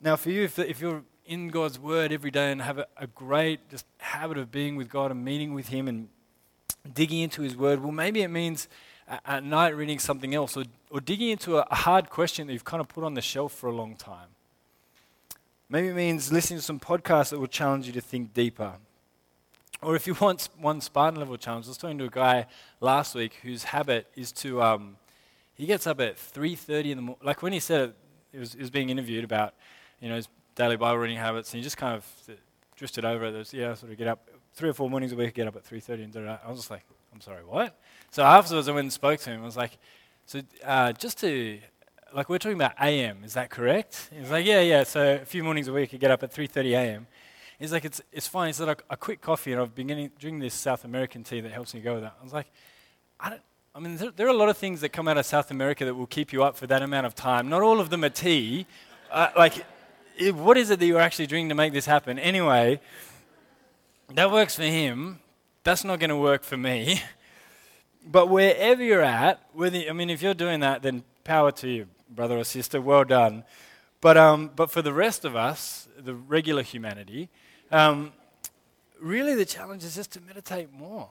Now, 0.00 0.16
for 0.16 0.30
you, 0.30 0.42
if, 0.42 0.58
if 0.58 0.80
you're 0.80 1.04
in 1.24 1.48
God's 1.48 1.78
Word 1.78 2.12
every 2.12 2.32
day 2.32 2.50
and 2.50 2.60
have 2.60 2.78
a, 2.78 2.86
a 2.96 3.06
great 3.06 3.70
just 3.70 3.86
habit 3.98 4.38
of 4.38 4.50
being 4.50 4.74
with 4.74 4.88
God 4.88 5.12
and 5.12 5.24
meeting 5.24 5.54
with 5.54 5.68
Him 5.68 5.86
and 5.86 6.08
digging 6.92 7.20
into 7.20 7.42
His 7.42 7.56
Word. 7.56 7.80
Well, 7.80 7.92
maybe 7.92 8.22
it 8.22 8.28
means 8.28 8.66
at 9.24 9.44
night 9.44 9.76
reading 9.76 10.00
something 10.00 10.34
else 10.34 10.56
or, 10.56 10.64
or 10.90 11.00
digging 11.00 11.30
into 11.30 11.58
a, 11.58 11.66
a 11.70 11.76
hard 11.76 12.10
question 12.10 12.48
that 12.48 12.52
you've 12.52 12.64
kind 12.64 12.80
of 12.80 12.88
put 12.88 13.04
on 13.04 13.14
the 13.14 13.22
shelf 13.22 13.52
for 13.52 13.68
a 13.68 13.72
long 13.72 13.94
time. 13.94 14.30
Maybe 15.68 15.88
it 15.88 15.94
means 15.94 16.32
listening 16.32 16.58
to 16.58 16.64
some 16.64 16.80
podcasts 16.80 17.30
that 17.30 17.38
will 17.38 17.46
challenge 17.46 17.86
you 17.86 17.92
to 17.92 18.00
think 18.00 18.34
deeper. 18.34 18.74
Or 19.82 19.96
if 19.96 20.06
you 20.06 20.14
want 20.20 20.48
one 20.58 20.80
Spartan 20.80 21.18
level 21.18 21.36
challenge, 21.36 21.66
I 21.66 21.70
was 21.70 21.76
talking 21.76 21.98
to 21.98 22.04
a 22.04 22.10
guy 22.10 22.46
last 22.80 23.16
week 23.16 23.40
whose 23.42 23.64
habit 23.64 24.06
is 24.14 24.30
to, 24.32 24.62
um, 24.62 24.96
he 25.54 25.66
gets 25.66 25.88
up 25.88 26.00
at 26.00 26.16
3.30 26.16 26.84
in 26.84 26.96
the 26.96 27.02
morning. 27.02 27.26
Like 27.26 27.42
when 27.42 27.52
he 27.52 27.58
said 27.58 27.88
it, 27.88 27.96
he 28.30 28.38
was, 28.38 28.56
was 28.56 28.70
being 28.70 28.90
interviewed 28.90 29.24
about, 29.24 29.54
you 30.00 30.08
know, 30.08 30.14
his 30.14 30.28
daily 30.54 30.76
Bible 30.76 30.98
reading 30.98 31.18
habits, 31.18 31.52
and 31.52 31.58
he 31.58 31.64
just 31.64 31.76
kind 31.76 31.96
of 31.96 32.06
drifted 32.76 33.04
over 33.04 33.24
it. 33.24 33.32
Was, 33.32 33.52
yeah, 33.52 33.74
sort 33.74 33.90
of 33.90 33.98
get 33.98 34.06
up 34.06 34.28
three 34.54 34.70
or 34.70 34.72
four 34.72 34.88
mornings 34.88 35.12
a 35.12 35.16
week, 35.16 35.34
get 35.34 35.48
up 35.48 35.56
at 35.56 35.64
3.30 35.64 36.04
and 36.04 36.12
da 36.12 36.38
I 36.44 36.48
was 36.48 36.60
just 36.60 36.70
like, 36.70 36.84
I'm 37.12 37.20
sorry, 37.20 37.44
what? 37.44 37.76
So 38.10 38.22
afterwards, 38.22 38.68
I 38.68 38.72
went 38.72 38.84
and 38.84 38.92
spoke 38.92 39.18
to 39.20 39.30
him. 39.30 39.42
I 39.42 39.44
was 39.44 39.56
like, 39.56 39.78
so 40.26 40.42
uh, 40.64 40.92
just 40.92 41.18
to, 41.20 41.58
like, 42.14 42.28
we're 42.28 42.38
talking 42.38 42.56
about 42.56 42.74
AM, 42.80 43.24
is 43.24 43.34
that 43.34 43.50
correct? 43.50 44.10
He 44.12 44.20
was 44.20 44.30
like, 44.30 44.46
yeah, 44.46 44.60
yeah. 44.60 44.84
So 44.84 45.16
a 45.16 45.24
few 45.24 45.42
mornings 45.42 45.66
a 45.66 45.72
week, 45.72 45.92
you 45.92 45.98
get 45.98 46.12
up 46.12 46.22
at 46.22 46.32
3.30 46.32 46.64
AM. 46.72 47.06
He's 47.62 47.70
like, 47.70 47.84
it's, 47.84 48.02
it's 48.10 48.26
fine. 48.26 48.48
He 48.48 48.52
said, 48.54 48.68
a, 48.68 48.76
a 48.90 48.96
quick 48.96 49.20
coffee, 49.20 49.52
and 49.52 49.60
I've 49.60 49.72
been 49.72 49.86
getting, 49.86 50.10
drinking 50.18 50.40
this 50.40 50.52
South 50.52 50.84
American 50.84 51.22
tea 51.22 51.40
that 51.42 51.52
helps 51.52 51.74
me 51.74 51.80
go 51.80 51.94
with 51.94 52.02
that. 52.02 52.16
I 52.20 52.24
was 52.24 52.32
like, 52.32 52.48
I 53.20 53.30
don't, 53.30 53.42
I 53.72 53.78
mean, 53.78 53.96
there, 53.98 54.10
there, 54.10 54.26
are 54.26 54.30
a 54.30 54.36
lot 54.36 54.48
of 54.48 54.56
things 54.56 54.80
that 54.80 54.88
come 54.88 55.06
out 55.06 55.16
of 55.16 55.24
South 55.24 55.48
America 55.52 55.84
that 55.84 55.94
will 55.94 56.08
keep 56.08 56.32
you 56.32 56.42
up 56.42 56.56
for 56.56 56.66
that 56.66 56.82
amount 56.82 57.06
of 57.06 57.14
time. 57.14 57.48
Not 57.48 57.62
all 57.62 57.78
of 57.78 57.88
them 57.88 58.02
are 58.02 58.08
tea. 58.08 58.66
Uh, 59.12 59.28
like, 59.36 59.64
what 60.32 60.56
is 60.56 60.70
it 60.70 60.80
that 60.80 60.86
you're 60.86 61.00
actually 61.00 61.28
drinking 61.28 61.50
to 61.50 61.54
make 61.54 61.72
this 61.72 61.86
happen? 61.86 62.18
Anyway, 62.18 62.80
that 64.12 64.32
works 64.32 64.56
for 64.56 64.64
him. 64.64 65.20
That's 65.62 65.84
not 65.84 66.00
going 66.00 66.10
to 66.10 66.16
work 66.16 66.42
for 66.42 66.56
me. 66.56 67.00
But 68.04 68.28
wherever 68.28 68.82
you're 68.82 69.00
at, 69.00 69.40
whether, 69.52 69.78
I 69.88 69.92
mean, 69.92 70.10
if 70.10 70.22
you're 70.22 70.34
doing 70.34 70.58
that, 70.58 70.82
then 70.82 71.04
power 71.22 71.52
to 71.52 71.68
you, 71.68 71.86
brother 72.10 72.36
or 72.36 72.42
sister. 72.42 72.80
Well 72.80 73.04
done. 73.04 73.44
But, 74.00 74.16
um, 74.16 74.50
but 74.56 74.72
for 74.72 74.82
the 74.82 74.92
rest 74.92 75.24
of 75.24 75.36
us, 75.36 75.86
the 75.96 76.12
regular 76.12 76.62
humanity, 76.62 77.30
um, 77.72 78.12
really 79.00 79.34
the 79.34 79.44
challenge 79.44 79.82
is 79.82 79.94
just 79.94 80.12
to 80.12 80.20
meditate 80.20 80.72
more. 80.72 81.10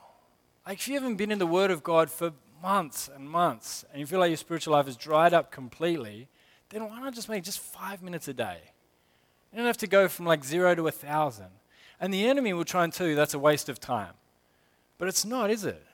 Like 0.66 0.78
if 0.78 0.88
you 0.88 0.94
haven't 0.94 1.16
been 1.16 1.30
in 1.30 1.38
the 1.38 1.46
Word 1.46 1.70
of 1.70 1.82
God 1.82 2.10
for 2.10 2.32
months 2.62 3.10
and 3.14 3.28
months, 3.28 3.84
and 3.90 4.00
you 4.00 4.06
feel 4.06 4.20
like 4.20 4.30
your 4.30 4.36
spiritual 4.36 4.72
life 4.72 4.88
is 4.88 4.96
dried 4.96 5.34
up 5.34 5.50
completely, 5.50 6.28
then 6.70 6.88
why 6.88 7.00
not 7.00 7.14
just 7.14 7.28
make 7.28 7.42
just 7.44 7.58
five 7.58 8.02
minutes 8.02 8.28
a 8.28 8.32
day? 8.32 8.58
You 9.52 9.58
don't 9.58 9.66
have 9.66 9.76
to 9.78 9.86
go 9.86 10.08
from 10.08 10.24
like 10.24 10.44
zero 10.44 10.74
to 10.74 10.86
a 10.86 10.92
thousand. 10.92 11.48
And 12.00 12.14
the 12.14 12.26
enemy 12.26 12.52
will 12.52 12.64
try 12.64 12.84
and 12.84 12.92
tell 12.92 13.06
you 13.06 13.14
that's 13.14 13.34
a 13.34 13.38
waste 13.38 13.68
of 13.68 13.78
time. 13.78 14.14
But 14.98 15.08
it's 15.08 15.24
not, 15.24 15.50
is 15.50 15.64
it? 15.64 15.84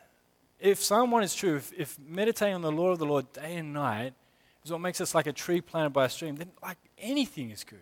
If 0.60 0.82
Psalm 0.82 1.10
1 1.10 1.22
is 1.22 1.34
true, 1.34 1.56
if, 1.56 1.72
if 1.76 1.98
meditating 1.98 2.54
on 2.54 2.62
the 2.62 2.72
law 2.72 2.90
of 2.90 2.98
the 2.98 3.06
Lord 3.06 3.32
day 3.32 3.56
and 3.56 3.72
night 3.72 4.12
is 4.64 4.70
what 4.70 4.80
makes 4.80 5.00
us 5.00 5.14
like 5.14 5.26
a 5.26 5.32
tree 5.32 5.60
planted 5.60 5.90
by 5.90 6.04
a 6.04 6.08
stream, 6.08 6.36
then 6.36 6.50
like 6.62 6.78
anything 6.98 7.50
is 7.50 7.64
good. 7.64 7.78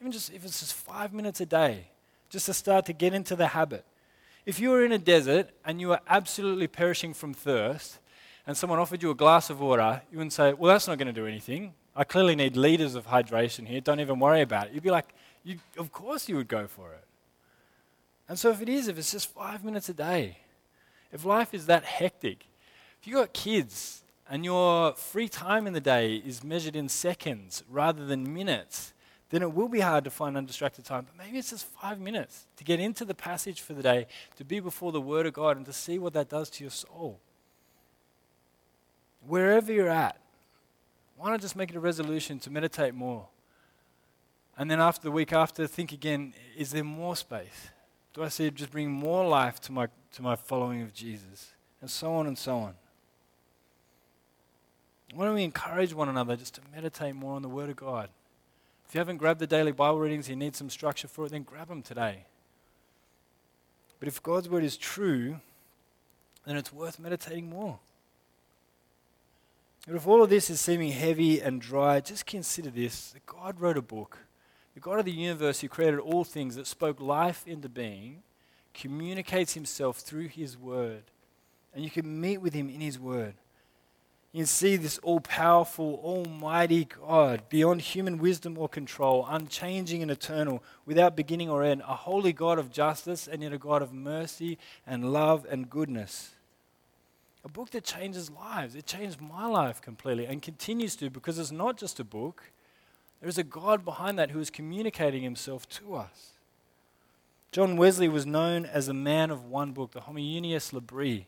Even 0.00 0.12
just 0.12 0.32
if 0.32 0.44
it's 0.44 0.60
just 0.60 0.74
five 0.74 1.12
minutes 1.12 1.40
a 1.40 1.46
day, 1.46 1.89
just 2.30 2.46
to 2.46 2.54
start 2.54 2.86
to 2.86 2.92
get 2.92 3.12
into 3.12 3.36
the 3.36 3.48
habit. 3.48 3.84
If 4.46 4.58
you 4.58 4.70
were 4.70 4.84
in 4.84 4.92
a 4.92 4.98
desert 4.98 5.50
and 5.64 5.80
you 5.80 5.88
were 5.88 6.00
absolutely 6.08 6.66
perishing 6.66 7.12
from 7.12 7.34
thirst, 7.34 7.98
and 8.46 8.56
someone 8.56 8.78
offered 8.78 9.02
you 9.02 9.10
a 9.10 9.14
glass 9.14 9.50
of 9.50 9.60
water, 9.60 10.00
you 10.10 10.18
wouldn't 10.18 10.32
say, 10.32 10.54
Well, 10.54 10.72
that's 10.72 10.88
not 10.88 10.96
going 10.96 11.06
to 11.06 11.12
do 11.12 11.26
anything. 11.26 11.74
I 11.94 12.04
clearly 12.04 12.34
need 12.34 12.56
liters 12.56 12.94
of 12.94 13.06
hydration 13.06 13.66
here. 13.66 13.80
Don't 13.80 14.00
even 14.00 14.18
worry 14.18 14.40
about 14.40 14.68
it. 14.68 14.72
You'd 14.72 14.82
be 14.82 14.90
like, 14.90 15.08
you, 15.44 15.58
Of 15.76 15.92
course 15.92 16.28
you 16.28 16.36
would 16.36 16.48
go 16.48 16.66
for 16.66 16.92
it. 16.92 17.04
And 18.28 18.38
so, 18.38 18.50
if 18.50 18.62
it 18.62 18.68
is, 18.68 18.88
if 18.88 18.96
it's 18.96 19.12
just 19.12 19.28
five 19.28 19.64
minutes 19.64 19.88
a 19.88 19.94
day, 19.94 20.38
if 21.12 21.24
life 21.24 21.52
is 21.52 21.66
that 21.66 21.84
hectic, 21.84 22.46
if 23.00 23.06
you've 23.06 23.16
got 23.16 23.32
kids 23.32 24.02
and 24.28 24.44
your 24.44 24.94
free 24.94 25.28
time 25.28 25.66
in 25.66 25.72
the 25.72 25.80
day 25.80 26.16
is 26.16 26.44
measured 26.44 26.76
in 26.76 26.88
seconds 26.88 27.64
rather 27.68 28.06
than 28.06 28.32
minutes, 28.32 28.92
then 29.30 29.42
it 29.42 29.52
will 29.52 29.68
be 29.68 29.80
hard 29.80 30.04
to 30.04 30.10
find 30.10 30.36
undistracted 30.36 30.84
time. 30.84 31.06
But 31.06 31.24
maybe 31.24 31.38
it's 31.38 31.50
just 31.50 31.64
five 31.64 32.00
minutes 32.00 32.46
to 32.56 32.64
get 32.64 32.80
into 32.80 33.04
the 33.04 33.14
passage 33.14 33.60
for 33.60 33.72
the 33.72 33.82
day, 33.82 34.06
to 34.36 34.44
be 34.44 34.60
before 34.60 34.92
the 34.92 35.00
Word 35.00 35.26
of 35.26 35.32
God, 35.32 35.56
and 35.56 35.64
to 35.66 35.72
see 35.72 35.98
what 35.98 36.12
that 36.14 36.28
does 36.28 36.50
to 36.50 36.64
your 36.64 36.72
soul. 36.72 37.20
Wherever 39.26 39.72
you're 39.72 39.88
at, 39.88 40.16
why 41.16 41.30
not 41.30 41.40
just 41.40 41.54
make 41.54 41.70
it 41.70 41.76
a 41.76 41.80
resolution 41.80 42.38
to 42.40 42.50
meditate 42.50 42.94
more? 42.94 43.28
And 44.58 44.70
then 44.70 44.80
after 44.80 45.02
the 45.02 45.10
week 45.10 45.32
after, 45.32 45.66
think 45.66 45.92
again 45.92 46.34
is 46.56 46.72
there 46.72 46.84
more 46.84 47.14
space? 47.14 47.70
Do 48.12 48.24
I 48.24 48.28
see 48.28 48.46
it 48.46 48.54
just 48.56 48.72
bring 48.72 48.90
more 48.90 49.26
life 49.26 49.60
to 49.62 49.72
my, 49.72 49.86
to 50.14 50.22
my 50.22 50.34
following 50.34 50.82
of 50.82 50.92
Jesus? 50.92 51.52
And 51.80 51.88
so 51.88 52.12
on 52.14 52.26
and 52.26 52.36
so 52.36 52.58
on. 52.58 52.74
Why 55.14 55.24
don't 55.24 55.34
we 55.34 55.44
encourage 55.44 55.94
one 55.94 56.08
another 56.08 56.36
just 56.36 56.54
to 56.56 56.60
meditate 56.74 57.14
more 57.14 57.36
on 57.36 57.42
the 57.42 57.48
Word 57.48 57.70
of 57.70 57.76
God? 57.76 58.10
If 58.90 58.96
you 58.96 58.98
haven't 58.98 59.18
grabbed 59.18 59.38
the 59.38 59.46
daily 59.46 59.70
Bible 59.70 60.00
readings, 60.00 60.28
you 60.28 60.34
need 60.34 60.56
some 60.56 60.68
structure 60.68 61.06
for 61.06 61.26
it, 61.26 61.30
then 61.30 61.44
grab 61.44 61.68
them 61.68 61.80
today. 61.80 62.24
But 64.00 64.08
if 64.08 64.20
God's 64.20 64.48
Word 64.48 64.64
is 64.64 64.76
true, 64.76 65.38
then 66.44 66.56
it's 66.56 66.72
worth 66.72 66.98
meditating 66.98 67.48
more. 67.48 67.78
But 69.86 69.94
if 69.94 70.08
all 70.08 70.24
of 70.24 70.28
this 70.28 70.50
is 70.50 70.60
seeming 70.60 70.90
heavy 70.90 71.40
and 71.40 71.60
dry, 71.60 72.00
just 72.00 72.26
consider 72.26 72.68
this 72.68 73.12
that 73.12 73.24
God 73.26 73.60
wrote 73.60 73.76
a 73.76 73.82
book 73.82 74.18
the 74.74 74.80
God 74.80 74.98
of 74.98 75.04
the 75.04 75.12
universe 75.12 75.60
who 75.60 75.68
created 75.68 76.00
all 76.00 76.24
things, 76.24 76.56
that 76.56 76.66
spoke 76.66 77.00
life 77.00 77.46
into 77.46 77.68
being, 77.68 78.24
communicates 78.74 79.54
himself 79.54 79.98
through 79.98 80.26
his 80.26 80.58
word. 80.58 81.04
And 81.72 81.84
you 81.84 81.90
can 81.90 82.20
meet 82.20 82.38
with 82.38 82.54
him 82.54 82.68
in 82.68 82.80
his 82.80 82.98
word. 82.98 83.34
You 84.32 84.46
see 84.46 84.76
this 84.76 84.98
all 84.98 85.18
powerful, 85.20 86.00
almighty 86.04 86.84
God, 86.84 87.48
beyond 87.48 87.80
human 87.80 88.18
wisdom 88.18 88.56
or 88.56 88.68
control, 88.68 89.26
unchanging 89.28 90.02
and 90.02 90.10
eternal, 90.10 90.62
without 90.86 91.16
beginning 91.16 91.50
or 91.50 91.64
end, 91.64 91.82
a 91.82 91.96
holy 91.96 92.32
God 92.32 92.58
of 92.58 92.70
justice 92.70 93.26
and 93.26 93.42
yet 93.42 93.52
a 93.52 93.58
God 93.58 93.82
of 93.82 93.92
mercy 93.92 94.56
and 94.86 95.12
love 95.12 95.46
and 95.50 95.68
goodness. 95.68 96.30
A 97.44 97.48
book 97.48 97.70
that 97.70 97.82
changes 97.82 98.30
lives. 98.30 98.76
It 98.76 98.86
changed 98.86 99.20
my 99.20 99.46
life 99.46 99.80
completely 99.80 100.26
and 100.26 100.40
continues 100.40 100.94
to 100.96 101.10
because 101.10 101.38
it's 101.38 101.50
not 101.50 101.76
just 101.76 101.98
a 101.98 102.04
book, 102.04 102.44
there's 103.20 103.38
a 103.38 103.44
God 103.44 103.84
behind 103.84 104.18
that 104.18 104.30
who 104.30 104.38
is 104.38 104.48
communicating 104.48 105.22
himself 105.22 105.68
to 105.70 105.96
us. 105.96 106.34
John 107.52 107.76
Wesley 107.76 108.08
was 108.08 108.24
known 108.24 108.64
as 108.64 108.86
a 108.86 108.94
man 108.94 109.30
of 109.30 109.44
one 109.44 109.72
book, 109.72 109.90
the 109.90 110.02
Homo 110.02 110.20
Unius 110.20 110.72
Libri. 110.72 111.26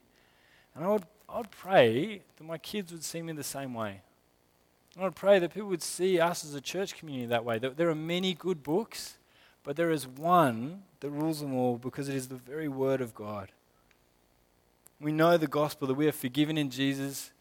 And 0.75 0.85
I 0.85 0.89
would, 0.89 1.05
I 1.33 1.39
would 1.39 1.51
pray 1.51 2.23
that 2.37 2.45
my 2.45 2.59
kids 2.59 2.93
would 2.93 3.05
see 3.05 3.23
me 3.23 3.33
the 3.33 3.43
same 3.43 3.75
way. 3.75 4.03
I 4.99 5.05
would 5.05 5.15
pray 5.15 5.39
that 5.39 5.55
people 5.55 5.71
would 5.71 5.83
see 5.83 6.21
us 6.21 6.45
as 6.45 6.55
a 6.55 6.61
church 6.61 6.97
community 6.99 7.27
that 7.27 7.45
way. 7.45 7.59
That 7.59 7.77
there 7.77 7.89
are 7.89 7.95
many 7.95 8.35
good 8.35 8.63
books, 8.63 9.17
but 9.65 9.77
there 9.77 9.91
is 9.91 10.07
one 10.07 10.83
that 11.01 11.11
rules 11.11 11.41
them 11.41 11.55
all 11.55 11.79
because 11.79 12.09
it 12.09 12.17
is 12.17 12.29
the 12.29 12.35
very 12.35 12.69
Word 12.69 13.01
of 13.01 13.15
God. 13.15 13.51
We 15.01 15.13
know 15.13 15.39
the 15.39 15.47
gospel 15.47 15.89
that 15.89 15.95
we 15.95 16.07
are 16.07 16.13
forgiven 16.13 16.59
in 16.59 16.69
Jesus, 16.69 17.33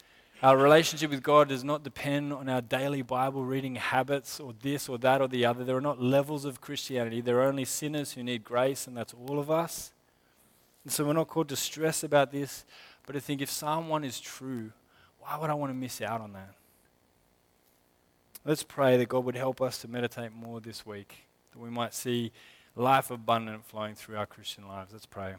our 0.42 0.56
relationship 0.56 1.12
with 1.12 1.22
God 1.22 1.50
does 1.50 1.62
not 1.62 1.84
depend 1.84 2.32
on 2.32 2.48
our 2.48 2.60
daily 2.60 3.02
Bible 3.02 3.44
reading 3.44 3.76
habits 3.76 4.40
or 4.40 4.52
this 4.60 4.88
or 4.88 4.98
that 4.98 5.20
or 5.20 5.28
the 5.28 5.44
other. 5.44 5.62
There 5.62 5.76
are 5.76 5.80
not 5.80 6.02
levels 6.02 6.44
of 6.44 6.60
Christianity. 6.60 7.20
There 7.20 7.38
are 7.38 7.44
only 7.44 7.64
sinners 7.64 8.12
who 8.12 8.24
need 8.24 8.42
grace, 8.42 8.88
and 8.88 8.96
that's 8.96 9.14
all 9.14 9.38
of 9.38 9.52
us. 9.52 9.92
And 10.82 10.92
so 10.92 11.04
we're 11.04 11.12
not 11.12 11.28
called 11.28 11.48
to 11.50 11.54
stress 11.54 12.02
about 12.02 12.32
this, 12.32 12.64
but 13.06 13.12
to 13.14 13.20
think 13.20 13.42
if 13.42 13.50
Psalm 13.50 13.88
1 13.88 14.04
is 14.04 14.20
true, 14.20 14.72
why 15.20 15.36
would 15.38 15.50
I 15.50 15.54
want 15.54 15.70
to 15.70 15.74
miss 15.74 16.00
out 16.00 16.20
on 16.20 16.32
that? 16.32 16.54
Let's 18.44 18.62
pray 18.62 18.96
that 18.96 19.08
God 19.08 19.24
would 19.24 19.36
help 19.36 19.60
us 19.60 19.78
to 19.78 19.88
meditate 19.88 20.32
more 20.32 20.60
this 20.60 20.84
week, 20.84 21.26
that 21.52 21.58
we 21.58 21.70
might 21.70 21.94
see 21.94 22.32
life 22.74 23.10
abundant 23.10 23.64
flowing 23.64 23.94
through 23.94 24.16
our 24.16 24.26
Christian 24.26 24.66
lives. 24.66 24.92
Let's 24.92 25.06
pray. 25.06 25.34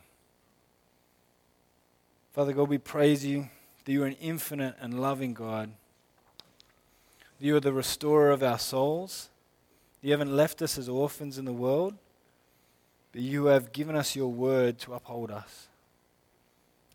Father 2.31 2.53
God, 2.53 2.69
we 2.69 2.77
praise 2.77 3.25
you 3.25 3.49
that 3.83 3.91
you 3.91 4.03
are 4.03 4.07
an 4.07 4.17
infinite 4.21 4.75
and 4.79 5.01
loving 5.01 5.33
God. 5.33 5.71
You 7.39 7.57
are 7.57 7.59
the 7.59 7.73
restorer 7.73 8.31
of 8.31 8.41
our 8.41 8.57
souls. 8.57 9.29
You 10.01 10.11
haven't 10.11 10.35
left 10.35 10.61
us 10.61 10.77
as 10.77 10.87
orphans 10.87 11.37
in 11.37 11.45
the 11.45 11.53
world, 11.53 11.95
but 13.11 13.21
you 13.21 13.45
have 13.45 13.73
given 13.73 13.95
us 13.95 14.15
your 14.15 14.31
word 14.31 14.79
to 14.79 14.93
uphold 14.93 15.29
us. 15.29 15.67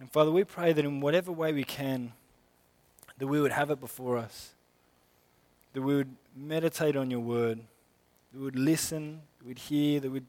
And 0.01 0.11
Father, 0.11 0.31
we 0.31 0.45
pray 0.45 0.73
that 0.73 0.85
in 0.85 1.01
whatever 1.01 1.33
way 1.33 1.53
we 1.53 1.65
can, 1.65 2.13
that 3.19 3.27
we 3.27 3.41
would 3.41 3.53
have 3.53 3.71
it 3.71 3.81
before 3.81 4.17
us, 4.17 4.55
that 5.73 5.83
we 5.83 5.97
would 5.97 6.15
meditate 6.37 6.97
on 6.97 7.11
your 7.11 7.21
word, 7.21 7.59
that 8.33 8.39
we 8.39 8.45
would 8.45 8.59
listen, 8.59 9.23
that 9.39 9.47
we'd 9.47 9.59
hear, 9.59 10.01
that 10.01 10.11
we'd 10.11 10.27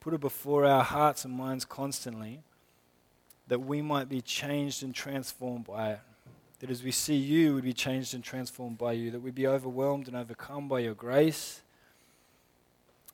put 0.00 0.14
it 0.14 0.20
before 0.20 0.64
our 0.64 0.84
hearts 0.84 1.24
and 1.24 1.34
minds 1.34 1.64
constantly 1.64 2.40
that 3.48 3.60
we 3.60 3.82
might 3.82 4.08
be 4.08 4.20
changed 4.20 4.82
and 4.82 4.94
transformed 4.94 5.64
by 5.64 5.92
it. 5.92 6.00
That 6.60 6.70
as 6.70 6.82
we 6.82 6.90
see 6.90 7.16
you, 7.16 7.54
we'd 7.54 7.64
be 7.64 7.72
changed 7.72 8.14
and 8.14 8.22
transformed 8.22 8.78
by 8.78 8.92
you. 8.92 9.10
That 9.10 9.20
we'd 9.20 9.34
be 9.34 9.46
overwhelmed 9.46 10.06
and 10.06 10.16
overcome 10.16 10.68
by 10.68 10.80
your 10.80 10.94
grace 10.94 11.62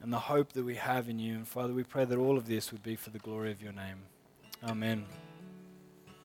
and 0.02 0.12
the 0.12 0.18
hope 0.18 0.52
that 0.52 0.64
we 0.64 0.74
have 0.76 1.08
in 1.08 1.18
you. 1.18 1.34
And 1.34 1.46
Father, 1.46 1.72
we 1.72 1.84
pray 1.84 2.04
that 2.04 2.18
all 2.18 2.36
of 2.36 2.46
this 2.46 2.72
would 2.72 2.82
be 2.82 2.96
for 2.96 3.10
the 3.10 3.18
glory 3.18 3.52
of 3.52 3.62
your 3.62 3.72
name. 3.72 3.98
Amen. 4.66 5.04